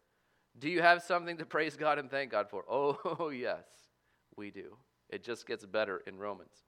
Do 0.59 0.71
you 0.71 0.81
have 0.81 1.03
something 1.03 1.37
to 1.37 1.45
praise 1.55 1.77
God 1.77 1.99
and 1.99 2.11
thank 2.11 2.31
God 2.31 2.49
for? 2.49 2.65
Oh, 2.67 3.29
yes, 3.37 3.67
we 4.37 4.51
do. 4.51 4.79
It 5.11 5.23
just 5.23 5.47
gets 5.47 5.67
better 5.67 6.03
in 6.07 6.17
Romans. 6.17 6.65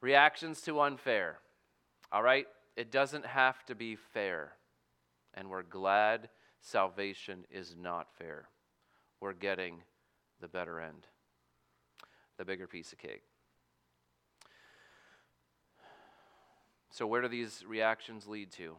Reactions 0.00 0.62
to 0.62 0.80
unfair. 0.80 1.38
All 2.10 2.22
right? 2.22 2.46
It 2.78 2.90
doesn't 2.90 3.26
have 3.26 3.66
to 3.66 3.74
be 3.74 3.96
fair. 3.96 4.52
And 5.34 5.50
we're 5.50 5.62
glad 5.62 6.30
salvation 6.62 7.44
is 7.50 7.76
not 7.78 8.08
fair. 8.16 8.48
We're 9.20 9.34
getting 9.34 9.82
the 10.40 10.48
better 10.48 10.80
end, 10.80 11.06
the 12.38 12.46
bigger 12.46 12.66
piece 12.66 12.94
of 12.94 12.98
cake. 12.98 13.24
So, 16.90 17.06
where 17.06 17.22
do 17.22 17.28
these 17.28 17.64
reactions 17.66 18.26
lead 18.26 18.52
to? 18.52 18.76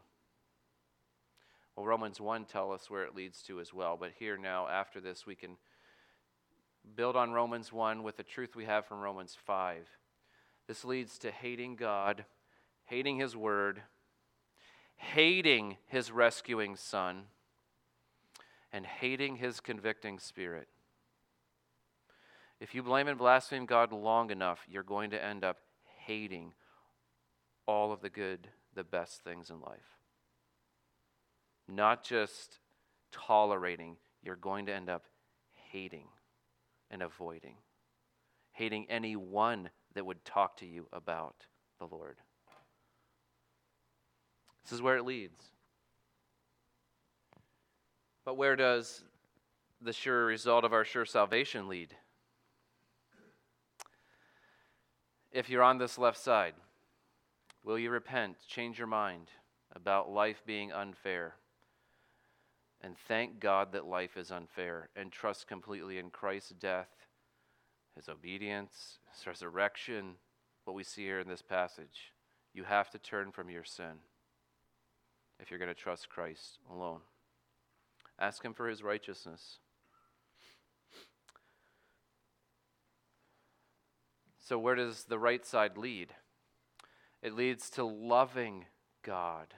Well, 1.76 1.86
Romans 1.86 2.20
1 2.20 2.46
tell 2.46 2.72
us 2.72 2.90
where 2.90 3.04
it 3.04 3.16
leads 3.16 3.42
to 3.44 3.60
as 3.60 3.74
well. 3.74 3.98
But 4.00 4.12
here 4.20 4.38
now, 4.38 4.68
after 4.68 5.00
this, 5.00 5.26
we 5.26 5.36
can 5.36 5.58
build 6.96 7.16
on 7.16 7.32
Romans 7.32 7.72
1 7.72 8.04
with 8.04 8.18
the 8.18 8.24
truth 8.24 8.56
we 8.56 8.66
have 8.66 8.86
from 8.86 9.00
Romans 9.00 9.38
5. 9.46 9.88
This 10.68 10.84
leads 10.84 11.18
to 11.20 11.32
hating 11.32 11.78
God 11.78 12.26
hating 12.92 13.20
his 13.20 13.38
word, 13.38 13.82
hating 14.98 15.78
his 15.88 16.12
rescuing 16.12 16.76
son, 16.76 17.24
and 18.74 18.86
hating 18.86 19.38
his 19.38 19.62
convicting 19.62 20.20
spirit. 20.20 20.68
If 22.60 22.76
you 22.76 22.84
blame 22.84 23.08
and 23.08 23.18
blaspheme 23.18 23.66
God 23.66 23.94
long 23.94 24.30
enough, 24.30 24.66
you're 24.70 24.84
going 24.84 25.12
to 25.12 25.24
end 25.24 25.46
up 25.46 25.60
hating 26.06 26.54
all 27.72 27.94
of 27.94 28.02
the 28.02 28.10
good, 28.10 28.50
the 28.76 28.84
best 28.84 29.24
things 29.24 29.50
in 29.50 29.62
life. 29.62 29.98
Not 31.70 32.04
just 32.04 32.60
tolerating, 33.14 33.96
you're 34.22 34.36
going 34.36 34.66
to 34.66 34.74
end 34.74 34.90
up 34.90 35.06
hating 35.72 36.08
and 36.90 37.02
avoiding. 37.02 37.56
Hating 38.52 38.88
anyone 38.90 39.70
that 39.94 40.06
would 40.06 40.24
talk 40.26 40.58
to 40.58 40.66
you 40.66 40.88
about 40.92 41.46
the 41.80 41.86
Lord. 41.86 42.18
This 44.64 44.74
is 44.74 44.82
where 44.82 44.98
it 44.98 45.06
leads. 45.06 45.46
But 48.26 48.36
where 48.36 48.58
does 48.58 49.04
the 49.82 49.94
sure 49.94 50.26
result 50.26 50.66
of 50.66 50.74
our 50.74 50.84
sure 50.84 51.06
salvation 51.06 51.70
lead? 51.70 51.96
If 55.32 55.50
you're 55.50 55.64
on 55.64 55.78
this 55.78 55.98
left 55.98 56.18
side, 56.18 56.54
will 57.64 57.80
you 57.80 57.90
repent, 57.90 58.38
change 58.48 58.78
your 58.78 58.88
mind 58.88 59.28
about 59.76 60.12
life 60.12 60.42
being 60.46 60.72
unfair, 60.72 61.36
and 62.82 62.96
thank 63.08 63.40
God 63.40 63.74
that 63.74 63.86
life 63.86 64.18
is 64.18 64.32
unfair, 64.32 64.90
and 64.96 65.12
trust 65.12 65.48
completely 65.48 65.98
in 65.98 66.10
Christ's 66.10 66.52
death, 66.52 66.90
his 67.96 68.10
obedience, 68.10 69.00
his 69.14 69.28
resurrection, 69.28 70.16
what 70.66 70.76
we 70.76 70.84
see 70.84 71.04
here 71.04 71.20
in 71.20 71.28
this 71.28 71.42
passage? 71.42 72.14
You 72.54 72.64
have 72.64 72.90
to 72.92 73.00
turn 73.00 73.32
from 73.32 73.50
your 73.50 73.64
sin 73.64 74.00
if 75.40 75.50
you're 75.50 75.60
going 75.60 75.74
to 75.74 75.76
trust 75.76 76.10
Christ 76.10 76.60
alone. 76.70 77.00
Ask 78.20 78.44
Him 78.44 78.54
for 78.54 78.70
His 78.70 78.84
righteousness. 78.84 79.58
So, 84.40 84.60
where 84.60 84.76
does 84.76 85.06
the 85.06 85.18
right 85.18 85.46
side 85.46 85.78
lead? 85.78 86.14
It 87.22 87.36
leads 87.36 87.70
to 87.72 87.84
loving 87.84 88.66
God, 89.04 89.54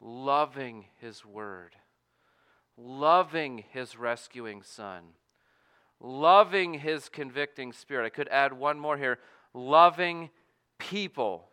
loving 0.00 0.86
His 1.00 1.24
Word, 1.24 1.76
loving 2.76 3.64
His 3.70 3.96
rescuing 3.98 4.62
Son, 4.62 5.02
loving 6.00 6.74
his 6.74 7.08
convicting 7.08 7.72
spirit. 7.72 8.06
I 8.06 8.10
could 8.10 8.28
add 8.28 8.52
one 8.52 8.78
more 8.78 8.96
here 8.96 9.18
loving 9.52 10.30
people. 10.78 11.48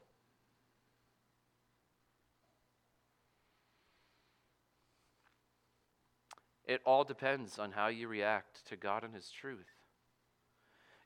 It 6.66 6.82
all 6.86 7.04
depends 7.04 7.60
on 7.60 7.72
how 7.72 7.88
you 7.88 8.08
react 8.08 8.66
to 8.70 8.78
God 8.78 9.04
and 9.04 9.14
His 9.14 9.30
truth. 9.30 9.68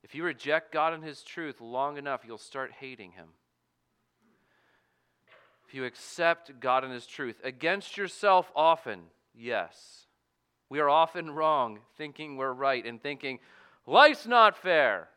If 0.03 0.13
you 0.13 0.23
reject 0.23 0.71
God 0.71 0.93
and 0.93 1.03
His 1.03 1.23
truth 1.23 1.59
long 1.59 1.97
enough, 1.97 2.21
you'll 2.25 2.37
start 2.37 2.71
hating 2.79 3.11
Him. 3.11 3.29
You 5.75 5.83
accept 5.83 6.57
God 6.61 6.85
and 6.85 6.93
His 6.93 7.05
truth 7.05 7.35
against 7.43 7.97
yourself 7.97 8.49
often, 8.55 9.01
yes. 9.33 10.07
We 10.69 10.79
are 10.79 10.89
often 10.89 11.31
wrong, 11.31 11.79
thinking 11.97 12.37
we're 12.37 12.53
right 12.53 12.85
and 12.85 13.03
thinking, 13.03 13.39
life's 13.85 14.25
not 14.25 14.55
fair. 14.55 15.09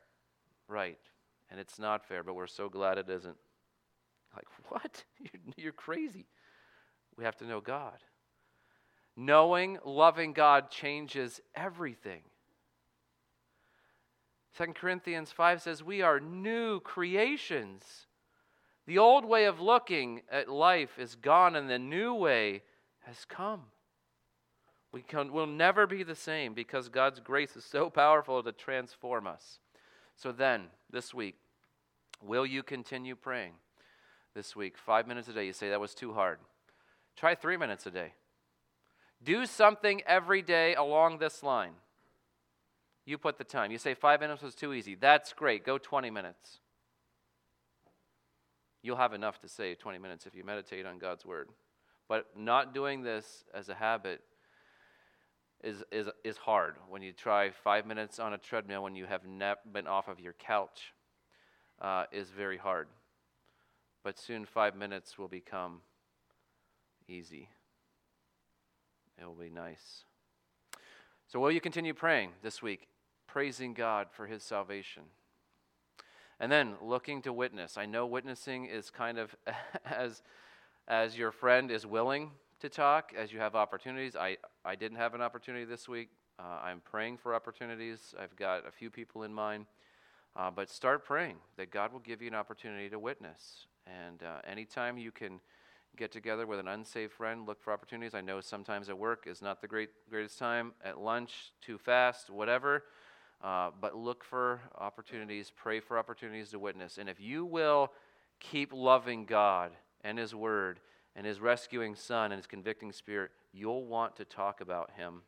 Right. 0.66 0.98
And 1.48 1.60
it's 1.60 1.78
not 1.78 2.04
fair, 2.04 2.24
but 2.24 2.34
we're 2.34 2.48
so 2.48 2.68
glad 2.68 2.98
it 2.98 3.08
isn't. 3.08 3.36
Like, 4.34 4.46
what? 4.68 5.04
You're 5.56 5.70
crazy. 5.70 6.26
We 7.16 7.22
have 7.22 7.36
to 7.36 7.46
know 7.46 7.60
God. 7.60 8.02
Knowing, 9.14 9.78
loving 9.84 10.32
God 10.32 10.72
changes 10.72 11.40
everything. 11.54 12.22
2 14.56 14.72
Corinthians 14.72 15.30
5 15.30 15.62
says, 15.62 15.84
We 15.84 16.02
are 16.02 16.18
new 16.18 16.80
creations. 16.80 18.07
The 18.88 18.96
old 18.96 19.26
way 19.26 19.44
of 19.44 19.60
looking 19.60 20.22
at 20.32 20.48
life 20.48 20.98
is 20.98 21.14
gone, 21.14 21.54
and 21.54 21.68
the 21.68 21.78
new 21.78 22.14
way 22.14 22.62
has 23.00 23.26
come. 23.26 23.64
We 24.92 25.02
can, 25.02 25.30
will 25.30 25.46
never 25.46 25.86
be 25.86 26.02
the 26.02 26.14
same 26.14 26.54
because 26.54 26.88
God's 26.88 27.20
grace 27.20 27.54
is 27.54 27.66
so 27.66 27.90
powerful 27.90 28.42
to 28.42 28.50
transform 28.50 29.26
us. 29.26 29.58
So 30.16 30.32
then, 30.32 30.68
this 30.90 31.12
week, 31.12 31.36
will 32.22 32.46
you 32.46 32.62
continue 32.62 33.14
praying? 33.14 33.52
This 34.34 34.56
week, 34.56 34.78
five 34.78 35.06
minutes 35.06 35.28
a 35.28 35.34
day. 35.34 35.44
You 35.44 35.52
say 35.52 35.68
that 35.68 35.80
was 35.80 35.94
too 35.94 36.14
hard. 36.14 36.38
Try 37.14 37.34
three 37.34 37.58
minutes 37.58 37.84
a 37.84 37.90
day. 37.90 38.14
Do 39.22 39.44
something 39.44 40.00
every 40.06 40.40
day 40.40 40.74
along 40.74 41.18
this 41.18 41.42
line. 41.42 41.74
You 43.04 43.18
put 43.18 43.36
the 43.36 43.44
time. 43.44 43.70
You 43.70 43.76
say 43.76 43.92
five 43.92 44.20
minutes 44.20 44.42
was 44.42 44.54
too 44.54 44.72
easy. 44.72 44.94
That's 44.94 45.34
great. 45.34 45.62
Go 45.62 45.76
20 45.76 46.10
minutes. 46.10 46.60
You'll 48.82 48.96
have 48.96 49.12
enough 49.12 49.40
to 49.40 49.48
say 49.48 49.74
20 49.74 49.98
minutes 49.98 50.26
if 50.26 50.34
you 50.34 50.44
meditate 50.44 50.86
on 50.86 50.98
God's 50.98 51.24
word. 51.24 51.48
But 52.08 52.26
not 52.36 52.72
doing 52.72 53.02
this 53.02 53.44
as 53.52 53.68
a 53.68 53.74
habit 53.74 54.22
is, 55.62 55.82
is, 55.90 56.08
is 56.24 56.36
hard. 56.36 56.76
When 56.88 57.02
you 57.02 57.12
try 57.12 57.50
five 57.50 57.86
minutes 57.86 58.18
on 58.18 58.32
a 58.32 58.38
treadmill 58.38 58.82
when 58.82 58.94
you 58.94 59.06
have 59.06 59.26
never 59.26 59.60
been 59.70 59.86
off 59.86 60.08
of 60.08 60.20
your 60.20 60.34
couch 60.34 60.94
uh, 61.80 62.04
is 62.12 62.30
very 62.30 62.56
hard. 62.56 62.88
But 64.04 64.18
soon 64.18 64.44
five 64.44 64.76
minutes 64.76 65.18
will 65.18 65.28
become 65.28 65.80
easy. 67.08 67.48
It 69.20 69.24
will 69.26 69.34
be 69.34 69.50
nice. 69.50 70.04
So 71.26 71.40
will 71.40 71.52
you 71.52 71.60
continue 71.60 71.92
praying 71.92 72.30
this 72.42 72.62
week 72.62 72.88
praising 73.26 73.74
god 73.74 74.06
for 74.10 74.26
his 74.26 74.42
salvation 74.42 75.02
and 76.40 76.50
then 76.50 76.74
looking 76.80 77.22
to 77.22 77.32
witness 77.32 77.76
i 77.76 77.86
know 77.86 78.06
witnessing 78.06 78.66
is 78.66 78.90
kind 78.90 79.18
of 79.18 79.34
as 79.84 80.22
as 80.88 81.18
your 81.18 81.30
friend 81.30 81.70
is 81.70 81.86
willing 81.86 82.30
to 82.60 82.68
talk 82.68 83.12
as 83.16 83.32
you 83.32 83.38
have 83.38 83.54
opportunities. 83.54 84.16
I, 84.16 84.38
I 84.64 84.74
didn't 84.74 84.96
have 84.96 85.14
an 85.14 85.20
opportunity 85.20 85.64
this 85.64 85.88
week. 85.88 86.08
Uh, 86.38 86.60
I'm 86.62 86.80
praying 86.80 87.18
for 87.18 87.34
opportunities. 87.34 88.14
I've 88.18 88.34
got 88.36 88.66
a 88.66 88.70
few 88.70 88.90
people 88.90 89.22
in 89.22 89.32
mind. 89.32 89.66
Uh, 90.36 90.50
but 90.50 90.70
start 90.70 91.04
praying 91.04 91.36
that 91.56 91.70
God 91.70 91.92
will 91.92 92.00
give 92.00 92.22
you 92.22 92.28
an 92.28 92.34
opportunity 92.34 92.88
to 92.90 92.98
witness. 92.98 93.66
And 93.86 94.22
uh, 94.22 94.40
anytime 94.48 94.98
you 94.98 95.10
can 95.10 95.40
get 95.96 96.12
together 96.12 96.46
with 96.46 96.58
an 96.58 96.68
unsaved 96.68 97.12
friend, 97.12 97.46
look 97.46 97.60
for 97.60 97.72
opportunities. 97.72 98.14
I 98.14 98.20
know 98.20 98.40
sometimes 98.40 98.88
at 98.88 98.98
work 98.98 99.26
is 99.26 99.42
not 99.42 99.60
the 99.60 99.68
great, 99.68 99.90
greatest 100.08 100.38
time, 100.38 100.72
at 100.84 100.98
lunch, 100.98 101.52
too 101.60 101.76
fast, 101.76 102.30
whatever. 102.30 102.84
Uh, 103.42 103.70
but 103.80 103.96
look 103.96 104.24
for 104.24 104.60
opportunities, 104.76 105.52
pray 105.54 105.80
for 105.80 105.98
opportunities 105.98 106.50
to 106.50 106.58
witness. 106.58 106.98
And 106.98 107.08
if 107.08 107.20
you 107.20 107.44
will 107.44 107.92
keep 108.40 108.72
loving 108.72 109.24
God 109.24 109.72
and 110.02 110.18
His 110.18 110.34
Word, 110.34 110.80
and 111.18 111.26
his 111.26 111.40
rescuing 111.40 111.96
son 111.96 112.30
and 112.30 112.38
his 112.38 112.46
convicting 112.46 112.92
spirit, 112.92 113.32
you'll 113.52 113.84
want 113.84 114.14
to 114.14 114.24
talk 114.24 114.60
about 114.60 114.92
him 114.96 115.22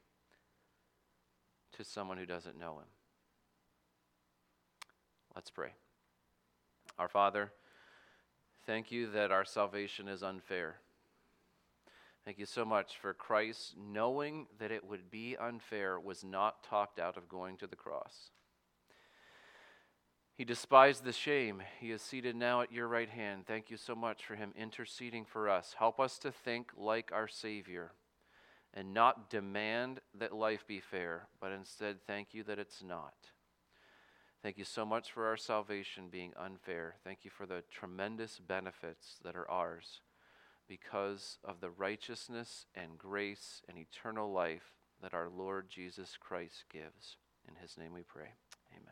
to 1.73 1.83
someone 1.83 2.17
who 2.17 2.25
doesn't 2.25 2.57
know 2.57 2.79
him. 2.79 2.87
Let's 5.35 5.51
pray. 5.51 5.71
Our 6.97 7.09
Father, 7.09 7.51
thank 8.67 8.93
you 8.93 9.11
that 9.11 9.33
our 9.33 9.45
salvation 9.45 10.07
is 10.07 10.23
unfair. 10.23 10.77
Thank 12.25 12.39
you 12.39 12.47
so 12.47 12.65
much 12.65 12.99
for 13.01 13.15
Christ, 13.15 13.75
knowing 13.79 14.47
that 14.59 14.71
it 14.71 14.85
would 14.85 15.11
be 15.11 15.37
unfair, 15.39 15.99
was 15.99 16.23
not 16.23 16.63
talked 16.63 16.99
out 16.99 17.17
of 17.17 17.29
going 17.29 17.57
to 17.59 17.67
the 17.67 17.77
cross. 17.77 18.31
He 20.37 20.45
despised 20.45 21.05
the 21.05 21.13
shame. 21.13 21.63
He 21.81 21.91
is 21.91 22.03
seated 22.03 22.37
now 22.37 22.61
at 22.61 22.73
your 22.73 22.89
right 22.89 23.09
hand. 23.09 23.47
Thank 23.47 23.71
you 23.71 23.77
so 23.77 23.95
much 23.95 24.25
for 24.25 24.37
him 24.37 24.53
interceding 24.57 25.25
for 25.25 25.49
us. 25.49 25.75
Help 25.79 25.99
us 25.99 26.19
to 26.19 26.31
think 26.31 26.71
like 26.77 27.11
our 27.13 27.29
Savior 27.29 27.93
and 28.73 28.95
not 28.95 29.29
demand 29.29 30.01
that 30.19 30.35
life 30.35 30.67
be 30.67 30.81
fair, 30.81 31.29
but 31.41 31.53
instead 31.53 31.99
thank 32.07 32.33
you 32.33 32.43
that 32.45 32.59
it's 32.59 32.83
not. 32.83 33.15
Thank 34.43 34.57
you 34.57 34.65
so 34.65 34.87
much 34.87 35.13
for 35.13 35.27
our 35.27 35.37
salvation 35.37 36.09
being 36.11 36.33
unfair. 36.39 36.95
Thank 37.05 37.19
you 37.25 37.31
for 37.31 37.45
the 37.45 37.63
tremendous 37.71 38.39
benefits 38.39 39.17
that 39.23 39.37
are 39.37 39.51
ours 39.51 40.01
because 40.71 41.39
of 41.43 41.61
the 41.61 41.69
righteousness 41.69 42.65
and 42.77 42.97
grace 42.97 43.61
and 43.69 43.77
eternal 43.77 44.33
life 44.33 44.73
that 45.03 45.13
our 45.13 45.29
Lord 45.29 45.67
Jesus 45.69 46.17
Christ 46.19 46.65
gives. 46.73 47.17
In 47.49 47.57
his 47.61 47.77
name 47.77 47.93
we 47.93 48.03
pray. 48.03 48.29